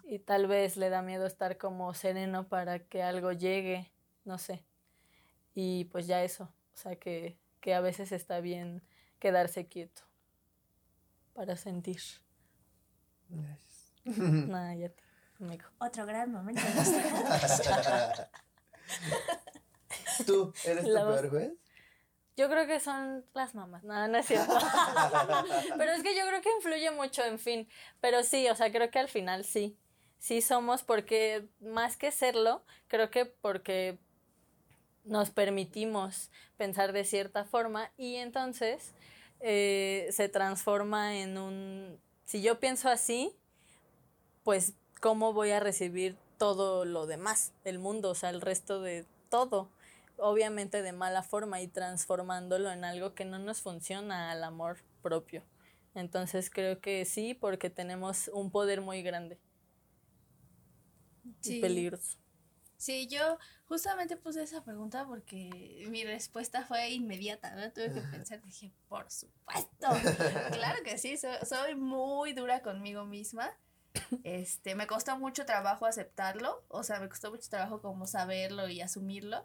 y 0.07 0.19
tal 0.19 0.47
vez 0.47 0.77
le 0.77 0.89
da 0.89 1.01
miedo 1.01 1.25
estar 1.25 1.57
como 1.57 1.93
sereno 1.93 2.47
para 2.47 2.79
que 2.79 3.03
algo 3.03 3.33
llegue, 3.33 3.91
no 4.23 4.37
sé. 4.37 4.63
Y 5.53 5.85
pues 5.85 6.07
ya 6.07 6.23
eso, 6.23 6.45
o 6.73 6.77
sea 6.77 6.95
que, 6.95 7.37
que 7.59 7.73
a 7.73 7.81
veces 7.81 8.13
está 8.13 8.39
bien 8.39 8.81
quedarse 9.19 9.67
quieto 9.67 10.03
para 11.33 11.57
sentir. 11.57 12.01
Gracias. 13.29 13.93
Nada, 14.05 14.75
ya 14.75 14.89
te, 14.89 15.03
amigo. 15.39 15.65
Otro 15.79 16.05
gran 16.05 16.31
momento. 16.31 16.61
¿Tú 20.25 20.53
eres 20.65 20.85
La 20.85 21.05
peor 21.05 21.29
juez? 21.29 21.51
Yo 22.37 22.49
creo 22.49 22.65
que 22.67 22.79
son 22.79 23.25
las 23.33 23.55
mamás. 23.55 23.83
Nada, 23.83 24.07
no 24.07 24.19
es 24.19 24.27
cierto. 24.27 24.53
Pero 25.77 25.91
es 25.91 26.03
que 26.03 26.15
yo 26.15 26.25
creo 26.27 26.41
que 26.41 26.51
influye 26.55 26.91
mucho, 26.91 27.23
en 27.23 27.39
fin. 27.39 27.67
Pero 27.99 28.23
sí, 28.23 28.47
o 28.47 28.55
sea, 28.55 28.71
creo 28.71 28.89
que 28.91 28.99
al 28.99 29.09
final 29.09 29.43
sí. 29.43 29.75
Sí 30.19 30.41
somos 30.41 30.83
porque, 30.83 31.47
más 31.59 31.95
que 31.95 32.11
serlo, 32.11 32.63
creo 32.87 33.09
que 33.09 33.25
porque 33.25 33.97
nos 35.03 35.29
permitimos 35.29 36.29
pensar 36.57 36.91
de 36.91 37.05
cierta 37.05 37.45
forma 37.45 37.91
y 37.97 38.15
entonces 38.15 38.93
eh, 39.39 40.07
se 40.11 40.29
transforma 40.29 41.17
en 41.17 41.37
un... 41.37 41.99
Si 42.25 42.41
yo 42.41 42.59
pienso 42.59 42.89
así, 42.89 43.35
pues 44.43 44.73
cómo 44.99 45.33
voy 45.33 45.51
a 45.51 45.59
recibir 45.59 46.17
todo 46.37 46.83
lo 46.83 47.07
demás 47.07 47.53
del 47.63 47.79
mundo, 47.79 48.09
o 48.09 48.15
sea, 48.15 48.29
el 48.29 48.41
resto 48.41 48.81
de 48.81 49.05
todo, 49.29 49.69
obviamente 50.17 50.81
de 50.81 50.91
mala 50.91 51.23
forma 51.23 51.61
y 51.61 51.67
transformándolo 51.67 52.71
en 52.71 52.83
algo 52.83 53.13
que 53.13 53.23
no 53.23 53.39
nos 53.39 53.61
funciona 53.61 54.31
al 54.31 54.43
amor 54.43 54.77
propio. 55.01 55.43
Entonces 55.95 56.49
creo 56.49 56.81
que 56.81 57.05
sí, 57.05 57.33
porque 57.33 57.69
tenemos 57.69 58.29
un 58.33 58.51
poder 58.51 58.81
muy 58.81 59.03
grande 59.03 59.39
y 61.41 61.43
Sí. 61.43 61.59
peligroso. 61.61 62.17
Sí, 62.77 63.07
yo 63.07 63.39
justamente 63.65 64.17
puse 64.17 64.43
esa 64.43 64.63
pregunta 64.63 65.05
porque 65.07 65.85
mi 65.89 66.03
respuesta 66.03 66.63
fue 66.63 66.91
inmediata, 66.91 67.55
¿no? 67.55 67.71
Tuve 67.71 67.91
que 67.91 68.01
pensar, 68.01 68.39
dije, 68.43 68.71
por 68.87 69.09
supuesto. 69.09 69.87
claro 70.51 70.83
que 70.83 70.97
sí, 70.99 71.17
so- 71.17 71.43
soy 71.43 71.73
muy 71.75 72.33
dura 72.33 72.61
conmigo 72.61 73.05
misma. 73.05 73.49
Este, 74.23 74.75
me 74.75 74.85
costó 74.85 75.17
mucho 75.17 75.43
trabajo 75.45 75.87
aceptarlo, 75.87 76.63
o 76.67 76.83
sea, 76.83 76.99
me 76.99 77.09
costó 77.09 77.31
mucho 77.31 77.49
trabajo 77.49 77.81
como 77.81 78.05
saberlo 78.05 78.69
y 78.69 78.81
asumirlo. 78.81 79.43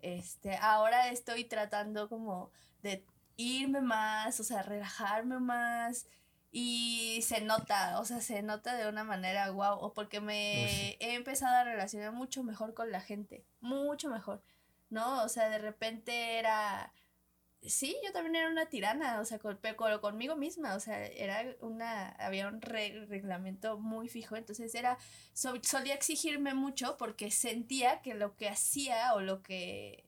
Este, 0.00 0.56
ahora 0.56 1.08
estoy 1.10 1.44
tratando 1.44 2.08
como 2.08 2.50
de 2.82 3.04
irme 3.36 3.80
más, 3.80 4.40
o 4.40 4.44
sea, 4.44 4.62
relajarme 4.64 5.38
más, 5.38 6.06
Y 6.54 7.20
se 7.22 7.40
nota, 7.40 7.98
o 7.98 8.04
sea, 8.04 8.20
se 8.20 8.42
nota 8.42 8.76
de 8.76 8.86
una 8.86 9.04
manera 9.04 9.48
guau, 9.48 9.78
o 9.80 9.94
porque 9.94 10.20
me 10.20 10.96
he 11.00 11.14
empezado 11.14 11.56
a 11.56 11.64
relacionar 11.64 12.12
mucho 12.12 12.42
mejor 12.44 12.74
con 12.74 12.92
la 12.92 13.00
gente, 13.00 13.46
mucho 13.60 14.10
mejor, 14.10 14.42
¿no? 14.90 15.24
O 15.24 15.28
sea, 15.30 15.48
de 15.48 15.56
repente 15.58 16.38
era, 16.38 16.92
sí, 17.62 17.96
yo 18.04 18.12
también 18.12 18.36
era 18.36 18.50
una 18.50 18.66
tirana, 18.66 19.20
o 19.20 19.24
sea, 19.24 19.38
con, 19.38 19.58
pero 19.62 20.00
conmigo 20.02 20.36
misma, 20.36 20.74
o 20.74 20.80
sea, 20.80 21.06
era 21.06 21.56
una, 21.60 22.10
había 22.10 22.48
un 22.48 22.60
reglamento 22.60 23.78
muy 23.78 24.10
fijo, 24.10 24.36
entonces 24.36 24.74
era, 24.74 24.98
solía 25.32 25.94
exigirme 25.94 26.52
mucho 26.52 26.98
porque 26.98 27.30
sentía 27.30 28.02
que 28.02 28.12
lo 28.12 28.36
que 28.36 28.50
hacía 28.50 29.14
o 29.14 29.22
lo 29.22 29.42
que, 29.42 30.04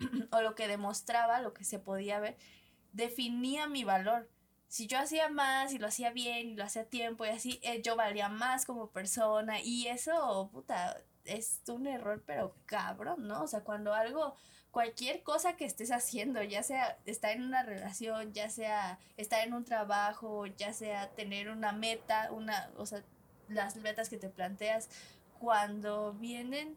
o 0.32 0.40
lo 0.40 0.56
que 0.56 0.66
demostraba, 0.66 1.40
lo 1.40 1.54
que 1.54 1.64
se 1.64 1.78
podía 1.78 2.18
ver, 2.18 2.36
definía 2.92 3.68
mi 3.68 3.84
valor 3.84 4.28
si 4.68 4.86
yo 4.86 4.98
hacía 4.98 5.28
más 5.30 5.72
y 5.72 5.78
lo 5.78 5.88
hacía 5.88 6.10
bien 6.10 6.50
y 6.50 6.54
lo 6.54 6.64
hacía 6.64 6.82
a 6.82 6.84
tiempo 6.86 7.24
y 7.24 7.30
así, 7.30 7.58
eh, 7.62 7.80
yo 7.82 7.96
valía 7.96 8.28
más 8.28 8.66
como 8.66 8.88
persona 8.90 9.60
y 9.60 9.88
eso, 9.88 10.50
puta, 10.52 10.98
es 11.24 11.60
un 11.68 11.86
error, 11.86 12.22
pero 12.26 12.54
cabrón, 12.66 13.26
¿no? 13.26 13.42
O 13.42 13.46
sea, 13.48 13.60
cuando 13.60 13.94
algo, 13.94 14.34
cualquier 14.70 15.22
cosa 15.22 15.56
que 15.56 15.64
estés 15.64 15.90
haciendo, 15.90 16.42
ya 16.42 16.62
sea 16.62 16.98
estar 17.06 17.32
en 17.32 17.44
una 17.44 17.62
relación, 17.62 18.32
ya 18.34 18.50
sea 18.50 18.98
estar 19.16 19.46
en 19.46 19.54
un 19.54 19.64
trabajo, 19.64 20.46
ya 20.46 20.72
sea 20.72 21.10
tener 21.10 21.48
una 21.48 21.72
meta, 21.72 22.30
una, 22.32 22.70
o 22.76 22.86
sea, 22.86 23.02
las 23.48 23.76
metas 23.76 24.08
que 24.10 24.18
te 24.18 24.28
planteas, 24.28 24.88
cuando 25.40 26.12
vienen 26.14 26.76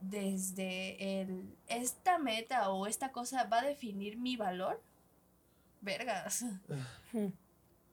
desde 0.00 1.20
el, 1.20 1.56
esta 1.66 2.18
meta 2.18 2.70
o 2.70 2.86
esta 2.86 3.12
cosa 3.12 3.44
va 3.44 3.60
a 3.60 3.64
definir 3.64 4.16
mi 4.16 4.36
valor, 4.36 4.80
vergas. 5.80 6.44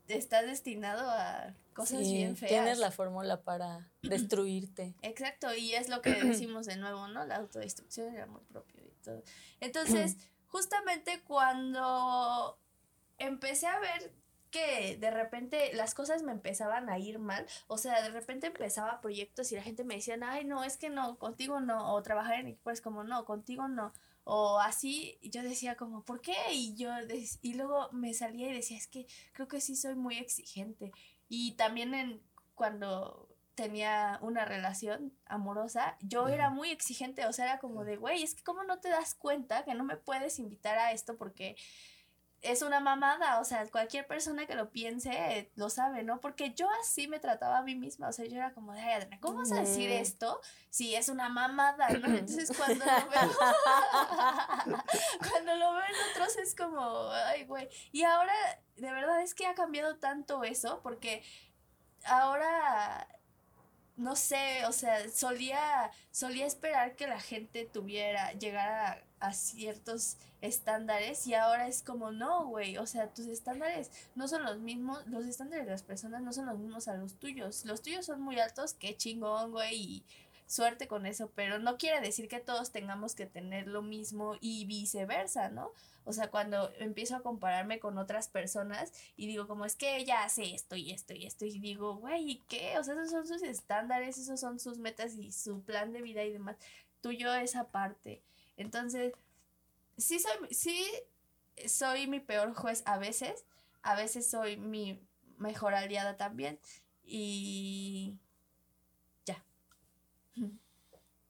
Estás 0.07 0.45
destinado 0.45 1.09
a 1.09 1.53
cosas 1.73 2.01
bien 2.01 2.35
feas. 2.35 2.51
Tienes 2.51 2.77
la 2.77 2.91
fórmula 2.91 3.41
para 3.41 3.89
destruirte. 4.01 4.95
Exacto, 5.01 5.53
y 5.53 5.73
es 5.73 5.89
lo 5.89 6.01
que 6.01 6.09
decimos 6.23 6.65
de 6.65 6.77
nuevo, 6.77 7.07
¿no? 7.07 7.25
La 7.25 7.37
autodestrucción 7.37 8.15
el 8.15 8.21
amor 8.21 8.43
propio 8.43 8.81
y 8.83 8.91
todo. 9.03 9.23
Entonces, 9.59 10.17
justamente 10.47 11.21
cuando 11.23 12.57
empecé 13.17 13.67
a 13.67 13.79
ver 13.79 14.13
que 14.51 14.95
de 14.97 15.11
repente 15.11 15.73
las 15.73 15.93
cosas 15.93 16.23
me 16.23 16.31
empezaban 16.31 16.89
a 16.89 16.97
ir 16.97 17.19
mal, 17.19 17.45
o 17.67 17.77
sea, 17.77 18.01
de 18.01 18.09
repente 18.09 18.47
empezaba 18.47 19.01
proyectos 19.01 19.51
y 19.51 19.55
la 19.55 19.61
gente 19.61 19.83
me 19.83 19.95
decía, 19.95 20.17
ay, 20.21 20.45
no, 20.45 20.63
es 20.63 20.77
que 20.77 20.89
no, 20.89 21.17
contigo 21.17 21.59
no, 21.59 21.93
o 21.93 22.01
trabajar 22.01 22.39
en 22.39 22.47
equipo 22.47 22.71
es 22.71 22.79
como, 22.79 23.03
no, 23.03 23.25
contigo 23.25 23.67
no, 23.67 23.91
o 24.25 24.59
así, 24.59 25.19
yo 25.21 25.43
decía 25.43 25.75
como, 25.75 26.03
¿por 26.03 26.19
qué? 26.19 26.35
Y 26.51 26.75
yo, 26.75 26.89
y 27.41 27.53
luego 27.53 27.89
me 27.91 28.13
salía 28.13 28.49
y 28.49 28.53
decía, 28.53 28.75
es 28.75 28.87
que 28.87 29.05
creo 29.33 29.47
que 29.47 29.61
sí 29.61 29.75
soy 29.75 29.95
muy 29.95 30.17
exigente. 30.17 30.91
Y 31.29 31.53
también 31.53 31.93
en, 31.93 32.21
cuando 32.55 33.29
tenía 33.53 34.17
una 34.21 34.43
relación 34.43 35.13
amorosa, 35.27 35.95
yo 36.01 36.27
era 36.27 36.49
muy 36.49 36.71
exigente, 36.71 37.27
o 37.27 37.33
sea, 37.33 37.45
era 37.45 37.59
como 37.59 37.85
de, 37.85 37.97
güey, 37.97 38.23
es 38.23 38.33
que 38.33 38.43
cómo 38.43 38.63
no 38.63 38.79
te 38.79 38.89
das 38.89 39.13
cuenta 39.13 39.63
que 39.63 39.75
no 39.75 39.83
me 39.83 39.95
puedes 39.95 40.39
invitar 40.39 40.77
a 40.79 40.91
esto 40.91 41.17
porque 41.17 41.55
es 42.45 42.61
una 42.61 42.79
mamada, 42.79 43.39
o 43.39 43.43
sea, 43.43 43.65
cualquier 43.67 44.07
persona 44.07 44.45
que 44.45 44.55
lo 44.55 44.69
piense 44.69 45.51
lo 45.55 45.69
sabe, 45.69 46.03
¿no? 46.03 46.21
Porque 46.21 46.53
yo 46.53 46.67
así 46.81 47.07
me 47.07 47.19
trataba 47.19 47.59
a 47.59 47.63
mí 47.63 47.75
misma, 47.75 48.09
o 48.09 48.11
sea, 48.11 48.25
yo 48.25 48.35
era 48.37 48.53
como 48.53 48.73
de, 48.73 48.81
ay, 48.81 49.07
¿cómo 49.19 49.39
vas 49.39 49.51
a 49.51 49.61
decir 49.61 49.89
esto 49.89 50.39
si 50.69 50.95
es 50.95 51.09
una 51.09 51.29
mamada, 51.29 51.89
¿no? 51.89 52.07
Entonces 52.17 52.51
cuando 52.55 52.85
lo 52.85 53.09
veo, 53.09 53.31
cuando 55.29 55.55
lo 55.55 55.73
ven 55.73 55.95
otros 56.11 56.35
es 56.37 56.55
como, 56.55 57.09
ay, 57.11 57.45
güey. 57.45 57.67
Y 57.91 58.03
ahora, 58.03 58.33
de 58.75 58.91
verdad 58.91 59.21
es 59.21 59.33
que 59.33 59.47
ha 59.47 59.55
cambiado 59.55 59.97
tanto 59.97 60.43
eso, 60.43 60.81
porque 60.83 61.23
ahora 62.05 63.07
no 63.97 64.15
sé, 64.15 64.65
o 64.65 64.71
sea, 64.71 65.09
solía, 65.09 65.91
solía 66.11 66.45
esperar 66.45 66.95
que 66.95 67.07
la 67.07 67.19
gente 67.19 67.65
tuviera, 67.65 68.33
llegara 68.33 69.03
a, 69.27 69.33
ciertos 69.33 70.17
estándares 70.41 71.25
y 71.27 71.33
ahora 71.33 71.67
es 71.67 71.81
como, 71.81 72.11
no, 72.11 72.47
güey, 72.47 72.77
o 72.77 72.85
sea, 72.85 73.13
tus 73.13 73.27
estándares 73.27 73.91
no 74.15 74.27
son 74.27 74.43
los 74.43 74.59
mismos, 74.59 75.05
los 75.07 75.25
estándares 75.25 75.65
de 75.65 75.71
las 75.71 75.83
personas 75.83 76.21
no 76.21 76.33
son 76.33 76.45
los 76.45 76.57
mismos 76.57 76.87
a 76.87 76.95
los 76.95 77.15
tuyos. 77.15 77.65
Los 77.65 77.81
tuyos 77.81 78.05
son 78.05 78.21
muy 78.21 78.39
altos, 78.39 78.73
qué 78.73 78.95
chingón, 78.95 79.51
güey, 79.51 79.75
y 79.75 80.05
suerte 80.47 80.87
con 80.87 81.05
eso, 81.05 81.31
pero 81.35 81.59
no 81.59 81.77
quiere 81.77 82.01
decir 82.01 82.27
que 82.27 82.39
todos 82.39 82.71
tengamos 82.71 83.15
que 83.15 83.25
tener 83.25 83.67
lo 83.67 83.81
mismo 83.81 84.35
y 84.41 84.65
viceversa, 84.65 85.49
¿no? 85.49 85.71
O 86.05 86.13
sea, 86.13 86.29
cuando 86.29 86.71
empiezo 86.77 87.15
a 87.15 87.23
compararme 87.23 87.79
con 87.79 87.97
otras 87.97 88.27
personas 88.27 88.93
y 89.17 89.25
digo, 89.25 89.47
como 89.47 89.65
es 89.65 89.75
que 89.75 89.97
ella 89.97 90.23
hace 90.23 90.53
esto 90.53 90.75
y 90.75 90.91
esto 90.91 91.13
y 91.13 91.25
esto, 91.25 91.45
y 91.45 91.59
digo, 91.59 91.95
güey, 91.95 92.31
¿y 92.31 92.35
qué? 92.47 92.77
O 92.77 92.83
sea, 92.83 92.93
esos 92.93 93.09
son 93.09 93.27
sus 93.27 93.41
estándares, 93.41 94.17
esos 94.19 94.39
son 94.39 94.59
sus 94.59 94.77
metas 94.77 95.15
y 95.15 95.31
su 95.31 95.61
plan 95.63 95.91
de 95.93 96.03
vida 96.03 96.23
y 96.23 96.31
demás. 96.31 96.57
Tuyo 97.01 97.33
esa 97.33 97.65
parte. 97.65 98.21
Entonces, 98.57 99.13
sí 99.97 100.19
soy, 100.19 100.53
sí 100.53 100.85
soy 101.67 102.07
mi 102.07 102.19
peor 102.19 102.53
juez 102.53 102.83
a 102.85 102.97
veces, 102.97 103.45
a 103.81 103.95
veces 103.95 104.29
soy 104.29 104.57
mi 104.57 105.05
mejor 105.37 105.73
aliada 105.73 106.17
también 106.17 106.59
y 107.03 108.17
ya. 109.25 109.43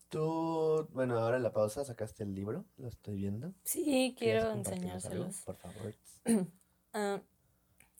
Tú, 0.09 0.87
bueno, 0.93 1.17
ahora 1.19 1.37
en 1.37 1.43
la 1.43 1.53
pausa 1.53 1.83
sacaste 1.83 2.23
el 2.23 2.33
libro, 2.33 2.65
lo 2.77 2.87
estoy 2.87 3.15
viendo. 3.15 3.53
Sí, 3.63 4.15
quiero 4.17 4.51
enseñárselos. 4.51 5.41
Por 5.41 5.57
favor. 5.57 5.93
Ah, 6.97 7.21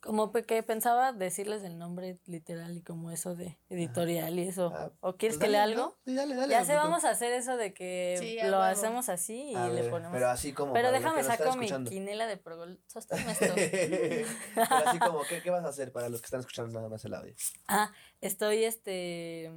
como 0.06 0.32
que 0.32 0.64
pensaba 0.64 1.12
decirles 1.12 1.64
el 1.64 1.78
nombre 1.78 2.20
literal 2.26 2.78
y 2.78 2.82
como 2.82 3.12
eso 3.12 3.36
de 3.36 3.58
editorial 3.70 4.38
y 4.38 4.47
eso. 4.47 4.72
Ah, 4.74 4.91
¿O 5.01 5.18
quieres 5.18 5.38
pues 5.38 5.47
que 5.47 5.51
lea 5.51 5.64
algo? 5.64 5.97
Sí, 6.06 6.16
dale, 6.16 6.36
dale, 6.36 6.51
ya 6.51 6.64
sé, 6.64 6.76
vamos 6.76 7.03
a 7.03 7.10
hacer 7.10 7.34
eso 7.34 7.58
de 7.58 7.74
que 7.74 8.41
lo 8.45 8.62
hacemos 8.62 9.10
así 9.10 9.51
y 9.51 9.70
le 9.74 9.89
ponemos. 9.89 10.14
Pero 10.14 10.30
así 10.30 10.53
como. 10.53 10.74
Pero 10.74 10.91
déjame 10.91 11.24
saco 11.24 11.58
mi 11.58 11.68
quinela 11.86 12.28
de 12.28 12.38
progol. 12.38 12.80
Sosténme 12.88 13.32
esto. 13.32 13.45
pero 14.56 14.76
así 14.86 14.99
como, 14.99 15.22
¿qué, 15.24 15.41
¿qué 15.41 15.49
vas 15.49 15.66
a 15.66 15.70
hacer 15.70 15.91
para 15.91 16.10
los 16.10 16.22
que 16.22 16.26
están 16.26 16.39
escuchando 16.39 16.72
nada 16.72 16.88
más 16.88 17.03
el 17.03 17.14
audio? 17.14 17.34
Ah, 17.68 17.91
estoy 18.22 18.64
este 18.64 19.51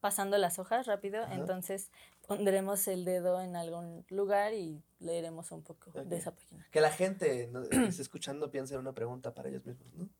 pasando 0.00 0.38
las 0.38 0.58
hojas 0.58 0.86
rápido, 0.86 1.26
entonces 1.32 1.90
pondremos 2.28 2.86
el 2.88 3.06
dedo 3.06 3.40
en 3.40 3.56
algún 3.56 4.04
lugar 4.10 4.52
y 4.52 4.84
leeremos 5.00 5.50
un 5.50 5.62
poco 5.62 5.90
de 5.90 6.16
esa 6.16 6.34
página. 6.34 6.68
Que 6.70 6.82
la 6.82 6.90
gente 6.90 7.50
que 7.70 7.86
esté 7.88 8.02
escuchando 8.02 8.50
piense 8.50 8.74
en 8.74 8.80
una 8.80 8.92
pregunta 8.92 9.34
para 9.34 9.48
ellos 9.48 9.64
mismos, 9.64 9.94
¿no? 9.94 10.10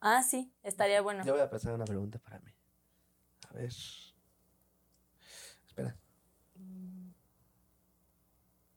Ah, 0.00 0.22
sí, 0.22 0.52
estaría 0.62 1.00
bueno. 1.00 1.24
Yo 1.24 1.32
voy 1.32 1.40
a 1.40 1.48
pensar 1.48 1.72
una 1.72 1.86
pregunta 1.86 2.18
para 2.18 2.40
mí. 2.40 2.52
A 3.48 3.54
ver. 3.54 3.72
Espera. 5.66 5.96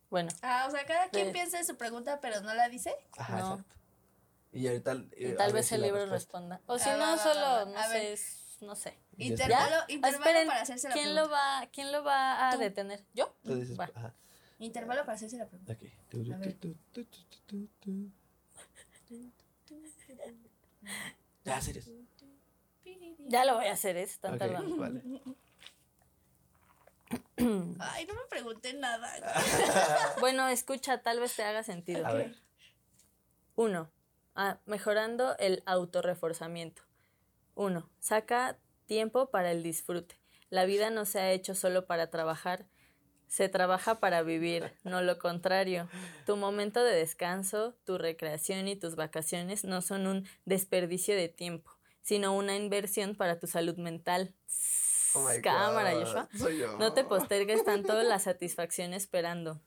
Bueno. 0.10 0.32
Ah, 0.42 0.66
o 0.70 0.72
sea, 0.72 0.86
cada 0.86 1.10
quien 1.10 1.34
piensa 1.34 1.60
en 1.60 1.66
su 1.66 1.76
pregunta, 1.76 2.22
pero 2.22 2.40
no 2.40 2.54
la 2.54 2.70
dice. 2.70 2.96
Ajá, 3.18 3.40
exacto. 3.40 3.76
Y 4.54 4.68
ahorita. 4.68 4.96
Y 5.18 5.34
tal 5.34 5.52
vez 5.52 5.70
el 5.74 5.82
libro 5.82 6.06
responda. 6.06 6.62
O 6.66 6.80
si 6.80 6.90
no, 6.92 7.18
solo, 7.18 7.66
no 7.66 7.84
sé, 7.90 8.18
no 8.62 8.76
sé. 8.76 8.98
Intervalo, 9.18 9.76
intervalo 9.88 10.48
para 10.48 10.62
hacerse 10.62 10.88
la 10.90 10.94
¿quién 10.94 11.14
pregunta. 11.14 11.24
Lo 11.24 11.30
va, 11.30 11.70
¿Quién 11.72 11.92
lo 11.92 12.04
va 12.04 12.50
a 12.50 12.58
detener? 12.58 13.04
¿Yo? 13.14 13.34
Tú 13.44 13.56
dices, 13.56 13.78
Intervalo 14.60 15.02
para 15.02 15.14
hacerse 15.14 15.38
la 15.38 15.48
pregunta. 15.48 15.74
Ok. 15.74 15.84
Ya, 21.46 21.58
hacer 21.58 21.84
Ya 23.28 23.46
lo 23.46 23.56
voy 23.56 23.68
a 23.68 23.74
hacer, 23.74 23.98
es 23.98 24.20
tan 24.20 24.36
okay, 24.36 24.50
Vale. 24.78 25.02
Ay, 27.80 28.06
no 28.06 28.14
me 28.14 28.26
pregunté 28.30 28.74
nada. 28.74 29.12
bueno, 30.20 30.48
escucha, 30.50 31.02
tal 31.02 31.20
vez 31.20 31.36
te 31.36 31.44
haga 31.44 31.64
sentido. 31.64 32.06
A 32.06 32.14
ver. 32.14 32.36
Uno, 33.56 33.90
ah, 34.36 34.60
mejorando 34.66 35.38
el 35.38 35.64
autorreforzamiento. 35.66 36.82
Uno, 37.60 37.90
saca 38.00 38.58
tiempo 38.86 39.32
para 39.32 39.52
el 39.52 39.64
disfrute. 39.64 40.18
La 40.50 40.64
vida 40.64 40.92
no 40.92 41.04
se 41.04 41.20
ha 41.20 41.34
hecho 41.34 41.56
solo 41.56 41.86
para 41.88 42.10
trabajar, 42.10 42.66
se 43.28 43.50
trabaja 43.50 44.00
para 44.00 44.24
vivir, 44.24 44.72
no 44.86 45.02
lo 45.02 45.20
contrario. 45.20 45.90
Tu 46.26 46.38
momento 46.38 46.82
de 46.82 46.96
descanso, 46.96 47.76
tu 47.84 47.98
recreación 47.98 48.70
y 48.70 48.78
tus 48.78 48.96
vacaciones 48.96 49.66
no 49.66 49.82
son 49.82 50.08
un 50.08 50.26
desperdicio 50.46 51.18
de 51.18 51.28
tiempo, 51.28 51.70
sino 52.02 52.34
una 52.34 52.56
inversión 52.56 53.14
para 53.14 53.42
tu 53.42 53.48
salud 53.48 53.76
mental. 53.76 54.34
Oh 55.14 55.28
Cámara, 55.44 55.96
Joshua. 55.96 56.30
No 56.80 56.94
te 56.94 57.04
postergues 57.04 57.66
tanto 57.66 58.02
la 58.04 58.20
satisfacción 58.20 58.94
esperando 58.94 59.60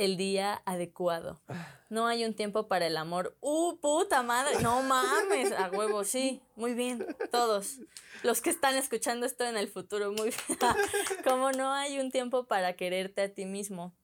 el 0.00 0.16
día 0.16 0.62
adecuado. 0.64 1.42
No 1.90 2.06
hay 2.06 2.24
un 2.24 2.32
tiempo 2.32 2.68
para 2.68 2.86
el 2.86 2.96
amor. 2.96 3.36
¡Uh, 3.40 3.76
puta 3.80 4.22
madre! 4.22 4.58
No 4.62 4.82
mames, 4.82 5.52
a 5.52 5.68
huevo, 5.68 6.04
sí. 6.04 6.40
Muy 6.56 6.72
bien, 6.72 7.06
todos. 7.30 7.80
Los 8.22 8.40
que 8.40 8.48
están 8.48 8.76
escuchando 8.76 9.26
esto 9.26 9.44
en 9.44 9.58
el 9.58 9.68
futuro, 9.68 10.10
muy 10.12 10.30
bien. 10.30 10.58
Como 11.24 11.52
no 11.52 11.70
hay 11.74 12.00
un 12.00 12.10
tiempo 12.10 12.44
para 12.44 12.76
quererte 12.76 13.20
a 13.20 13.34
ti 13.34 13.44
mismo. 13.44 13.94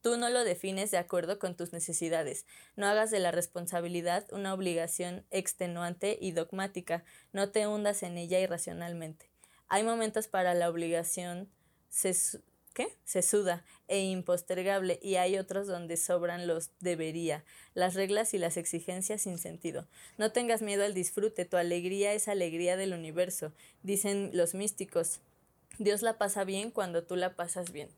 Tú 0.00 0.16
no 0.16 0.30
lo 0.30 0.44
defines 0.44 0.92
de 0.92 0.98
acuerdo 0.98 1.40
con 1.40 1.56
tus 1.56 1.72
necesidades. 1.72 2.46
No 2.76 2.86
hagas 2.86 3.10
de 3.10 3.18
la 3.18 3.32
responsabilidad 3.32 4.24
una 4.30 4.54
obligación 4.54 5.26
extenuante 5.32 6.18
y 6.20 6.30
dogmática. 6.30 7.04
No 7.32 7.50
te 7.50 7.66
hundas 7.66 8.04
en 8.04 8.16
ella 8.16 8.38
irracionalmente. 8.38 9.28
Hay 9.66 9.82
momentos 9.82 10.28
para 10.28 10.54
la 10.54 10.70
obligación 10.70 11.50
¿qué? 12.72 12.96
sesuda 13.04 13.64
e 13.88 14.00
impostergable 14.00 14.98
y 15.02 15.16
hay 15.16 15.38
otros 15.38 15.66
donde 15.66 15.96
sobran 15.96 16.46
los 16.46 16.70
debería, 16.80 17.44
las 17.74 17.94
reglas 17.94 18.34
y 18.34 18.38
las 18.38 18.56
exigencias 18.56 19.22
sin 19.22 19.38
sentido. 19.38 19.86
No 20.18 20.32
tengas 20.32 20.62
miedo 20.62 20.84
al 20.84 20.94
disfrute, 20.94 21.44
tu 21.44 21.56
alegría 21.56 22.12
es 22.12 22.28
alegría 22.28 22.76
del 22.76 22.92
universo, 22.92 23.52
dicen 23.82 24.30
los 24.32 24.54
místicos. 24.54 25.20
Dios 25.78 26.02
la 26.02 26.18
pasa 26.18 26.44
bien 26.44 26.70
cuando 26.70 27.04
tú 27.04 27.16
la 27.16 27.34
pasas 27.34 27.72
bien. 27.72 27.88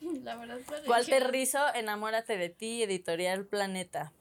La 0.22 0.36
verdad, 0.36 0.60
Walter 0.86 1.30
Rizzo, 1.30 1.58
enamórate 1.74 2.36
de 2.36 2.48
ti, 2.48 2.82
editorial 2.82 3.44
Planeta. 3.44 4.12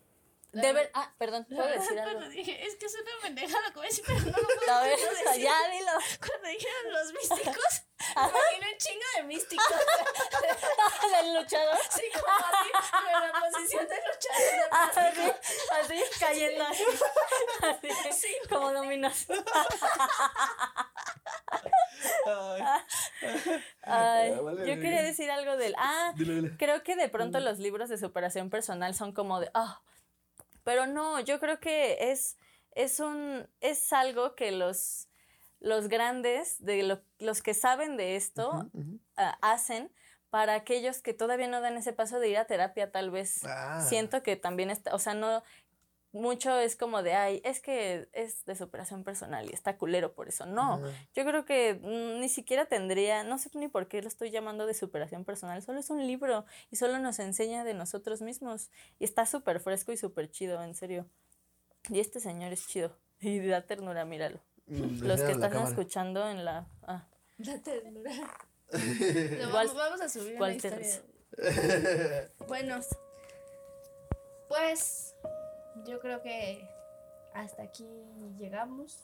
Debe, 0.61 0.91
ah, 0.93 1.13
perdón, 1.17 1.45
¿puedo 1.49 1.67
decir 1.67 1.99
algo? 1.99 2.13
Cuando 2.13 2.29
dije, 2.29 2.65
es 2.65 2.75
que 2.75 2.85
es 2.85 2.93
una 2.95 3.11
pendeja 3.21 3.59
lo 3.61 3.67
que 3.69 3.75
voy 3.75 3.85
a 3.85 3.89
decir, 3.89 4.03
pero 4.07 4.19
no 4.19 4.25
lo 4.37 4.47
puedo 4.47 4.71
A 4.71 4.81
ver, 4.81 4.97
decir. 4.99 5.41
ya 5.43 5.69
dilo. 5.71 5.91
Cuando 6.25 6.47
dijeron 6.49 6.93
los 6.93 7.13
místicos, 7.13 7.81
me 8.15 8.21
imaginé 8.29 8.71
un 8.71 8.77
chingo 8.77 9.05
de 9.17 9.23
místicos. 9.23 9.65
Del 11.11 11.33
luchador. 11.35 11.77
Sí, 11.89 12.01
como 12.13 12.33
así, 12.33 12.69
pero 12.91 13.25
en 13.25 13.31
la 13.31 13.39
posición 13.39 13.87
de 13.87 13.95
luchador 13.95 14.53
de 14.53 14.67
Ah. 14.71 14.91
Así, 15.79 15.93
así, 15.93 16.19
cayendo 16.19 16.63
así. 16.65 16.83
Así, 18.09 18.35
como 18.49 18.71
dominos. 18.73 19.25
Ay, 23.83 24.31
vale, 24.39 24.67
yo 24.67 24.81
quería 24.81 25.01
decir 25.03 25.29
algo 25.31 25.57
del. 25.57 25.73
Ah, 25.77 26.11
Dile, 26.15 26.35
dile. 26.35 26.57
creo 26.57 26.83
que 26.83 26.95
de 26.95 27.09
pronto 27.09 27.39
los 27.39 27.59
libros 27.59 27.89
de 27.89 27.97
superación 27.97 28.49
personal 28.49 28.93
son 28.95 29.11
como 29.13 29.39
de. 29.39 29.49
Ah, 29.53 29.81
pero 30.67 30.85
no, 30.85 31.21
yo 31.21 31.39
creo 31.39 31.61
que 31.61 32.11
es, 32.11 32.35
es 32.75 32.99
un. 32.99 33.47
Es 33.61 33.93
algo 33.93 34.35
que 34.35 34.51
los, 34.51 35.07
los 35.61 35.87
grandes, 35.87 36.57
de 36.63 36.83
lo- 36.83 37.01
los 37.19 37.41
que 37.41 37.53
saben 37.53 37.95
de 37.95 38.17
esto, 38.17 38.69
ah, 39.15 39.37
hacen 39.41 39.89
para 40.29 40.55
aquellos 40.55 41.01
que 41.01 41.13
todavía 41.13 41.47
no 41.47 41.61
dan 41.61 41.77
ese 41.77 41.93
paso 41.93 42.19
de 42.19 42.27
ir 42.27 42.37
a 42.37 42.45
terapia, 42.47 42.91
tal 42.91 43.11
vez. 43.11 43.45
Ah. 43.45 43.79
Siento 43.87 44.23
que 44.23 44.35
también 44.35 44.69
está, 44.69 44.93
o 44.93 44.99
sea, 44.99 45.13
no, 45.13 45.41
mucho 46.17 46.57
es 46.59 46.75
como 46.75 47.03
de, 47.03 47.13
ay, 47.13 47.41
es 47.43 47.59
que 47.61 48.09
es 48.13 48.43
de 48.45 48.55
superación 48.55 49.03
personal 49.03 49.49
y 49.49 49.53
está 49.53 49.77
culero 49.77 50.13
por 50.13 50.27
eso. 50.27 50.45
No, 50.45 50.81
yo 51.13 51.25
creo 51.25 51.45
que 51.45 51.75
mm, 51.81 52.19
ni 52.19 52.29
siquiera 52.29 52.65
tendría, 52.65 53.23
no 53.23 53.37
sé 53.37 53.49
ni 53.53 53.67
por 53.67 53.87
qué 53.87 54.01
lo 54.01 54.07
estoy 54.07 54.29
llamando 54.31 54.65
de 54.65 54.73
superación 54.73 55.23
personal, 55.25 55.61
solo 55.63 55.79
es 55.79 55.89
un 55.89 56.05
libro 56.05 56.45
y 56.71 56.75
solo 56.75 56.99
nos 56.99 57.19
enseña 57.19 57.63
de 57.63 57.73
nosotros 57.73 58.21
mismos 58.21 58.69
y 58.99 59.05
está 59.05 59.25
súper 59.25 59.59
fresco 59.59 59.91
y 59.91 59.97
súper 59.97 60.29
chido, 60.29 60.61
en 60.63 60.75
serio. 60.75 61.05
Y 61.89 61.99
este 61.99 62.19
señor 62.19 62.51
es 62.51 62.67
chido 62.67 62.97
y 63.19 63.39
da 63.47 63.61
ternura, 63.61 64.03
míralo. 64.05 64.39
Mm, 64.67 65.03
Los 65.03 65.21
que 65.21 65.31
están 65.31 65.51
cámara. 65.51 65.69
escuchando 65.69 66.29
en 66.29 66.43
la... 66.43 66.67
Ah, 66.83 67.07
La 67.37 67.57
ternura. 67.61 68.11
Vamos, 69.53 69.73
vamos 69.75 70.01
a 70.01 70.09
subir 70.09 70.35
una 70.35 70.53
historia. 70.53 71.01
Bueno, 72.49 72.79
pues 74.49 75.13
yo 75.85 75.99
creo 75.99 76.21
que 76.21 76.67
hasta 77.33 77.63
aquí 77.63 77.87
llegamos. 78.39 79.03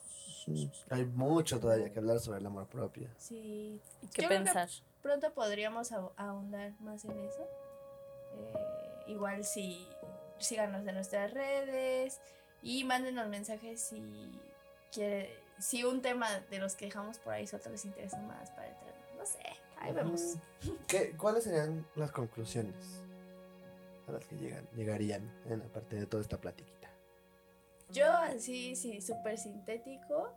Hay 0.90 1.04
mucho 1.06 1.60
todavía 1.60 1.90
que 1.92 1.98
hablar 1.98 2.18
sobre 2.20 2.40
el 2.40 2.46
amor 2.46 2.66
propio. 2.66 3.08
Sí. 3.16 3.80
¿Qué 4.12 4.22
Yo 4.22 4.28
creo 4.28 4.40
que 4.40 4.44
pensar? 4.44 4.68
pronto 5.02 5.32
podríamos 5.32 5.92
ahon- 5.92 6.12
ahondar 6.16 6.72
más 6.80 7.04
en 7.04 7.18
eso. 7.18 7.48
Eh, 8.36 9.04
igual 9.08 9.44
si 9.44 9.88
síganos 10.38 10.86
en 10.86 10.94
nuestras 10.94 11.32
redes 11.32 12.20
y 12.62 12.84
mándenos 12.84 13.28
mensajes 13.28 13.80
si 13.80 14.02
quiere, 14.92 15.30
si 15.58 15.84
un 15.84 16.02
tema 16.02 16.28
de 16.50 16.58
los 16.58 16.74
que 16.74 16.86
dejamos 16.86 17.18
por 17.18 17.32
ahí 17.32 17.46
solo 17.46 17.62
les 17.70 17.84
interesa 17.84 18.18
más 18.22 18.50
para 18.50 18.68
entrar. 18.68 18.94
No 19.16 19.24
sé, 19.24 19.38
ahí 19.78 19.92
vemos. 19.92 20.34
¿Qué, 20.88 21.12
¿Cuáles 21.16 21.44
serían 21.44 21.86
las 21.94 22.10
conclusiones 22.10 22.74
a 24.06 24.12
las 24.12 24.26
que 24.26 24.36
llegan, 24.36 24.68
llegarían 24.74 25.30
en 25.46 25.60
la 25.60 25.66
parte 25.66 25.96
de 25.96 26.06
toda 26.06 26.22
esta 26.22 26.40
platiquita? 26.40 26.90
Yo 27.90 28.10
así, 28.10 28.76
sí, 28.76 29.00
súper 29.00 29.38
sintético, 29.38 30.32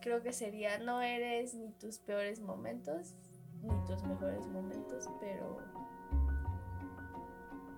creo 0.00 0.22
que 0.22 0.32
sería 0.32 0.78
no 0.78 1.02
eres 1.02 1.54
ni 1.54 1.70
tus 1.72 1.98
peores 1.98 2.40
momentos 2.40 3.14
ni 3.62 3.84
tus 3.86 4.02
mejores 4.04 4.46
momentos, 4.48 5.08
pero 5.20 5.58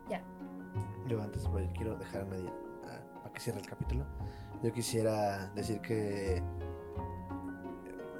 ya. 0.08 0.22
Yo 1.06 1.22
antes 1.22 1.46
pues, 1.48 1.68
quiero 1.74 1.96
dejarme 1.96 2.36
ah, 2.84 3.00
para 3.22 3.32
que 3.32 3.40
cierre 3.40 3.60
el 3.60 3.66
capítulo. 3.66 4.04
Yo 4.62 4.72
quisiera 4.72 5.46
decir 5.54 5.80
que 5.80 6.42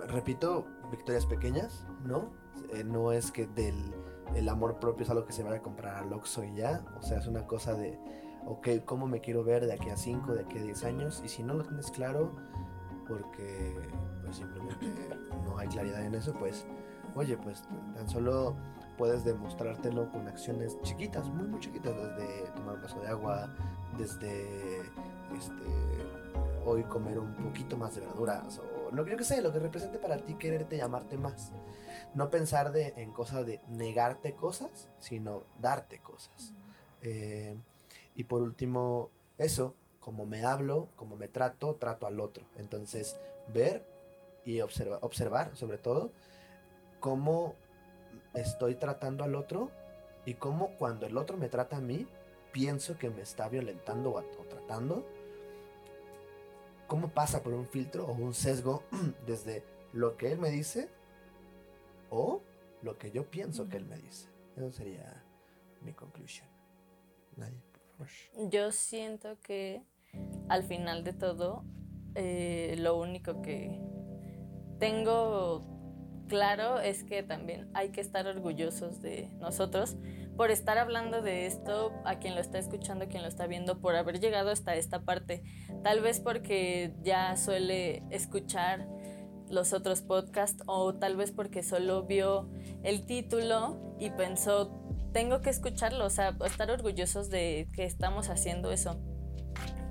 repito, 0.08 0.66
victorias 0.90 1.26
pequeñas, 1.26 1.86
¿no? 2.04 2.30
Eh, 2.72 2.84
no 2.84 3.12
es 3.12 3.30
que 3.30 3.46
del 3.46 3.94
el 4.34 4.48
amor 4.48 4.78
propio 4.78 5.04
es 5.04 5.10
algo 5.10 5.24
que 5.24 5.32
se 5.32 5.42
vaya 5.42 5.56
a 5.56 5.62
comprar 5.62 5.96
al 5.96 6.12
Oxxo 6.12 6.44
y 6.44 6.54
ya, 6.54 6.84
o 6.98 7.02
sea, 7.02 7.18
es 7.18 7.26
una 7.26 7.46
cosa 7.46 7.74
de 7.74 7.98
ok, 8.46 8.68
¿cómo 8.84 9.06
me 9.06 9.20
quiero 9.20 9.44
ver 9.44 9.66
de 9.66 9.74
aquí 9.74 9.90
a 9.90 9.96
5, 9.96 10.34
de 10.34 10.42
aquí 10.42 10.58
a 10.58 10.62
10 10.62 10.84
años? 10.84 11.22
Y 11.24 11.28
si 11.28 11.42
no 11.42 11.54
lo 11.54 11.64
tienes 11.64 11.90
claro, 11.90 12.34
porque 13.06 13.76
pues 14.24 14.36
simplemente 14.36 14.86
no 15.44 15.58
hay 15.58 15.68
claridad 15.68 16.04
en 16.04 16.14
eso, 16.14 16.32
pues 16.32 16.66
oye, 17.14 17.36
pues 17.36 17.62
tan 17.94 18.08
solo 18.08 18.56
puedes 18.96 19.24
demostrártelo 19.24 20.10
con 20.10 20.26
acciones 20.26 20.80
chiquitas, 20.82 21.28
muy 21.28 21.46
muy 21.46 21.60
chiquitas, 21.60 21.94
desde 21.94 22.50
tomar 22.52 22.76
un 22.76 22.82
vaso 22.82 23.00
de 23.00 23.08
agua, 23.08 23.54
desde 23.96 24.80
este 25.36 25.64
hoy 26.64 26.82
comer 26.84 27.18
un 27.18 27.34
poquito 27.34 27.76
más 27.76 27.94
de 27.94 28.02
verduras 28.02 28.58
o 28.58 28.94
lo 28.94 29.04
que 29.04 29.12
yo 29.12 29.16
que 29.16 29.24
sé, 29.24 29.40
lo 29.40 29.52
que 29.52 29.58
represente 29.58 29.98
para 29.98 30.16
ti 30.16 30.34
quererte 30.34 30.76
llamarte 30.76 31.16
más. 31.16 31.52
No 32.14 32.30
pensar 32.30 32.72
de, 32.72 32.94
en 32.96 33.12
cosas 33.12 33.46
de 33.46 33.60
negarte 33.68 34.34
cosas, 34.34 34.88
sino 34.98 35.44
darte 35.60 36.00
cosas. 36.00 36.54
Eh, 37.02 37.56
y 38.14 38.24
por 38.24 38.42
último, 38.42 39.10
eso, 39.36 39.74
como 40.00 40.26
me 40.26 40.44
hablo, 40.44 40.88
como 40.96 41.16
me 41.16 41.28
trato, 41.28 41.76
trato 41.76 42.06
al 42.06 42.20
otro. 42.20 42.44
Entonces, 42.56 43.18
ver 43.52 43.84
y 44.44 44.60
observa, 44.60 44.98
observar, 45.02 45.54
sobre 45.56 45.78
todo, 45.78 46.12
cómo 47.00 47.54
estoy 48.34 48.74
tratando 48.74 49.24
al 49.24 49.34
otro 49.34 49.70
y 50.24 50.34
cómo 50.34 50.76
cuando 50.78 51.06
el 51.06 51.16
otro 51.16 51.36
me 51.36 51.48
trata 51.48 51.76
a 51.76 51.80
mí, 51.80 52.06
pienso 52.52 52.98
que 52.98 53.10
me 53.10 53.22
está 53.22 53.48
violentando 53.48 54.10
o, 54.10 54.18
o 54.18 54.44
tratando. 54.48 55.06
Cómo 56.86 57.08
pasa 57.10 57.42
por 57.42 57.52
un 57.52 57.66
filtro 57.66 58.06
o 58.06 58.12
un 58.12 58.34
sesgo 58.34 58.82
desde 59.26 59.62
lo 59.92 60.16
que 60.16 60.32
él 60.32 60.38
me 60.38 60.50
dice 60.50 60.88
o 62.10 62.42
lo 62.82 62.98
que 62.98 63.10
yo 63.10 63.30
pienso 63.30 63.68
que 63.68 63.76
él 63.76 63.86
me 63.86 63.96
dice. 63.96 64.28
Eso 64.56 64.70
sería 64.70 65.24
mi 65.82 65.92
conclusión. 65.92 66.48
Nadie, 67.36 67.60
por 67.96 68.08
favor. 68.08 68.50
Yo 68.50 68.72
siento 68.72 69.38
que 69.40 69.82
al 70.48 70.64
final 70.64 71.04
de 71.04 71.12
todo, 71.12 71.64
eh, 72.14 72.74
lo 72.78 72.98
único 72.98 73.42
que 73.42 73.80
tengo 74.78 75.64
claro 76.28 76.78
es 76.78 77.04
que 77.04 77.22
también 77.22 77.70
hay 77.74 77.90
que 77.90 78.00
estar 78.00 78.26
orgullosos 78.26 79.00
de 79.00 79.30
nosotros 79.38 79.96
por 80.36 80.52
estar 80.52 80.78
hablando 80.78 81.20
de 81.20 81.46
esto, 81.46 81.92
a 82.04 82.20
quien 82.20 82.36
lo 82.36 82.40
está 82.40 82.58
escuchando, 82.58 83.08
quien 83.08 83.22
lo 83.22 83.28
está 83.28 83.48
viendo, 83.48 83.80
por 83.80 83.96
haber 83.96 84.20
llegado 84.20 84.50
hasta 84.50 84.76
esta 84.76 85.02
parte. 85.02 85.42
Tal 85.82 86.00
vez 86.00 86.20
porque 86.20 86.94
ya 87.02 87.36
suele 87.36 88.04
escuchar 88.10 88.86
los 89.50 89.72
otros 89.72 90.02
podcasts 90.02 90.62
o 90.66 90.94
tal 90.94 91.16
vez 91.16 91.32
porque 91.32 91.62
solo 91.62 92.04
vio 92.04 92.48
el 92.82 93.06
título 93.06 93.94
y 93.98 94.10
pensó, 94.10 94.70
tengo 95.12 95.40
que 95.40 95.50
escucharlo, 95.50 96.04
o 96.04 96.10
sea, 96.10 96.36
estar 96.46 96.70
orgullosos 96.70 97.30
de 97.30 97.68
que 97.74 97.84
estamos 97.84 98.28
haciendo 98.28 98.72
eso, 98.72 99.00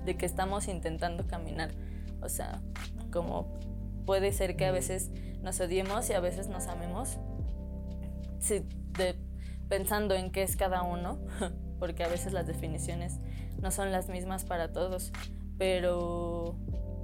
de 0.04 0.16
que 0.16 0.26
estamos 0.26 0.68
intentando 0.68 1.26
caminar, 1.26 1.70
o 2.22 2.28
sea, 2.28 2.62
como 3.12 3.58
puede 4.06 4.32
ser 4.32 4.56
que 4.56 4.66
a 4.66 4.72
veces 4.72 5.10
nos 5.42 5.60
odiemos 5.60 6.08
y 6.10 6.14
a 6.14 6.20
veces 6.20 6.48
nos 6.48 6.66
amemos, 6.66 7.18
sí, 8.40 8.62
de, 8.96 9.16
pensando 9.68 10.14
en 10.14 10.30
qué 10.30 10.42
es 10.42 10.56
cada 10.56 10.82
uno, 10.82 11.18
porque 11.78 12.04
a 12.04 12.08
veces 12.08 12.32
las 12.32 12.46
definiciones 12.46 13.18
no 13.60 13.70
son 13.70 13.92
las 13.92 14.08
mismas 14.08 14.44
para 14.44 14.72
todos, 14.72 15.12
pero 15.58 16.56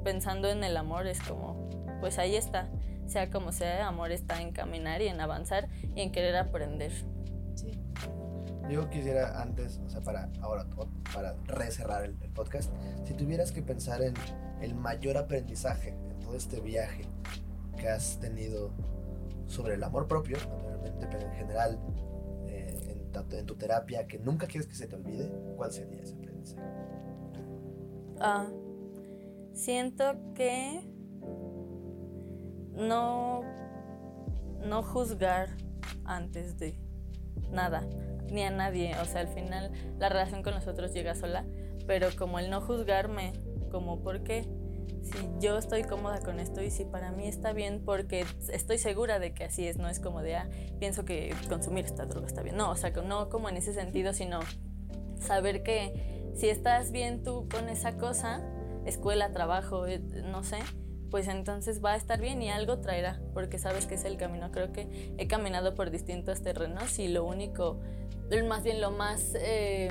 pensando 0.05 0.49
en 0.49 0.63
el 0.65 0.77
amor 0.77 1.07
es 1.07 1.21
como, 1.21 1.69
pues 2.05 2.19
ahí 2.19 2.37
está, 2.37 2.69
sea 3.07 3.31
como 3.31 3.51
sea, 3.51 3.89
amor 3.89 4.13
está 4.13 4.43
en 4.43 4.53
caminar 4.53 5.01
y 5.01 5.09
en 5.09 5.23
avanzar 5.23 5.71
y 5.97 6.03
en 6.03 6.13
querer 6.13 6.37
aprender. 6.37 6.93
Sí. 7.55 7.81
Yo 8.69 8.91
quisiera 8.91 9.41
antes, 9.41 9.81
o 9.87 9.89
sea, 9.89 10.03
para 10.03 10.29
ahora, 10.43 10.67
para 11.15 11.35
recerrar 11.47 12.05
el, 12.05 12.15
el 12.21 12.29
podcast, 12.29 12.71
si 13.07 13.15
tuvieras 13.15 13.53
que 13.53 13.63
pensar 13.63 14.03
en 14.03 14.13
el 14.61 14.75
mayor 14.75 15.17
aprendizaje 15.17 15.97
en 16.11 16.21
todo 16.21 16.37
este 16.37 16.61
viaje 16.61 17.07
que 17.79 17.89
has 17.89 18.21
tenido 18.21 18.71
sobre 19.47 19.77
el 19.77 19.83
amor 19.83 20.07
propio, 20.07 20.37
naturalmente, 20.37 21.09
pero 21.11 21.27
en 21.27 21.33
general, 21.37 21.81
eh, 22.49 22.99
en 23.15 23.39
en 23.39 23.47
tu 23.47 23.57
terapia 23.57 24.07
que 24.07 24.19
nunca 24.19 24.47
quieres 24.47 24.69
que 24.69 24.75
se 24.75 24.87
te 24.87 24.95
olvide, 24.95 25.33
¿cuál 25.57 25.73
sería 25.73 26.03
ese 26.03 26.17
aprendizaje? 26.17 26.69
Ah, 28.21 28.47
siento 29.55 30.35
que 30.35 30.94
no, 32.75 33.43
no 34.65 34.83
juzgar 34.83 35.49
antes 36.05 36.59
de 36.59 36.79
nada, 37.51 37.83
ni 38.31 38.43
a 38.43 38.51
nadie. 38.51 38.95
O 39.01 39.05
sea, 39.05 39.21
al 39.21 39.29
final 39.29 39.71
la 39.99 40.09
relación 40.09 40.43
con 40.43 40.55
los 40.55 40.67
otros 40.67 40.93
llega 40.93 41.15
sola, 41.15 41.45
pero 41.87 42.09
como 42.19 42.39
el 42.39 42.51
no 42.51 42.61
juzgarme, 42.61 43.33
como 43.71 44.01
por 44.01 44.23
qué, 44.23 44.49
si 45.03 45.29
yo 45.39 45.59
estoy 45.59 45.83
cómoda 45.85 46.21
con 46.21 46.41
esto 46.41 46.63
y 46.63 46.71
si 46.71 46.85
para 46.85 47.13
mí 47.13 47.27
está 47.27 47.53
bien, 47.53 47.83
porque 47.85 48.25
estoy 48.51 48.79
segura 48.79 49.19
de 49.19 49.35
que 49.35 49.45
así 49.45 49.67
es, 49.67 49.77
no 49.77 49.89
es 49.89 50.01
como 50.01 50.23
de, 50.23 50.37
ah, 50.37 50.49
pienso 50.79 51.05
que 51.05 51.35
consumir 51.49 51.85
esta 51.85 52.07
droga 52.07 52.27
está 52.27 52.43
bien. 52.43 52.57
No, 52.57 52.71
o 52.71 52.77
sea, 52.77 52.91
no 52.91 53.29
como 53.29 53.49
en 53.49 53.57
ese 53.57 53.75
sentido, 53.75 54.13
sino 54.13 54.41
saber 55.21 55.63
que 55.63 56.31
si 56.35 56.49
estás 56.49 56.91
bien 56.91 57.23
tú 57.23 57.49
con 57.51 57.69
esa 57.69 57.97
cosa, 57.97 58.43
escuela, 58.87 59.33
trabajo, 59.33 59.87
eh, 59.87 59.99
no 59.99 60.43
sé, 60.43 60.59
pues 61.15 61.29
entonces 61.29 61.81
va 61.81 61.93
a 61.93 61.97
estar 61.97 62.21
bien 62.21 62.43
y 62.43 62.51
algo 62.51 62.81
traerá, 62.81 63.21
porque 63.35 63.57
sabes 63.57 63.87
que 63.87 63.95
es 63.95 64.05
el 64.05 64.17
camino. 64.17 64.51
Creo 64.51 64.73
que 64.73 65.15
he 65.17 65.29
caminado 65.29 65.77
por 65.77 65.93
distintos 65.93 66.43
terrenos 66.43 66.99
y 66.99 67.07
lo 67.07 67.25
único, 67.25 67.79
más 68.49 68.65
bien 68.65 68.81
lo 68.81 68.91
más 68.91 69.33
eh, 69.37 69.91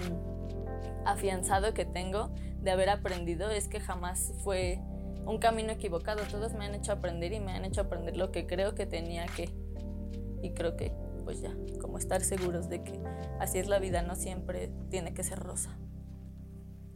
afianzado 1.06 1.74
que 1.74 1.86
tengo 1.86 2.30
de 2.60 2.72
haber 2.72 2.90
aprendido 2.90 3.50
es 3.52 3.70
que 3.70 3.80
jamás 3.80 4.34
fue 4.44 4.82
un 5.26 5.38
camino 5.38 5.72
equivocado. 5.72 6.24
Todos 6.30 6.56
me 6.56 6.66
han 6.66 6.76
hecho 6.76 6.92
aprender 6.92 7.32
y 7.32 7.40
me 7.40 7.54
han 7.54 7.64
hecho 7.64 7.80
aprender 7.80 8.18
lo 8.18 8.34
que 8.34 8.46
creo 8.46 8.76
que 8.76 8.86
tenía 8.86 9.26
que. 9.28 9.48
Y 10.42 10.50
creo 10.50 10.76
que, 10.76 10.92
pues 11.24 11.40
ya, 11.40 11.56
como 11.80 12.00
estar 12.00 12.22
seguros 12.22 12.68
de 12.68 12.84
que 12.84 13.00
así 13.40 13.60
es 13.60 13.70
la 13.70 13.80
vida, 13.80 14.02
no 14.02 14.16
siempre 14.16 14.74
tiene 14.90 15.14
que 15.14 15.24
ser 15.24 15.40
rosa. 15.40 15.70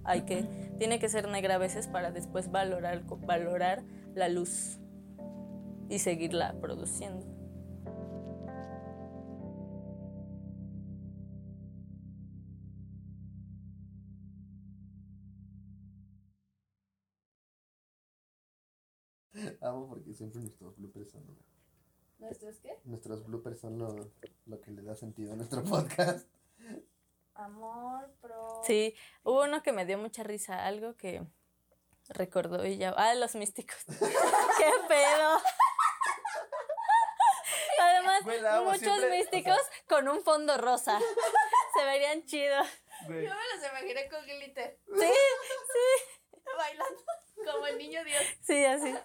Hay 0.03 0.23
que, 0.23 0.43
tiene 0.79 0.99
que 0.99 1.07
ser 1.07 1.29
negra 1.29 1.55
a 1.55 1.57
veces 1.57 1.87
para 1.87 2.11
después 2.11 2.51
valorar, 2.51 3.03
valorar 3.25 3.85
la 4.17 4.29
luz 4.29 4.79
y 5.89 5.99
seguirla 5.99 6.59
produciendo. 6.59 7.25
Amo 19.61 19.87
porque 19.87 20.13
siempre 20.15 20.41
nuestros 20.41 20.75
bloopers 20.77 21.11
son 21.11 21.23
¿Nuestros 22.17 22.59
qué? 22.59 22.79
nuestros 22.85 23.23
bloopers 23.27 23.59
son 23.59 23.77
lo, 23.77 24.11
lo 24.47 24.61
que 24.61 24.71
le 24.71 24.81
da 24.81 24.95
sentido 24.95 25.33
a 25.33 25.35
nuestro 25.35 25.63
podcast. 25.63 26.27
Amor, 27.35 28.09
pro. 28.19 28.61
Sí, 28.65 28.95
hubo 29.23 29.43
uno 29.43 29.61
que 29.61 29.71
me 29.71 29.85
dio 29.85 29.99
mucha 29.99 30.23
risa, 30.23 30.65
algo 30.65 30.97
que 30.97 31.21
recordó 32.09 32.63
ella. 32.63 32.93
Ah, 32.97 33.13
los 33.15 33.35
místicos. 33.35 33.77
¡Qué 34.57 34.71
pedo! 34.87 35.41
Además, 37.79 38.23
Güey, 38.23 38.41
muchos 38.63 38.79
siempre, 38.79 39.07
o 39.07 39.11
místicos 39.11 39.59
con 39.87 40.07
un 40.07 40.23
fondo 40.23 40.57
rosa. 40.57 40.99
Se 41.77 41.85
verían 41.85 42.25
chidos. 42.25 42.67
Yo 43.03 43.09
me 43.09 43.21
los 43.23 43.69
imaginé 43.69 44.09
con 44.09 44.25
glitter, 44.25 44.79
Sí, 44.87 45.05
sí, 45.05 46.41
bailando 46.57 47.03
como 47.45 47.67
el 47.67 47.77
niño 47.77 48.03
Dios. 48.03 48.23
sí, 48.43 48.65
así. 48.65 48.95